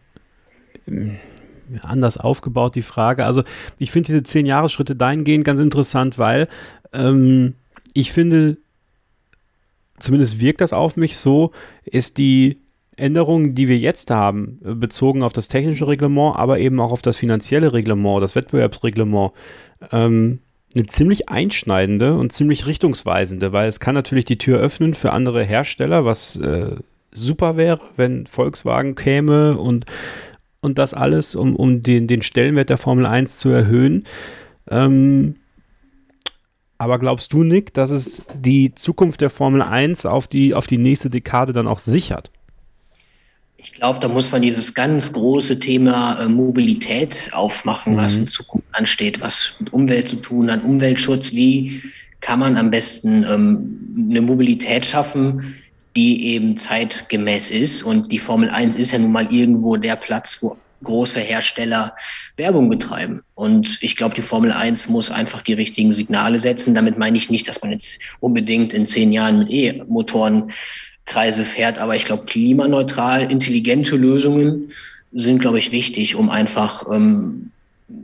[1.83, 3.25] anders aufgebaut die Frage.
[3.25, 3.43] Also
[3.79, 6.49] ich finde diese zehn Jahresschritte dahingehend ganz interessant, weil
[6.93, 7.55] ähm,
[7.95, 8.59] ich finde,
[9.99, 11.53] zumindest wirkt das auf mich so,
[11.85, 12.59] ist die
[12.97, 17.19] Änderung, die wir jetzt haben, bezogen auf das technische Reglement, aber eben auch auf das
[17.19, 19.33] finanzielle Reglement, das Wettbewerbsreglement,
[19.93, 20.41] ähm,
[20.75, 25.43] eine ziemlich einschneidende und ziemlich richtungsweisende, weil es kann natürlich die Tür öffnen für andere
[25.43, 26.77] Hersteller, was äh,
[27.13, 29.87] super wäre, wenn Volkswagen käme und,
[30.61, 34.05] und das alles, um, um den, den Stellenwert der Formel 1 zu erhöhen.
[34.69, 35.37] Ähm,
[36.79, 40.79] aber glaubst du, Nick, dass es die Zukunft der Formel 1 auf die, auf die
[40.79, 42.31] nächste Dekade dann auch sichert?
[43.57, 47.97] Ich glaube, da muss man dieses ganz große Thema äh, Mobilität aufmachen, mhm.
[47.97, 51.33] was in Zukunft ansteht, was mit Umwelt zu tun hat, Umweltschutz.
[51.33, 51.83] Wie
[52.21, 55.55] kann man am besten ähm, eine Mobilität schaffen,
[55.97, 57.83] die eben zeitgemäß ist?
[57.83, 61.95] Und die Formel 1 ist ja nun mal irgendwo der Platz, wo große Hersteller
[62.37, 63.23] Werbung betreiben.
[63.35, 66.75] Und ich glaube, die Formel 1 muss einfach die richtigen Signale setzen.
[66.75, 70.53] Damit meine ich nicht, dass man jetzt unbedingt in zehn Jahren mit E-Motoren
[71.07, 74.73] Kreise fährt, aber ich glaube, klimaneutral, intelligente Lösungen
[75.13, 77.53] sind, glaube ich, wichtig, um einfach ähm,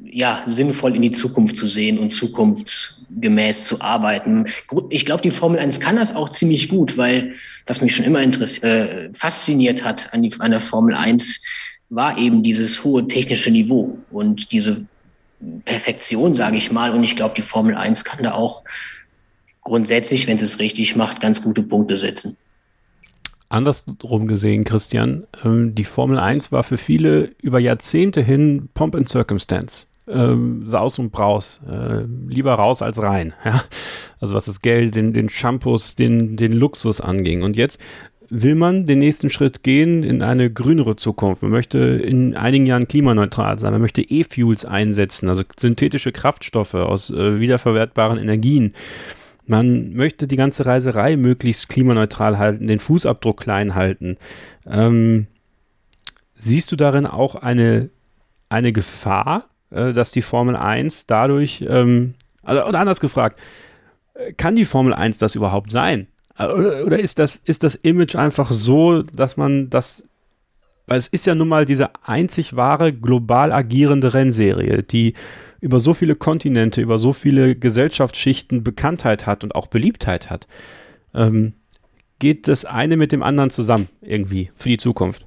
[0.04, 4.46] ja, sinnvoll in die Zukunft zu sehen und zukunftsgemäß zu arbeiten.
[4.90, 7.34] Ich glaube, die Formel 1 kann das auch ziemlich gut, weil
[7.66, 11.42] was mich schon immer äh, fasziniert hat an, die, an der Formel 1,
[11.94, 14.86] war eben dieses hohe technische Niveau und diese
[15.66, 16.94] Perfektion, sage ich mal.
[16.94, 18.62] Und ich glaube, die Formel 1 kann da auch
[19.62, 22.38] grundsätzlich, wenn sie es richtig macht, ganz gute Punkte setzen.
[23.50, 29.08] Andersrum gesehen, Christian, ähm, die Formel 1 war für viele über Jahrzehnte hin Pomp and
[29.10, 29.88] Circumstance.
[30.08, 31.60] Ähm, Saus und Braus.
[31.68, 33.34] Äh, lieber raus als rein.
[33.44, 33.62] Ja?
[34.18, 37.42] Also was das Geld, den, den Shampoos, den, den Luxus anging.
[37.42, 37.78] Und jetzt
[38.34, 41.42] will man den nächsten Schritt gehen in eine grünere Zukunft.
[41.42, 43.72] Man möchte in einigen Jahren klimaneutral sein.
[43.72, 48.72] Man möchte E-Fuels einsetzen, also synthetische Kraftstoffe aus äh, wiederverwertbaren Energien.
[49.44, 54.16] Man möchte die ganze Reiserei möglichst klimaneutral halten, den Fußabdruck klein halten.
[54.66, 55.26] Ähm,
[56.34, 57.90] siehst du darin auch eine,
[58.48, 62.14] eine Gefahr, äh, dass die Formel 1 dadurch, ähm,
[62.44, 63.38] oder, oder anders gefragt,
[64.14, 66.06] äh, kann die Formel 1 das überhaupt sein?
[66.50, 70.06] Oder, oder ist, das, ist das Image einfach so, dass man das,
[70.86, 75.14] weil es ist ja nun mal diese einzig wahre global agierende Rennserie, die
[75.60, 80.48] über so viele Kontinente, über so viele Gesellschaftsschichten Bekanntheit hat und auch Beliebtheit hat.
[81.14, 81.52] Ähm,
[82.18, 85.26] geht das eine mit dem anderen zusammen irgendwie für die Zukunft?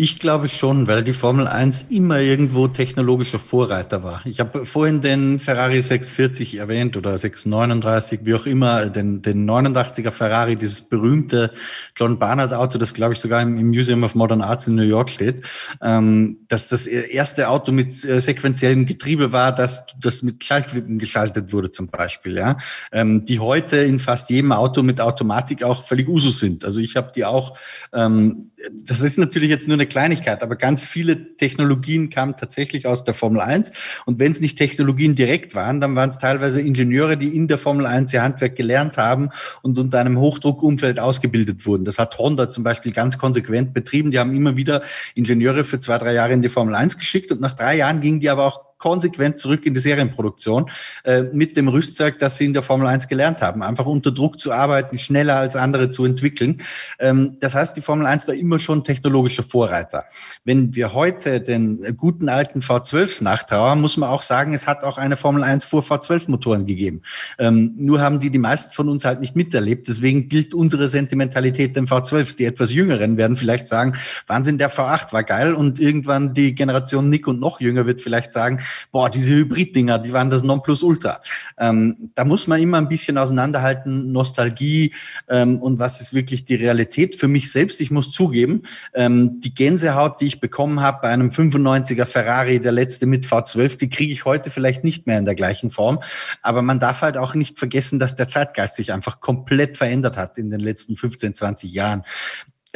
[0.00, 4.22] Ich glaube schon, weil die Formel 1 immer irgendwo technologischer Vorreiter war.
[4.26, 10.12] Ich habe vorhin den Ferrari 640 erwähnt oder 639, wie auch immer, den, den 89er
[10.12, 11.52] Ferrari, dieses berühmte
[11.96, 14.84] John Barnard Auto, das glaube ich sogar im, im, Museum of Modern Arts in New
[14.84, 15.44] York steht,
[15.82, 21.52] ähm, dass das erste Auto mit äh, sequenziellem Getriebe war, das, das mit Schaltwippen geschaltet
[21.52, 22.58] wurde zum Beispiel, ja,
[22.92, 26.64] ähm, die heute in fast jedem Auto mit Automatik auch völlig Usus sind.
[26.64, 27.58] Also ich habe die auch,
[27.92, 28.52] ähm,
[28.86, 33.14] das ist natürlich jetzt nur eine Kleinigkeit, aber ganz viele Technologien kamen tatsächlich aus der
[33.14, 33.72] Formel 1.
[34.06, 37.58] Und wenn es nicht Technologien direkt waren, dann waren es teilweise Ingenieure, die in der
[37.58, 39.30] Formel 1 ihr Handwerk gelernt haben
[39.62, 41.84] und unter einem Hochdruckumfeld ausgebildet wurden.
[41.84, 44.10] Das hat Honda zum Beispiel ganz konsequent betrieben.
[44.10, 44.82] Die haben immer wieder
[45.14, 48.20] Ingenieure für zwei, drei Jahre in die Formel 1 geschickt und nach drei Jahren gingen
[48.20, 50.70] die aber auch konsequent zurück in die Serienproduktion
[51.04, 53.62] äh, mit dem Rüstzeug, das sie in der Formel 1 gelernt haben.
[53.62, 56.62] Einfach unter Druck zu arbeiten, schneller als andere zu entwickeln.
[56.98, 60.04] Ähm, das heißt, die Formel 1 war immer schon technologischer Vorreiter.
[60.44, 64.98] Wenn wir heute den guten alten V12s nachtrauern, muss man auch sagen, es hat auch
[64.98, 67.02] eine Formel 1 vor V12-Motoren gegeben.
[67.38, 69.88] Ähm, nur haben die die meisten von uns halt nicht miterlebt.
[69.88, 72.36] Deswegen gilt unsere Sentimentalität dem V12s.
[72.36, 73.94] Die etwas Jüngeren werden vielleicht sagen,
[74.26, 75.54] Wahnsinn, der V8 war geil.
[75.54, 78.60] Und irgendwann die Generation Nick und noch jünger wird vielleicht sagen,
[78.92, 81.20] boah, diese Hybrid-Dinger, die waren das Nonplusultra.
[81.58, 84.94] Ähm, da muss man immer ein bisschen auseinanderhalten, Nostalgie
[85.28, 87.14] ähm, und was ist wirklich die Realität.
[87.14, 88.62] Für mich selbst, ich muss zugeben,
[88.94, 93.78] ähm, die Gänsehaut, die ich bekommen habe bei einem 95er Ferrari, der letzte mit V12,
[93.78, 96.00] die kriege ich heute vielleicht nicht mehr in der gleichen Form.
[96.42, 100.38] Aber man darf halt auch nicht vergessen, dass der Zeitgeist sich einfach komplett verändert hat
[100.38, 102.04] in den letzten 15, 20 Jahren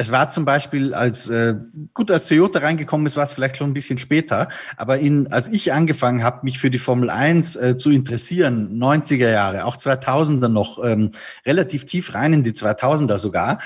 [0.03, 1.55] es war zum Beispiel, als äh,
[1.95, 4.49] gut als Toyota reingekommen ist, war es vielleicht schon ein bisschen später.
[4.77, 9.31] Aber in, als ich angefangen habe, mich für die Formel 1 äh, zu interessieren, 90er
[9.31, 11.13] Jahre, auch 2000er noch, ähm,
[11.47, 13.61] relativ tief rein in die 2000er sogar,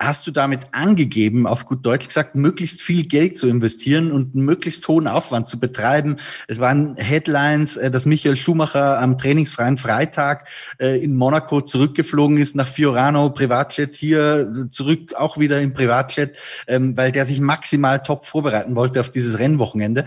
[0.00, 4.88] hast du damit angegeben, auf gut Deutsch gesagt, möglichst viel Geld zu investieren und möglichst
[4.88, 6.16] hohen Aufwand zu betreiben.
[6.48, 10.48] Es waren Headlines, äh, dass Michael Schumacher am trainingsfreien Freitag
[10.78, 16.96] äh, in Monaco zurückgeflogen ist nach Fiorano, Privatjet hier zurück auch wieder im Privatjet, ähm,
[16.96, 20.06] weil der sich maximal top vorbereiten wollte auf dieses Rennwochenende.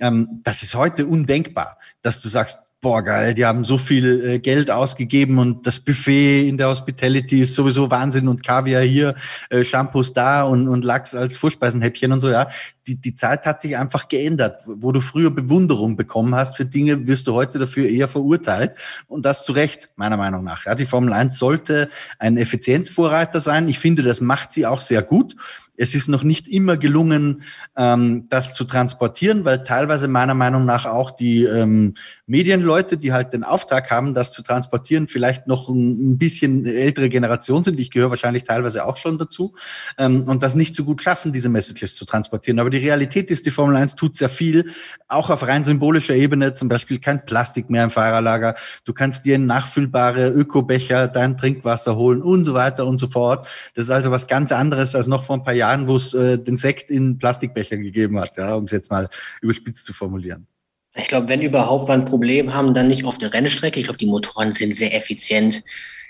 [0.00, 4.38] Ähm, das ist heute undenkbar, dass du sagst, boah, geil, die haben so viel äh,
[4.38, 9.14] Geld ausgegeben und das Buffet in der Hospitality ist sowieso Wahnsinn und Kaviar hier,
[9.50, 12.48] äh, Shampoos da und, und Lachs als Vorspeisenhäppchen und so, ja.
[12.86, 14.62] Die, die Zeit hat sich einfach geändert.
[14.66, 18.72] Wo du früher Bewunderung bekommen hast für Dinge, wirst du heute dafür eher verurteilt.
[19.06, 20.64] Und das zu Recht, meiner Meinung nach.
[20.64, 23.68] Ja, die Formel 1 sollte ein Effizienzvorreiter sein.
[23.68, 25.36] Ich finde, das macht sie auch sehr gut.
[25.80, 27.42] Es ist noch nicht immer gelungen,
[27.74, 31.94] ähm, das zu transportieren, weil teilweise meiner Meinung nach auch die ähm,
[32.26, 37.62] Medienleute, die halt den Auftrag haben, das zu transportieren, vielleicht noch ein, bisschen ältere Generation
[37.62, 37.80] sind.
[37.80, 39.54] Ich gehöre wahrscheinlich teilweise auch schon dazu
[39.96, 42.58] ähm, und das nicht so gut schaffen, diese Messages zu transportieren.
[42.60, 44.70] Aber die Realität ist, die Formel 1 tut sehr viel,
[45.08, 48.54] auch auf rein symbolischer Ebene, zum Beispiel kein Plastik mehr im Fahrerlager.
[48.84, 53.48] Du kannst dir nachfüllbare Ökobecher, dein Trinkwasser holen und so weiter und so fort.
[53.74, 56.14] Das ist also was ganz anderes als noch vor ein paar Jahren Jahren, wo es
[56.14, 59.08] äh, den Sekt in Plastikbecher gegeben hat, ja, um es jetzt mal
[59.40, 60.46] überspitzt zu formulieren.
[60.94, 63.78] Ich glaube, wenn überhaupt wir ein Problem haben, dann nicht auf der Rennstrecke.
[63.78, 65.62] Ich glaube, die Motoren sind sehr effizient.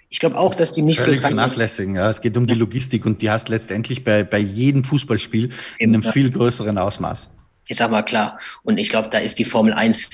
[0.08, 1.94] Ich glaube auch, dass die nicht völlig so vernachlässigen.
[1.94, 5.94] Ja, es geht um die Logistik und die hast letztendlich bei, bei jedem Fußballspiel in
[5.94, 7.30] einem viel größeren Ausmaß.
[7.68, 8.40] Ich sag mal klar.
[8.64, 10.10] Und ich glaube, da ist die Formel 1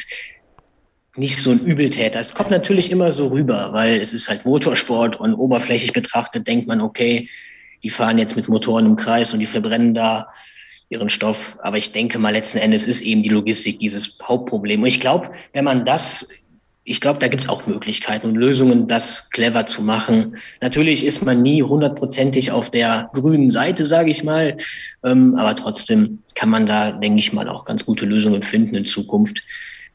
[1.17, 2.21] nicht so ein Übeltäter.
[2.21, 6.67] Es kommt natürlich immer so rüber, weil es ist halt Motorsport und oberflächlich betrachtet denkt
[6.67, 7.31] man, okay,
[7.83, 10.29] die fahren jetzt mit Motoren im Kreis und die verbrennen da
[10.89, 11.59] ihren Stoff.
[11.63, 14.83] Aber ich denke mal, letzten Endes ist eben die Logistik dieses Hauptproblem.
[14.83, 16.29] Und ich glaube, wenn man das,
[16.85, 20.37] ich glaube, da gibt es auch Möglichkeiten und Lösungen, das clever zu machen.
[20.61, 24.57] Natürlich ist man nie hundertprozentig auf der grünen Seite, sage ich mal.
[25.05, 28.87] Ähm, aber trotzdem kann man da, denke ich mal, auch ganz gute Lösungen finden in
[28.87, 29.43] Zukunft.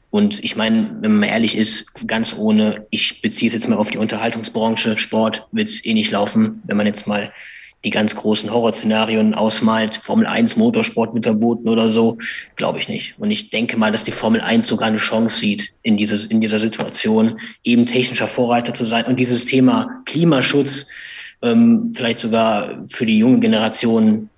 [0.10, 3.92] Und ich meine, wenn man ehrlich ist, ganz ohne, ich beziehe es jetzt mal auf
[3.92, 7.32] die Unterhaltungsbranche, Sport wird es eh nicht laufen, wenn man jetzt mal
[7.84, 12.18] die ganz großen Horrorszenarien ausmalt, Formel 1 Motorsport wird verboten oder so,
[12.56, 13.16] glaube ich nicht.
[13.18, 16.42] Und ich denke mal, dass die Formel 1 sogar eine Chance sieht, in, dieses, in
[16.42, 20.88] dieser Situation eben technischer Vorreiter zu sein und dieses Thema Klimaschutz
[21.42, 24.30] ähm, vielleicht sogar für die junge Generation,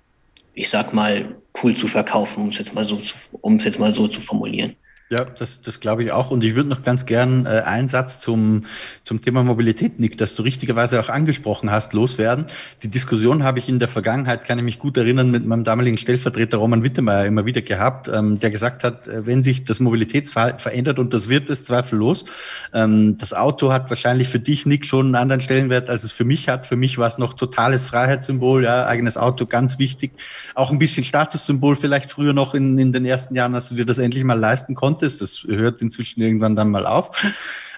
[0.54, 3.78] ich sag mal, cool zu verkaufen, um es jetzt mal so zu, um es jetzt
[3.78, 4.74] mal so zu formulieren.
[5.12, 6.30] Ja, das, das glaube ich auch.
[6.30, 8.64] Und ich würde noch ganz gern äh, einen Satz zum,
[9.04, 12.46] zum Thema Mobilität, Nick, das du richtigerweise auch angesprochen hast, loswerden.
[12.82, 15.98] Die Diskussion habe ich in der Vergangenheit, kann ich mich gut erinnern, mit meinem damaligen
[15.98, 20.60] Stellvertreter Roman Wittemeyer immer wieder gehabt, ähm, der gesagt hat, äh, wenn sich das Mobilitätsverhalten
[20.60, 22.24] verändert, und das wird es zweifellos,
[22.72, 26.24] ähm, das Auto hat wahrscheinlich für dich, Nick, schon einen anderen Stellenwert, als es für
[26.24, 26.66] mich hat.
[26.66, 30.12] Für mich war es noch totales Freiheitssymbol, ja, eigenes Auto, ganz wichtig.
[30.54, 33.84] Auch ein bisschen Statussymbol vielleicht früher noch in, in den ersten Jahren, als du dir
[33.84, 35.20] das endlich mal leisten konntest konntest.
[35.20, 37.10] Das hört inzwischen irgendwann dann mal auf.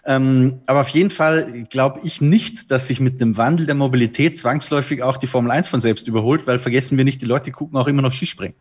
[0.08, 4.38] Ähm, aber auf jeden Fall glaube ich nicht, dass sich mit dem Wandel der Mobilität
[4.38, 7.76] zwangsläufig auch die Formel 1 von selbst überholt, weil vergessen wir nicht, die Leute gucken
[7.76, 8.54] auch immer noch Skispringen.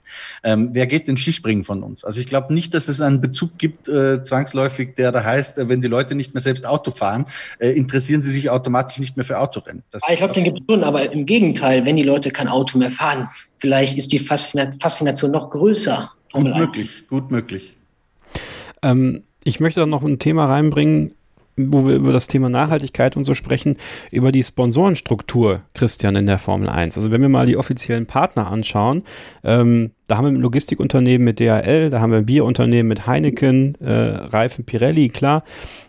[0.43, 2.03] Ähm, wer geht denn Skispringen von uns?
[2.03, 5.69] Also ich glaube nicht, dass es einen Bezug gibt, äh, zwangsläufig, der da heißt, äh,
[5.69, 7.27] wenn die Leute nicht mehr selbst Auto fahren,
[7.59, 9.83] äh, interessieren sie sich automatisch nicht mehr für Autorennen.
[9.91, 12.79] Das ich glaube, den gibt es schon, aber im Gegenteil, wenn die Leute kein Auto
[12.79, 13.29] mehr fahren,
[13.59, 16.09] vielleicht ist die Faszination noch größer.
[16.33, 17.75] Gut möglich, gut möglich.
[18.81, 21.13] Ähm, ich möchte dann noch ein Thema reinbringen,
[21.57, 23.77] wo wir über das Thema Nachhaltigkeit und so sprechen,
[24.11, 26.97] über die Sponsorenstruktur, Christian, in der Formel 1.
[26.97, 29.03] Also wenn wir mal die offiziellen Partner anschauen,
[29.43, 33.75] ähm, da haben wir ein Logistikunternehmen mit DHL, da haben wir ein Bierunternehmen mit Heineken,
[33.81, 35.43] äh, Reifen Pirelli, klar.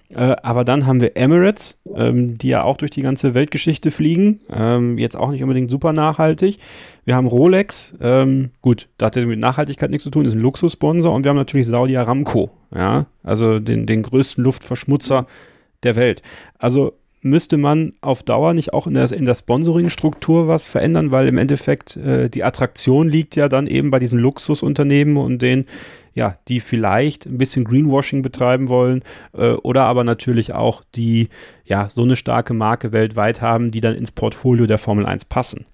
[0.09, 4.40] Äh, aber dann haben wir Emirates, ähm, die ja auch durch die ganze Weltgeschichte fliegen,
[4.52, 6.59] ähm, jetzt auch nicht unbedingt super nachhaltig.
[7.05, 10.40] Wir haben Rolex, ähm, gut, da hat das mit Nachhaltigkeit nichts zu tun, ist ein
[10.40, 15.26] Luxussponsor und wir haben natürlich Saudi Aramco, ja, also den, den größten Luftverschmutzer
[15.82, 16.22] der Welt.
[16.59, 16.94] Also
[17.28, 21.38] müsste man auf Dauer nicht auch in der, in der Sponsoring-Struktur was verändern, weil im
[21.38, 25.66] Endeffekt äh, die Attraktion liegt ja dann eben bei diesen Luxusunternehmen und den
[26.14, 29.02] ja, die vielleicht ein bisschen Greenwashing betreiben wollen
[29.34, 31.28] äh, oder aber natürlich auch die
[31.66, 35.66] ja so eine starke Marke weltweit haben, die dann ins Portfolio der Formel 1 passen.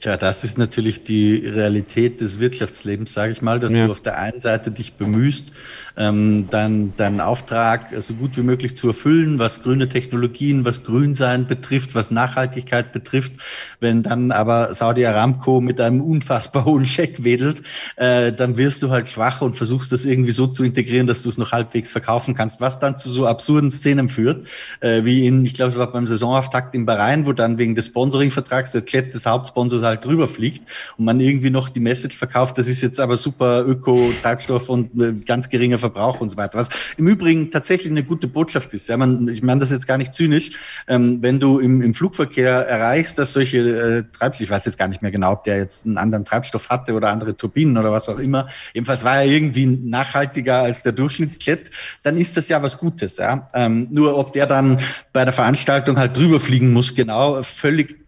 [0.00, 3.86] Tja, das ist natürlich die Realität des Wirtschaftslebens, sage ich mal, dass ja.
[3.86, 5.52] du auf der einen Seite dich bemühst,
[5.96, 11.46] ähm, deinen dein Auftrag so gut wie möglich zu erfüllen, was grüne Technologien, was Grünsein
[11.46, 13.34] betrifft, was Nachhaltigkeit betrifft.
[13.80, 17.62] Wenn dann aber Saudi Aramco mit einem unfassbar hohen Scheck wedelt,
[17.96, 21.28] äh, dann wirst du halt schwach und versuchst das irgendwie so zu integrieren, dass du
[21.28, 24.46] es noch halbwegs verkaufen kannst, was dann zu so absurden Szenen führt,
[24.80, 27.86] äh, wie in, ich glaube, es war beim Saisonauftakt in Bahrain, wo dann wegen des
[27.86, 32.16] Sponsoringvertrags der Chat des Hauptsponsors halt halt drüber fliegt und man irgendwie noch die Message
[32.16, 36.58] verkauft, das ist jetzt aber super Öko-Treibstoff und äh, ganz geringer Verbrauch und so weiter.
[36.58, 38.88] Was im Übrigen tatsächlich eine gute Botschaft ist.
[38.88, 40.50] Ja, man, ich meine das jetzt gar nicht zynisch.
[40.88, 44.88] Ähm, wenn du im, im Flugverkehr erreichst, dass solche äh, Treibstoffe, ich weiß jetzt gar
[44.88, 48.08] nicht mehr genau, ob der jetzt einen anderen Treibstoff hatte oder andere Turbinen oder was
[48.08, 51.70] auch immer, jedenfalls war er irgendwie nachhaltiger als der Durchschnittsjet,
[52.02, 53.16] dann ist das ja was Gutes.
[53.16, 53.48] Ja?
[53.54, 54.80] Ähm, nur ob der dann
[55.12, 58.03] bei der Veranstaltung halt drüber fliegen muss, genau, völlig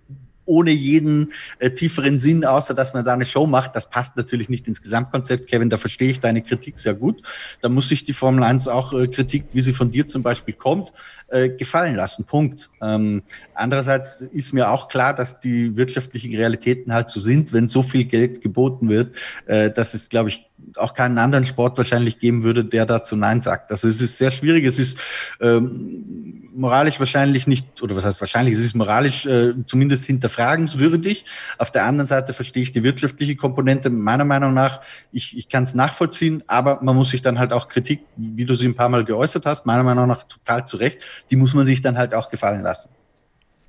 [0.46, 3.76] ohne jeden äh, tieferen Sinn, außer dass man da eine Show macht.
[3.76, 5.70] Das passt natürlich nicht ins Gesamtkonzept, Kevin.
[5.70, 7.22] Da verstehe ich deine Kritik sehr gut.
[7.60, 10.54] Da muss sich die Formel 1 auch äh, Kritik, wie sie von dir zum Beispiel
[10.54, 10.92] kommt,
[11.28, 12.24] äh, gefallen lassen.
[12.24, 12.70] Punkt.
[12.80, 13.22] Ähm,
[13.54, 18.04] andererseits ist mir auch klar, dass die wirtschaftlichen Realitäten halt so sind, wenn so viel
[18.04, 19.14] Geld geboten wird,
[19.46, 20.46] äh, dass es, glaube ich,
[20.76, 23.70] auch keinen anderen Sport wahrscheinlich geben würde, der dazu Nein sagt.
[23.70, 24.64] Also es ist sehr schwierig.
[24.64, 24.98] Es ist
[25.40, 31.26] ähm, moralisch wahrscheinlich nicht, oder was heißt wahrscheinlich, es ist moralisch äh, zumindest hinterfragenswürdig.
[31.58, 34.80] Auf der anderen Seite verstehe ich die wirtschaftliche Komponente meiner Meinung nach.
[35.12, 38.54] Ich, ich kann es nachvollziehen, aber man muss sich dann halt auch Kritik, wie du
[38.54, 41.66] sie ein paar Mal geäußert hast, meiner Meinung nach total zu Recht, die muss man
[41.66, 42.90] sich dann halt auch gefallen lassen.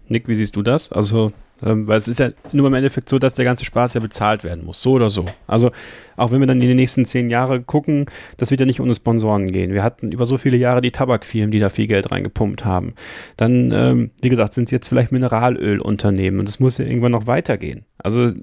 [0.07, 0.91] Nick, wie siehst du das?
[0.91, 4.01] Also ähm, weil es ist ja nur im Endeffekt so, dass der ganze Spaß ja
[4.01, 5.25] bezahlt werden muss, so oder so.
[5.47, 5.71] Also
[6.15, 8.05] auch wenn wir dann in die nächsten zehn Jahre gucken,
[8.37, 9.73] das wird ja nicht ohne Sponsoren gehen.
[9.73, 12.93] Wir hatten über so viele Jahre die Tabakfirmen, die da viel Geld reingepumpt haben.
[13.37, 17.27] Dann, ähm, wie gesagt, sind es jetzt vielleicht Mineralölunternehmen und es muss ja irgendwann noch
[17.27, 17.85] weitergehen.
[17.97, 18.33] Also äh,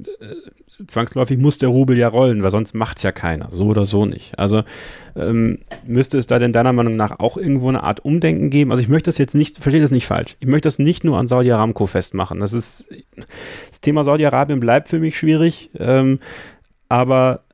[0.87, 4.07] zwangsläufig muss der Rubel ja rollen, weil sonst macht es ja keiner, so oder so
[4.07, 4.39] nicht.
[4.39, 4.63] Also
[5.15, 8.71] ähm, müsste es da denn deiner Meinung nach auch irgendwo eine Art Umdenken geben?
[8.71, 11.19] Also ich möchte das jetzt nicht, verstehe das nicht falsch, ich möchte das nicht nur
[11.19, 12.41] an Saudi Aramco festmachen.
[12.41, 12.89] Das ist,
[13.69, 16.19] das Thema Saudi-Arabien bleibt für mich schwierig, ähm,
[16.89, 17.45] aber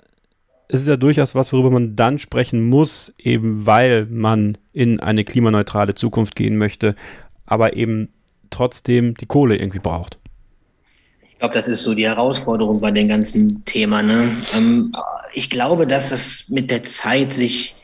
[0.69, 5.25] es ist ja durchaus was, worüber man dann sprechen muss, eben weil man in eine
[5.25, 6.95] klimaneutrale Zukunft gehen möchte,
[7.45, 8.11] aber eben
[8.51, 10.20] trotzdem die Kohle irgendwie braucht.
[11.41, 14.03] Ich glaube, das ist so die Herausforderung bei dem ganzen Thema.
[14.03, 14.37] Ne?
[14.55, 14.95] Ähm,
[15.33, 17.75] ich glaube, dass es mit der Zeit sich.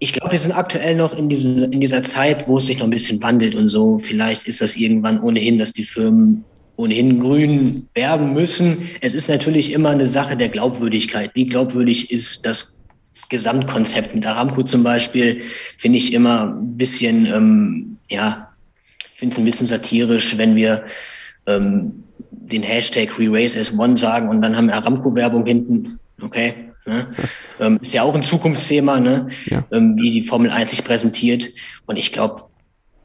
[0.00, 2.86] Ich glaube, wir sind aktuell noch in, diese, in dieser Zeit, wo es sich noch
[2.86, 3.98] ein bisschen wandelt und so.
[3.98, 6.44] Vielleicht ist das irgendwann ohnehin, dass die Firmen
[6.74, 8.90] ohnehin grün werben müssen.
[9.02, 11.30] Es ist natürlich immer eine Sache der Glaubwürdigkeit.
[11.34, 12.80] Wie glaubwürdig ist das
[13.28, 15.42] Gesamtkonzept mit Aramco zum Beispiel?
[15.78, 18.48] Finde ich immer ein bisschen, ähm, ja,
[19.14, 20.82] finde es ein bisschen satirisch, wenn wir
[21.46, 25.98] ähm, den Hashtag Re-Race as One sagen und dann haben wir Aramco-Werbung hinten.
[26.22, 26.54] Okay.
[26.86, 27.06] Ne?
[27.60, 29.28] ähm, ist ja auch ein Zukunftsthema, ne?
[29.46, 29.64] Ja.
[29.72, 31.48] Ähm, wie die Formel 1 sich präsentiert.
[31.86, 32.44] Und ich glaube,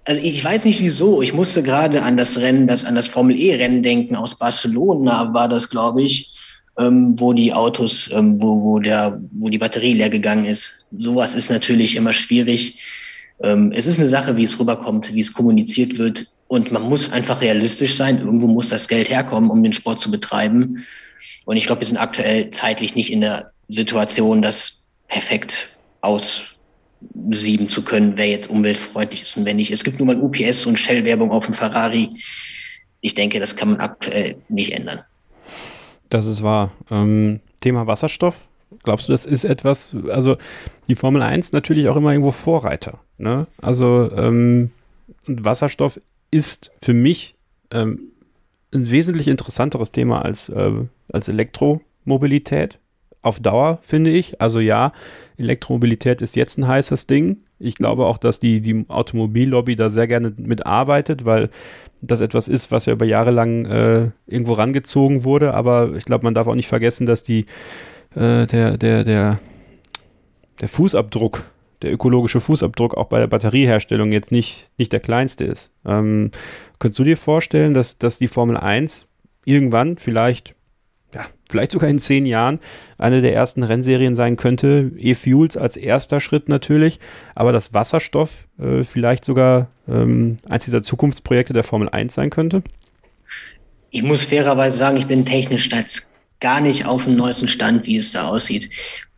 [0.06, 3.40] also ich weiß nicht wieso, ich musste gerade an das Rennen, das an das Formel
[3.40, 6.36] E-Rennen denken aus Barcelona war das, glaube ich,
[6.80, 10.88] ähm, wo die Autos, ähm, wo, wo, der, wo die Batterie leer gegangen ist.
[10.96, 12.80] Sowas ist natürlich immer schwierig.
[13.44, 16.28] Ähm, es ist eine Sache, wie es rüberkommt, wie es kommuniziert wird.
[16.48, 18.20] Und man muss einfach realistisch sein.
[18.20, 20.86] Irgendwo muss das Geld herkommen, um den Sport zu betreiben.
[21.46, 27.84] Und ich glaube, wir sind aktuell zeitlich nicht in der Situation, das perfekt aussieben zu
[27.84, 29.72] können, wer jetzt umweltfreundlich ist und wer nicht.
[29.72, 32.10] Es gibt nur mal UPS und Shell-Werbung auf dem Ferrari.
[33.02, 35.00] Ich denke, das kann man aktuell nicht ändern.
[36.10, 36.72] Das ist wahr.
[36.92, 38.48] Ähm, Thema Wasserstoff.
[38.84, 40.38] Glaubst du, das ist etwas, also
[40.88, 43.00] die Formel 1 natürlich auch immer irgendwo Vorreiter.
[43.18, 43.48] Ne?
[43.62, 44.72] Also ähm,
[45.28, 46.00] Wasserstoff
[46.32, 47.36] ist für mich
[47.70, 48.12] ähm,
[48.74, 50.72] ein wesentlich interessanteres Thema als, äh,
[51.12, 52.80] als Elektromobilität.
[53.24, 54.42] Auf Dauer, finde ich.
[54.42, 54.94] Also ja,
[55.38, 57.44] Elektromobilität ist jetzt ein heißes Ding.
[57.60, 61.52] Ich glaube auch, dass die, die Automobillobby da sehr gerne mitarbeitet, weil
[62.02, 65.54] das etwas ist, was ja über Jahre lang äh, irgendwo rangezogen wurde.
[65.54, 67.46] Aber ich glaube, man darf auch nicht vergessen, dass die,
[68.16, 69.40] äh, der, der, der,
[70.60, 71.44] der Fußabdruck,
[71.82, 75.72] der ökologische Fußabdruck auch bei der Batterieherstellung jetzt nicht, nicht der kleinste ist.
[75.86, 76.32] Ähm,
[76.80, 79.08] könntest du dir vorstellen, dass, dass die Formel 1
[79.46, 80.56] irgendwann vielleicht
[81.14, 82.60] ja, vielleicht sogar in zehn Jahren
[82.98, 84.92] eine der ersten Rennserien sein könnte.
[84.98, 87.00] E-Fuels als erster Schritt natürlich,
[87.36, 92.64] aber dass Wasserstoff äh, vielleicht sogar ähm, eins dieser Zukunftsprojekte der Formel 1 sein könnte?
[93.90, 96.11] Ich muss fairerweise sagen, ich bin technisch jetzt
[96.42, 98.70] gar nicht auf dem neuesten Stand, wie es da aussieht,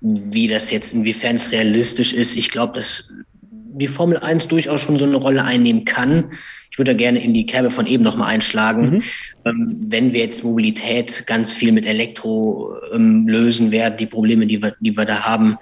[0.01, 2.35] wie das jetzt, inwiefern es realistisch ist.
[2.35, 3.09] Ich glaube, dass
[3.41, 6.31] die Formel 1 durchaus schon so eine Rolle einnehmen kann.
[6.69, 8.89] Ich würde da gerne in die Kerbe von eben nochmal einschlagen.
[8.89, 9.03] Mhm.
[9.45, 14.61] Ähm, wenn wir jetzt Mobilität ganz viel mit Elektro ähm, lösen werden, die Probleme, die
[14.61, 15.57] wir, die wir da haben,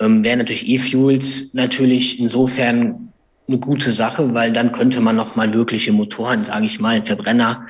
[0.00, 3.11] ähm, wären natürlich E-Fuels natürlich insofern
[3.48, 7.66] eine gute Sache, weil dann könnte man nochmal wirkliche Motoren, sage ich mal, Verbrenner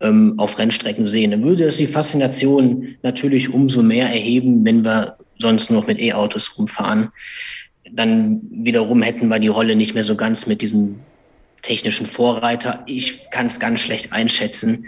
[0.00, 1.32] ähm, auf Rennstrecken sehen.
[1.32, 5.98] Dann würde es die Faszination natürlich umso mehr erheben, wenn wir sonst nur noch mit
[5.98, 7.08] E-Autos rumfahren.
[7.90, 10.96] Dann wiederum hätten wir die Rolle nicht mehr so ganz mit diesem
[11.62, 12.82] technischen Vorreiter.
[12.86, 14.86] Ich kann es ganz schlecht einschätzen.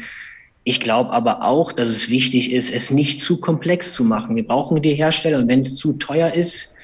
[0.62, 4.36] Ich glaube aber auch, dass es wichtig ist, es nicht zu komplex zu machen.
[4.36, 6.74] Wir brauchen die Hersteller und wenn es zu teuer ist,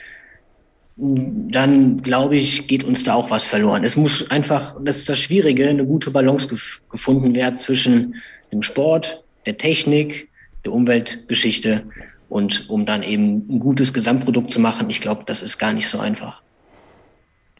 [0.96, 3.84] dann glaube ich, geht uns da auch was verloren.
[3.84, 8.14] Es muss einfach, das ist das Schwierige, eine gute Balance gef gefunden werden zwischen
[8.50, 10.28] dem Sport, der Technik,
[10.64, 11.84] der Umweltgeschichte
[12.28, 14.88] und um dann eben ein gutes Gesamtprodukt zu machen.
[14.88, 16.40] Ich glaube, das ist gar nicht so einfach.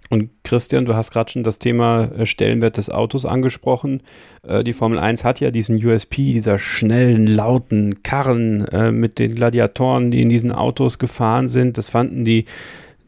[0.09, 4.03] Und Christian, du hast gerade schon das Thema äh, Stellenwert des Autos angesprochen.
[4.47, 9.35] Äh, die Formel 1 hat ja diesen USP, dieser schnellen, lauten Karren äh, mit den
[9.35, 11.77] Gladiatoren, die in diesen Autos gefahren sind.
[11.77, 12.45] Das fanden die,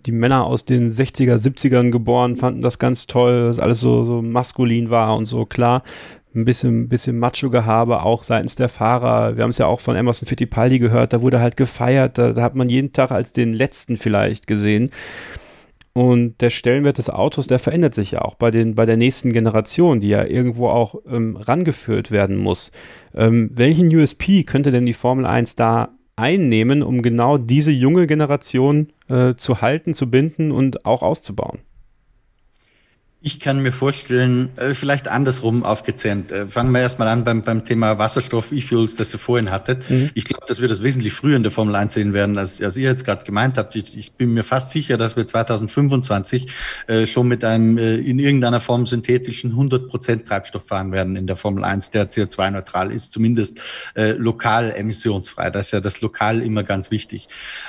[0.08, 4.22] die Männer aus den 60er, 70ern geboren, fanden das ganz toll, dass alles so, so
[4.22, 5.82] maskulin war und so klar.
[6.34, 9.36] Ein bisschen, bisschen Macho-Gehabe auch seitens der Fahrer.
[9.36, 12.42] Wir haben es ja auch von Emerson Fittipaldi gehört, da wurde halt gefeiert, da, da
[12.42, 14.90] hat man jeden Tag als den letzten vielleicht gesehen.
[15.92, 19.32] Und der Stellenwert des Autos, der verändert sich ja auch bei, den, bei der nächsten
[19.32, 22.72] Generation, die ja irgendwo auch ähm, rangeführt werden muss.
[23.14, 28.88] Ähm, welchen USP könnte denn die Formel 1 da einnehmen, um genau diese junge Generation
[29.08, 31.60] äh, zu halten, zu binden und auch auszubauen?
[33.20, 36.30] Ich kann mir vorstellen, äh, vielleicht andersrum aufgezähmt.
[36.30, 39.90] Äh, fangen wir erstmal an beim, beim Thema Wasserstoff, E-Fuels, das ihr vorhin hattet.
[39.90, 40.10] Mhm.
[40.14, 42.76] Ich glaube, dass wir das wesentlich früher in der Formel 1 sehen werden, als, als
[42.76, 43.74] ihr jetzt gerade gemeint habt.
[43.74, 46.46] Ich, ich, bin mir fast sicher, dass wir 2025
[46.86, 51.34] äh, schon mit einem äh, in irgendeiner Form synthetischen 100% Treibstoff fahren werden in der
[51.34, 53.60] Formel 1, der CO2-neutral ist, zumindest
[53.96, 55.50] äh, lokal emissionsfrei.
[55.50, 57.26] Das ist ja das Lokal immer ganz wichtig.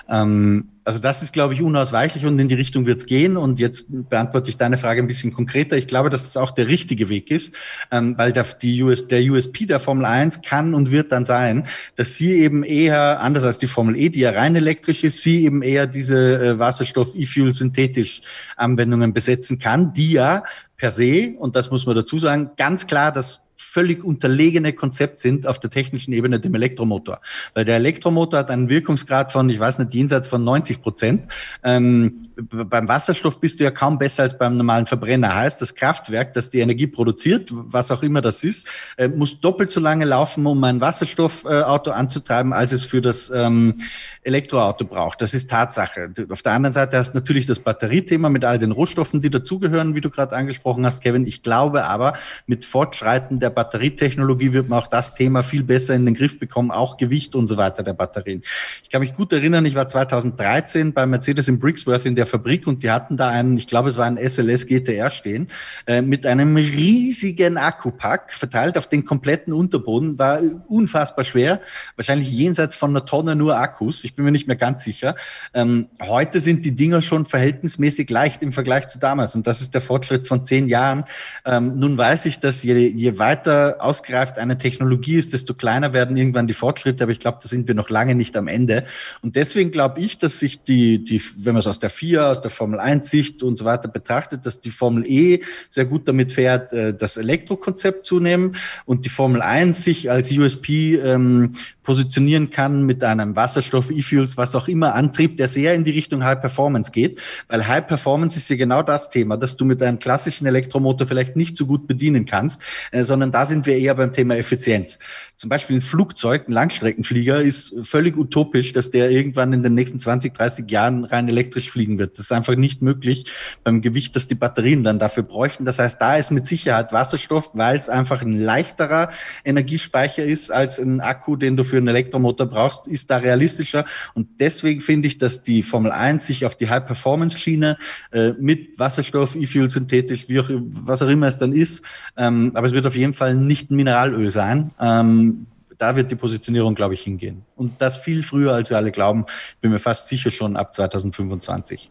[0.08, 3.38] Ähm, also das ist, glaube ich, unausweichlich und in die Richtung wird es gehen.
[3.38, 5.78] Und jetzt beantworte ich deine Frage ein bisschen konkreter.
[5.78, 7.54] Ich glaube, dass das auch der richtige Weg ist,
[7.92, 11.68] ähm, weil der, die US, der USP der Formel 1 kann und wird dann sein,
[11.96, 15.46] dass sie eben eher, anders als die Formel E, die ja rein elektrisch ist, sie
[15.46, 18.22] eben eher diese äh, Wasserstoff, E-Fuel, synthetisch
[18.58, 20.44] Anwendungen besetzen kann, die ja
[20.76, 25.46] per se, und das muss man dazu sagen, ganz klar das völlig unterlegene Konzept sind
[25.48, 27.22] auf der technischen Ebene dem Elektromotor.
[27.54, 31.28] Weil der Elektromotor hat einen Wirkungsgrad von, ich weiß nicht, jenseits von 90 Prozent.
[31.64, 35.36] Ähm, beim Wasserstoff bist du ja kaum besser als beim normalen Verbrenner.
[35.36, 38.68] Heißt, das Kraftwerk, das die Energie produziert, was auch immer das ist,
[38.98, 43.30] äh, muss doppelt so lange laufen, um ein Wasserstoffauto äh, anzutreiben, als es für das
[43.30, 43.76] ähm,
[44.24, 45.22] Elektroauto braucht.
[45.22, 46.12] Das ist Tatsache.
[46.30, 49.94] Auf der anderen Seite hast du natürlich das Batteriethema mit all den Rohstoffen, die dazugehören,
[49.94, 51.28] wie du gerade angesprochen hast, Kevin.
[51.28, 52.14] Ich glaube aber,
[52.48, 56.72] mit Fortschreiten der Batterietechnologie wird man auch das Thema viel besser in den Griff bekommen,
[56.72, 58.42] auch Gewicht und so weiter der Batterien.
[58.84, 62.68] Ich kann mich gut erinnern, ich war 2013 bei Mercedes in Brixworth in der Fabrik
[62.68, 65.50] und die hatten da einen, ich glaube, es war ein SLS GTR stehen,
[65.88, 71.60] äh, mit einem riesigen Akkupack verteilt auf den kompletten Unterboden, war unfassbar schwer,
[71.98, 75.16] wahrscheinlich jenseits von einer Tonne nur Akkus, ich bin mir nicht mehr ganz sicher.
[75.54, 79.74] Ähm, heute sind die Dinger schon verhältnismäßig leicht im Vergleich zu damals und das ist
[79.74, 81.04] der Fortschritt von zehn Jahren.
[81.46, 86.18] Ähm, nun weiß ich, dass je, je weiter ausgereift eine Technologie ist, desto kleiner werden
[86.18, 88.86] irgendwann die Fortschritte, aber ich glaube, da sind wir noch lange nicht am Ende.
[89.22, 92.42] Und deswegen glaube ich, dass sich die, die, wenn man es aus der FIA, aus
[92.42, 96.34] der Formel 1 Sicht und so weiter betrachtet, dass die Formel E sehr gut damit
[96.34, 98.56] fährt, äh, das Elektrokonzept zu nehmen
[98.86, 101.52] und die Formel 1 sich als USP ähm,
[101.90, 106.24] positionieren kann mit einem Wasserstoff, E-Fuels, was auch immer, Antrieb, der sehr in die Richtung
[106.24, 107.20] High Performance geht.
[107.48, 111.36] Weil High Performance ist ja genau das Thema, dass du mit einem klassischen Elektromotor vielleicht
[111.36, 112.62] nicht so gut bedienen kannst,
[112.92, 115.00] äh, sondern da sind wir eher beim Thema Effizienz.
[115.38, 119.98] Zum Beispiel ein Flugzeug, ein Langstreckenflieger ist völlig utopisch, dass der irgendwann in den nächsten
[119.98, 122.18] 20, 30 Jahren rein elektrisch fliegen wird.
[122.18, 123.32] Das ist einfach nicht möglich
[123.64, 125.64] beim Gewicht, das die Batterien dann dafür bräuchten.
[125.64, 129.10] Das heißt, da ist mit Sicherheit Wasserstoff, weil es einfach ein leichterer
[129.46, 133.86] Energiespeicher ist als ein Akku, den du für einen Elektromotor brauchst, ist da realistischer.
[134.16, 137.78] Und deswegen finde ich, dass die Formel 1 sich auf die High-Performance-Schiene
[138.12, 141.86] äh, mit Wasserstoff, E-Fuel, synthetisch, wie auch, was auch immer es dann ist,
[142.18, 144.72] ähm, aber es wird auf jeden Fall nicht ein Mineralöl sein.
[144.80, 145.48] Ähm,
[145.78, 147.46] da wird die Positionierung, glaube ich, hingehen.
[147.56, 149.26] Und das viel früher, als wir alle glauben.
[149.62, 151.90] Bin mir fast sicher schon ab 2025.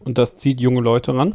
[0.00, 1.34] Und das zieht junge Leute ran?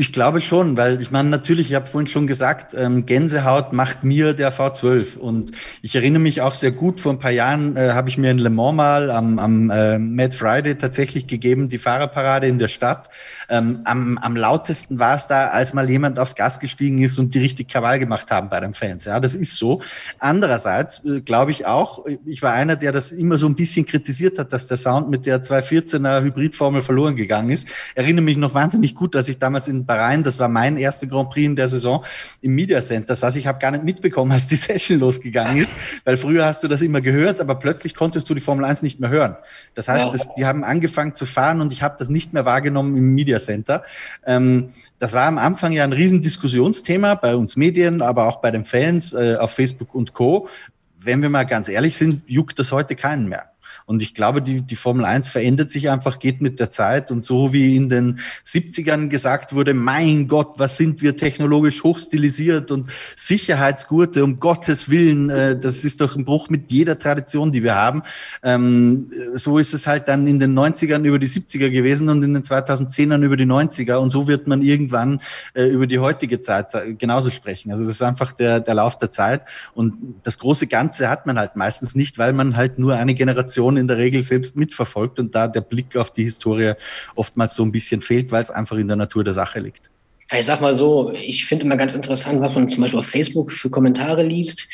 [0.00, 4.04] Ich glaube schon, weil ich meine, natürlich, ich habe vorhin schon gesagt, ähm, Gänsehaut macht
[4.04, 5.18] mir der V12.
[5.18, 5.50] Und
[5.82, 8.38] ich erinnere mich auch sehr gut, vor ein paar Jahren äh, habe ich mir in
[8.38, 13.08] Le Mans mal am, am äh, Mad Friday tatsächlich gegeben, die Fahrerparade in der Stadt.
[13.48, 17.34] Ähm, am, am lautesten war es da, als mal jemand aufs Gas gestiegen ist und
[17.34, 19.04] die richtig Krawall gemacht haben bei den Fans.
[19.04, 19.82] Ja, das ist so.
[20.20, 24.38] Andererseits äh, glaube ich auch, ich war einer, der das immer so ein bisschen kritisiert
[24.38, 27.68] hat, dass der Sound mit der 214er Hybridformel verloren gegangen ist.
[27.96, 31.30] Erinnere mich noch wahnsinnig gut, dass ich damals in Bahrain, das war mein erster Grand
[31.30, 32.04] Prix in der Saison,
[32.40, 33.34] im Media Center saß.
[33.34, 36.82] Ich habe gar nicht mitbekommen, als die Session losgegangen ist, weil früher hast du das
[36.82, 39.36] immer gehört, aber plötzlich konntest du die Formel 1 nicht mehr hören.
[39.74, 40.12] Das heißt, ja.
[40.12, 43.40] das, die haben angefangen zu fahren und ich habe das nicht mehr wahrgenommen im Media
[43.40, 43.82] Center.
[44.24, 44.68] Ähm,
[45.00, 49.12] das war am Anfang ja ein Riesendiskussionsthema bei uns Medien, aber auch bei den Fans
[49.12, 50.48] äh, auf Facebook und Co.
[50.96, 53.50] Wenn wir mal ganz ehrlich sind, juckt das heute keinen mehr.
[53.88, 57.10] Und ich glaube, die, die Formel 1 verändert sich einfach, geht mit der Zeit.
[57.10, 62.70] Und so wie in den 70ern gesagt wurde, mein Gott, was sind wir technologisch hochstilisiert
[62.70, 67.62] und Sicherheitsgurte, um Gottes Willen, äh, das ist doch ein Bruch mit jeder Tradition, die
[67.62, 68.02] wir haben.
[68.42, 72.34] Ähm, so ist es halt dann in den 90ern über die 70er gewesen und in
[72.34, 73.94] den 2010ern über die 90er.
[73.94, 75.22] Und so wird man irgendwann
[75.54, 77.70] äh, über die heutige Zeit genauso sprechen.
[77.70, 79.46] Also das ist einfach der, der Lauf der Zeit.
[79.72, 79.94] Und
[80.24, 83.88] das große Ganze hat man halt meistens nicht, weil man halt nur eine Generation in
[83.88, 86.74] der Regel selbst mitverfolgt und da der Blick auf die Historie
[87.14, 89.90] oftmals so ein bisschen fehlt, weil es einfach in der Natur der Sache liegt.
[90.36, 93.50] Ich sag mal so, ich finde immer ganz interessant, was man zum Beispiel auf Facebook
[93.50, 94.68] für Kommentare liest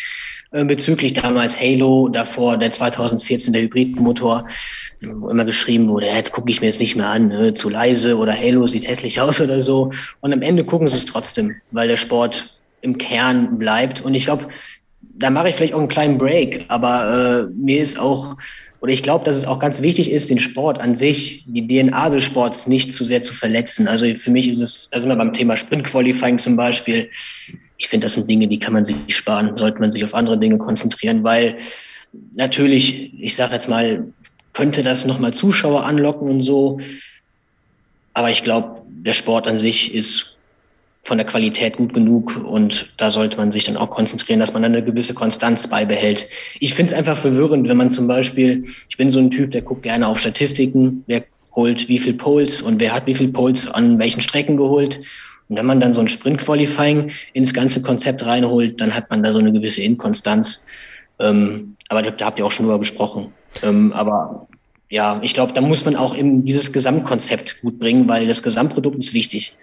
[0.55, 4.47] äh, bezüglich damals Halo, davor der 2014 der Hybridmotor,
[5.03, 8.17] wo immer geschrieben wurde, jetzt gucke ich mir jetzt nicht mehr an, ne, zu leise
[8.17, 9.91] oder Halo sieht hässlich aus oder so.
[10.21, 14.01] Und am Ende gucken sie es trotzdem, weil der Sport im Kern bleibt.
[14.03, 14.47] Und ich glaube,
[15.03, 18.37] da mache ich vielleicht auch einen kleinen Break, aber äh, mir ist auch
[18.85, 22.11] oder ich glaube, dass es auch ganz wichtig ist, den Sport an sich, die DNA
[22.11, 23.89] des Sports nicht zu sehr zu verletzen.
[23.89, 27.09] Also für mich ist es, da sind wir beim Thema Sprint-Qualifying zum Beispiel.
[27.79, 30.37] Ich finde, das sind Dinge, die kann man sich sparen, sollte man sich auf andere
[30.37, 31.57] Dinge konzentrieren, weil
[32.35, 34.07] natürlich, ich sage jetzt mal,
[34.53, 36.79] könnte das nochmal Zuschauer anlocken und so.
[38.13, 40.34] Aber ich glaube, der Sport an sich ist
[41.05, 44.63] von der Qualität gut genug und da sollte man sich dann auch konzentrieren, dass man
[44.63, 46.27] dann eine gewisse Konstanz beibehält.
[46.61, 49.63] Ich finde es einfach verwirrend, wenn man zum Beispiel, ich bin so ein Typ, der
[49.63, 51.23] guckt gerne auf Statistiken, wer
[51.55, 55.01] holt wie viel Poles und wer hat wie viel Poles an welchen Strecken geholt.
[55.49, 59.31] Und wenn man dann so ein Sprint-Qualifying ins ganze Konzept reinholt, dann hat man da
[59.31, 60.67] so eine gewisse Inkonstanz.
[61.19, 63.33] Ähm, aber da habt ihr auch schon drüber gesprochen.
[63.63, 64.49] Ähm, aber
[64.89, 68.99] ja, ich glaube, da muss man auch eben dieses Gesamtkonzept gut bringen, weil das Gesamtprodukt
[68.99, 69.55] ist wichtig.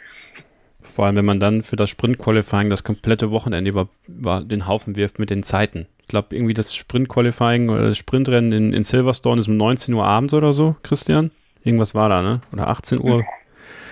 [1.02, 4.96] Vor allem, wenn man dann für das Sprint-Qualifying das komplette Wochenende über, über, den Haufen
[4.96, 5.88] wirft mit den Zeiten.
[6.00, 10.06] Ich glaube, irgendwie das Sprint-Qualifying oder das Sprintrennen in, in Silverstone ist um 19 Uhr
[10.06, 11.32] abends oder so, Christian.
[11.64, 12.42] Irgendwas war da, ne?
[12.54, 13.24] Oder 18 Uhr.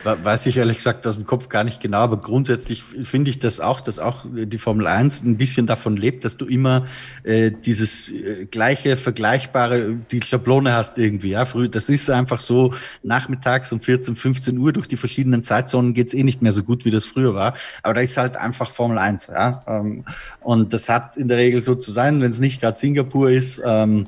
[0.03, 3.59] Weiß ich ehrlich gesagt aus dem Kopf gar nicht genau, aber grundsätzlich finde ich das
[3.59, 6.85] auch, dass auch die Formel 1 ein bisschen davon lebt, dass du immer
[7.23, 11.31] äh, dieses äh, gleiche, vergleichbare, die Schablone hast irgendwie.
[11.31, 12.73] Ja, früh, das ist einfach so,
[13.03, 16.85] nachmittags um 14, 15 Uhr durch die verschiedenen Zeitzonen geht's eh nicht mehr so gut,
[16.85, 17.55] wie das früher war.
[17.83, 19.27] Aber da ist halt einfach Formel 1.
[19.27, 19.59] Ja?
[19.67, 20.05] Ähm,
[20.39, 23.61] und das hat in der Regel so zu sein, wenn es nicht gerade Singapur ist.
[23.65, 24.05] Ähm,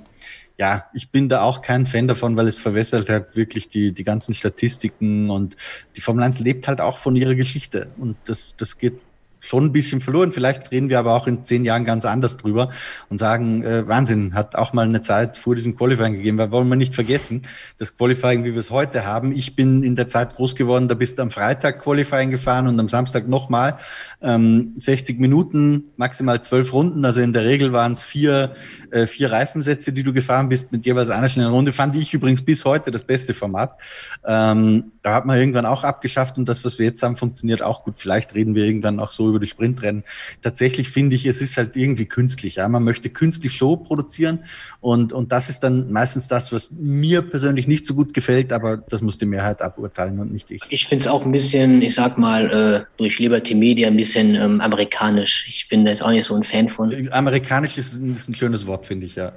[0.57, 4.03] ja, ich bin da auch kein Fan davon, weil es verwässert halt wirklich die, die
[4.03, 5.55] ganzen Statistiken und
[5.95, 7.89] die Formel 1 lebt halt auch von ihrer Geschichte.
[7.97, 8.99] Und das, das geht
[9.41, 10.31] schon ein bisschen verloren.
[10.31, 12.69] Vielleicht reden wir aber auch in zehn Jahren ganz anders drüber
[13.09, 16.69] und sagen, äh, Wahnsinn, hat auch mal eine Zeit vor diesem Qualifying gegeben, weil wollen
[16.69, 17.41] wir nicht vergessen,
[17.79, 20.95] das Qualifying, wie wir es heute haben, ich bin in der Zeit groß geworden, da
[20.95, 23.77] bist du am Freitag Qualifying gefahren und am Samstag nochmal
[24.21, 28.53] ähm, 60 Minuten, maximal zwölf Runden, also in der Regel waren es vier,
[28.91, 32.43] äh, vier Reifensätze, die du gefahren bist, mit jeweils einer schnellen Runde, fand ich übrigens
[32.43, 33.79] bis heute das beste Format.
[34.23, 37.83] Ähm, da hat man irgendwann auch abgeschafft und das, was wir jetzt haben, funktioniert auch
[37.83, 37.95] gut.
[37.97, 40.03] Vielleicht reden wir irgendwann auch so über die Sprintrennen.
[40.41, 42.55] Tatsächlich finde ich, es ist halt irgendwie künstlich.
[42.55, 42.67] Ja?
[42.67, 44.43] Man möchte künstlich Show produzieren
[44.79, 48.77] und, und das ist dann meistens das, was mir persönlich nicht so gut gefällt, aber
[48.77, 50.61] das muss die Mehrheit aburteilen und nicht ich.
[50.69, 54.35] Ich finde es auch ein bisschen, ich sag mal, äh, durch Liberty Media ein bisschen
[54.35, 55.45] ähm, amerikanisch.
[55.47, 57.09] Ich bin da jetzt auch nicht so ein Fan von.
[57.11, 59.33] Amerikanisch ist, ist ein schönes Wort, finde ich, ja.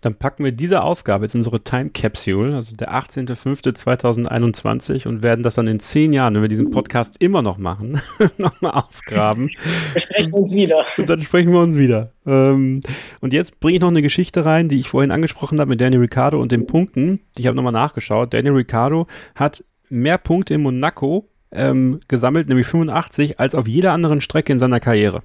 [0.00, 5.42] Dann packen wir diese Ausgabe jetzt in unsere Time Capsule, also der 18.05.2021 und werden
[5.42, 8.00] das dann in zehn Jahren, wenn wir diesen Podcast immer noch machen,
[8.38, 9.50] nochmal ausgraben.
[9.94, 10.84] Dann sprechen wir uns wieder.
[10.96, 12.12] Und dann sprechen wir uns wieder.
[12.26, 12.80] Ähm,
[13.20, 16.02] und jetzt bringe ich noch eine Geschichte rein, die ich vorhin angesprochen habe mit Daniel
[16.02, 17.20] Ricciardo und den Punkten.
[17.36, 18.34] Ich habe nochmal nachgeschaut.
[18.34, 24.20] Daniel Ricciardo hat mehr Punkte in Monaco ähm, gesammelt, nämlich 85, als auf jeder anderen
[24.20, 25.22] Strecke in seiner Karriere.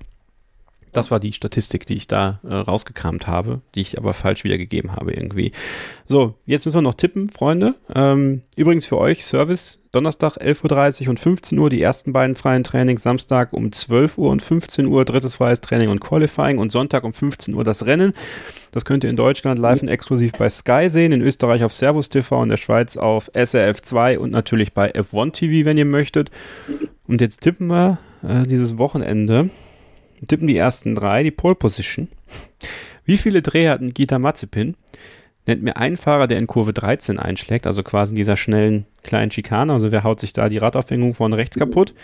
[0.91, 4.95] Das war die Statistik, die ich da äh, rausgekramt habe, die ich aber falsch wiedergegeben
[4.95, 5.51] habe irgendwie.
[6.05, 7.75] So, jetzt müssen wir noch tippen, Freunde.
[7.93, 12.63] Ähm, übrigens für euch Service Donnerstag 11.30 Uhr und 15 Uhr die ersten beiden freien
[12.63, 17.03] Trainings, Samstag um 12 Uhr und 15 Uhr drittes freies Training und Qualifying und Sonntag
[17.03, 18.13] um 15 Uhr das Rennen.
[18.71, 22.07] Das könnt ihr in Deutschland live und exklusiv bei Sky sehen, in Österreich auf Servus
[22.07, 26.31] TV, in der Schweiz auf SRF 2 und natürlich bei F1 TV, wenn ihr möchtet.
[27.07, 29.49] Und jetzt tippen wir äh, dieses Wochenende
[30.27, 32.07] tippen die ersten drei, die Pole Position.
[33.05, 34.75] Wie viele Dreher hat Gita Mazepin?
[35.47, 39.31] Nennt mir einen Fahrer, der in Kurve 13 einschlägt, also quasi in dieser schnellen kleinen
[39.31, 41.95] Schikane, also wer haut sich da die Radaufhängung von rechts kaputt?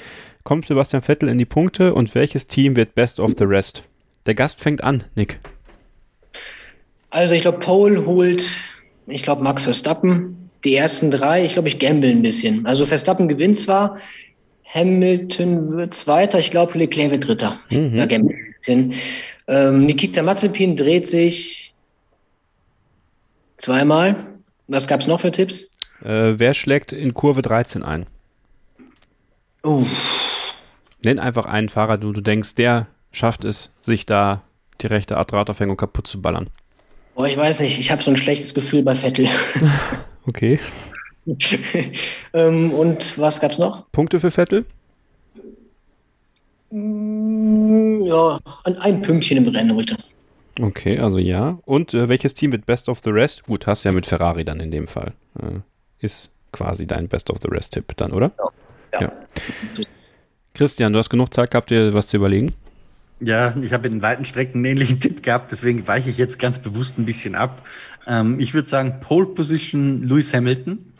[0.44, 3.84] Kommt Sebastian Vettel in die Punkte und welches Team wird Best of the Rest?
[4.26, 5.39] Der Gast fängt an, Nick.
[7.11, 8.45] Also ich glaube, Pole holt,
[9.06, 10.49] ich glaube, Max Verstappen.
[10.64, 12.65] Die ersten drei, ich glaube, ich gamble ein bisschen.
[12.65, 13.99] Also Verstappen gewinnt zwar,
[14.77, 17.59] Hamilton wird Zweiter, ich glaube, Leclerc wird Dritter.
[17.69, 17.95] Mhm.
[17.95, 18.93] Ja, Hamilton.
[19.47, 21.73] Ähm, Nikita Mazepin dreht sich
[23.57, 24.27] zweimal.
[24.67, 25.71] Was gab es noch für Tipps?
[26.03, 28.05] Äh, wer schlägt in Kurve 13 ein?
[29.63, 29.87] Uff.
[31.03, 34.43] Nenn einfach einen Fahrer, du, du denkst, der schafft es, sich da
[34.81, 36.49] die rechte Radaufhängung kaputt zu ballern.
[37.15, 39.27] Boah, ich weiß nicht, ich habe so ein schlechtes Gefühl bei Vettel.
[40.27, 40.59] okay.
[42.33, 43.89] ähm, und was gab es noch?
[43.91, 44.65] Punkte für Vettel?
[46.71, 49.97] Mm, ja, ein Pünktchen im Rennen heute.
[50.61, 51.59] Okay, also ja.
[51.65, 53.43] Und äh, welches Team wird Best of the Rest?
[53.43, 55.13] Gut, hast ja mit Ferrari dann in dem Fall.
[55.39, 55.59] Äh,
[55.99, 58.31] ist quasi dein Best of the Rest-Tipp dann, oder?
[58.93, 59.01] Ja.
[59.01, 59.11] ja.
[60.53, 62.53] Christian, du hast genug Zeit gehabt, dir was zu überlegen?
[63.19, 66.60] Ja, ich habe in weiten Strecken einen ähnlichen Tipp gehabt, deswegen weiche ich jetzt ganz
[66.60, 67.64] bewusst ein bisschen ab.
[68.06, 70.94] Ähm, ich würde sagen, Pole Position Lewis Hamilton,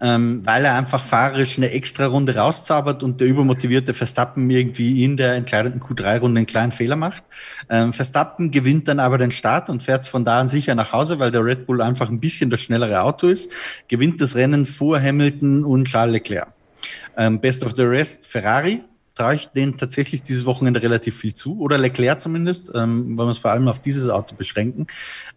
[0.00, 5.16] ähm, weil er einfach fahrerisch eine extra Runde rauszaubert und der übermotivierte Verstappen irgendwie in
[5.16, 7.22] der entscheidenden Q3-Runde einen kleinen Fehler macht.
[7.68, 11.20] Ähm, Verstappen gewinnt dann aber den Start und fährt von da an sicher nach Hause,
[11.20, 13.52] weil der Red Bull einfach ein bisschen das schnellere Auto ist,
[13.86, 16.48] gewinnt das Rennen vor Hamilton und Charles Leclerc.
[17.16, 18.82] Ähm, Best of the Rest Ferrari,
[19.20, 21.60] traue ich denen tatsächlich dieses Wochenende relativ viel zu.
[21.60, 24.86] Oder Leclerc zumindest, ähm, weil wir es vor allem auf dieses Auto beschränken.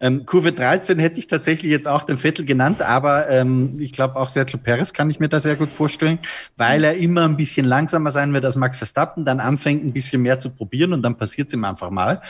[0.00, 4.16] Ähm, Kurve 13 hätte ich tatsächlich jetzt auch den Vettel genannt, aber ähm, ich glaube
[4.16, 6.18] auch Sergio Perez kann ich mir da sehr gut vorstellen,
[6.56, 10.22] weil er immer ein bisschen langsamer sein wird als Max Verstappen, dann anfängt ein bisschen
[10.22, 12.22] mehr zu probieren und dann passiert es ihm einfach mal.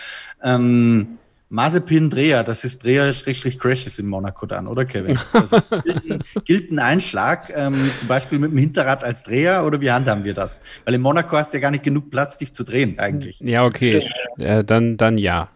[0.42, 1.18] Ähm,
[1.54, 5.16] Mazepin Dreher, das ist Dreher-Crashes in Monaco dann, oder Kevin?
[5.32, 9.80] Also gilt, ein, gilt ein Einschlag, ähm, zum Beispiel mit dem Hinterrad als Dreher oder
[9.80, 10.60] wie handhaben wir das?
[10.84, 13.38] Weil in Monaco hast du ja gar nicht genug Platz, dich zu drehen eigentlich.
[13.38, 14.10] Ja, okay.
[14.36, 15.48] Äh, dann, dann ja.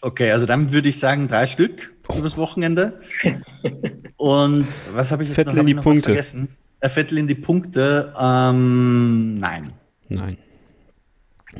[0.00, 2.18] Okay, also dann würde ich sagen drei Stück oh.
[2.18, 3.00] übers Wochenende.
[4.16, 6.02] Und was habe ich jetzt Vettel noch, in die noch Punkte.
[6.06, 6.48] vergessen?
[6.80, 9.74] Äh, Vettel in die Punkte, ähm, nein.
[10.08, 10.38] Nein.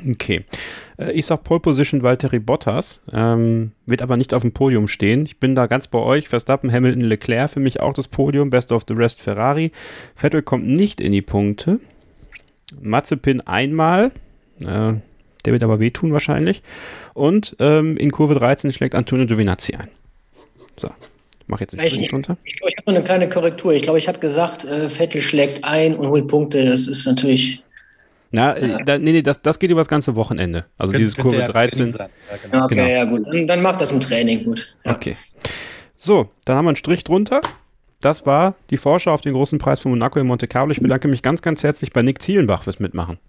[0.09, 0.43] Okay.
[0.97, 5.25] Äh, ich sag Pole Position Valtteri Bottas, ähm, wird aber nicht auf dem Podium stehen.
[5.25, 6.27] Ich bin da ganz bei euch.
[6.27, 8.49] Verstappen, Hamilton, Leclerc für mich auch das Podium.
[8.49, 9.71] Best of the rest Ferrari.
[10.15, 11.79] Vettel kommt nicht in die Punkte.
[12.81, 14.11] Mazepin einmal.
[14.61, 14.93] Äh,
[15.45, 16.63] der wird aber wehtun wahrscheinlich.
[17.13, 19.89] Und ähm, in Kurve 13 schlägt Antonio Giovinazzi ein.
[20.77, 20.89] So,
[21.41, 22.37] ich mache jetzt einen Strich drunter.
[22.43, 23.73] Ich, ich, ich habe noch eine kleine Korrektur.
[23.73, 26.65] Ich glaube, ich habe gesagt, äh, Vettel schlägt ein und holt Punkte.
[26.65, 27.63] Das ist natürlich
[28.33, 30.65] na, äh, da, nee, nee, das, das geht über das ganze Wochenende.
[30.79, 31.89] Also Kön dieses Kurve 13.
[31.89, 32.07] Ja,
[32.43, 32.65] genau.
[32.65, 32.87] Okay, genau.
[32.87, 33.27] ja gut.
[33.27, 34.75] Dann, dann macht das im Training gut.
[34.83, 34.95] Ja.
[34.95, 35.15] Okay.
[35.95, 37.41] So, dann haben wir einen Strich drunter.
[38.01, 40.71] Das war die Vorschau auf den großen Preis von Monaco in Monte Carlo.
[40.71, 43.19] Ich bedanke mich ganz, ganz herzlich bei Nick Zielenbach fürs Mitmachen.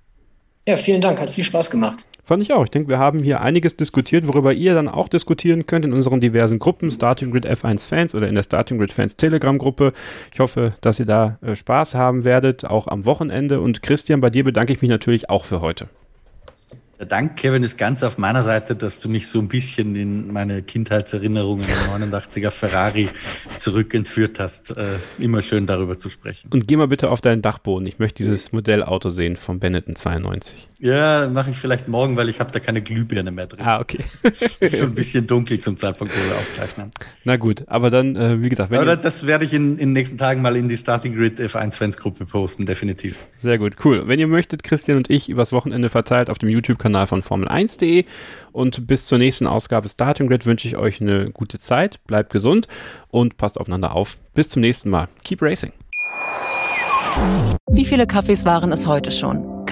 [0.67, 1.21] Ja, vielen Dank.
[1.21, 2.07] Hat viel Spaß gemacht.
[2.27, 2.65] Fand ich auch.
[2.65, 6.21] Ich denke, wir haben hier einiges diskutiert, worüber ihr dann auch diskutieren könnt in unseren
[6.21, 9.93] diversen Gruppen, Starting Grid F1 Fans oder in der Starting Grid Fans Telegram Gruppe.
[10.33, 13.61] Ich hoffe, dass ihr da äh, Spaß haben werdet, auch am Wochenende.
[13.61, 15.89] Und Christian, bei dir bedanke ich mich natürlich auch für heute.
[16.99, 20.33] Der Dank, Kevin, ist ganz auf meiner Seite, dass du mich so ein bisschen in
[20.33, 23.09] meine Kindheitserinnerungen im 89er Ferrari
[23.59, 24.71] zurückentführt hast.
[24.71, 26.51] Äh, immer schön darüber zu sprechen.
[26.53, 27.87] Und geh mal bitte auf deinen Dachboden.
[27.89, 30.69] Ich möchte dieses Modellauto sehen vom Benetton 92.
[30.79, 33.65] Ja, mache ich vielleicht morgen, weil ich habe da keine Glühbirne mehr drin.
[33.65, 33.99] Ah, okay.
[34.61, 36.93] ist schon ein bisschen dunkel zum Zeitpunkt, wo wir aufzeichnen.
[37.25, 39.93] Na gut, aber dann, äh, wie gesagt, wenn aber das werde ich in, in den
[39.95, 43.21] nächsten Tagen mal in die Starting Grid F1 Fans Gruppe posten, definitiv.
[43.35, 44.07] Sehr gut, cool.
[44.07, 48.05] Wenn ihr möchtet, Christian und ich übers Wochenende verteilt auf dem YouTube-Kanal von Formel1.de
[48.53, 52.69] und bis zur nächsten Ausgabe Starting Grid wünsche ich euch eine gute Zeit, bleibt gesund
[53.09, 54.19] und passt aufeinander auf.
[54.35, 55.09] Bis zum nächsten Mal.
[55.23, 55.73] Keep racing.
[57.71, 59.54] Wie viele Kaffees waren es heute schon?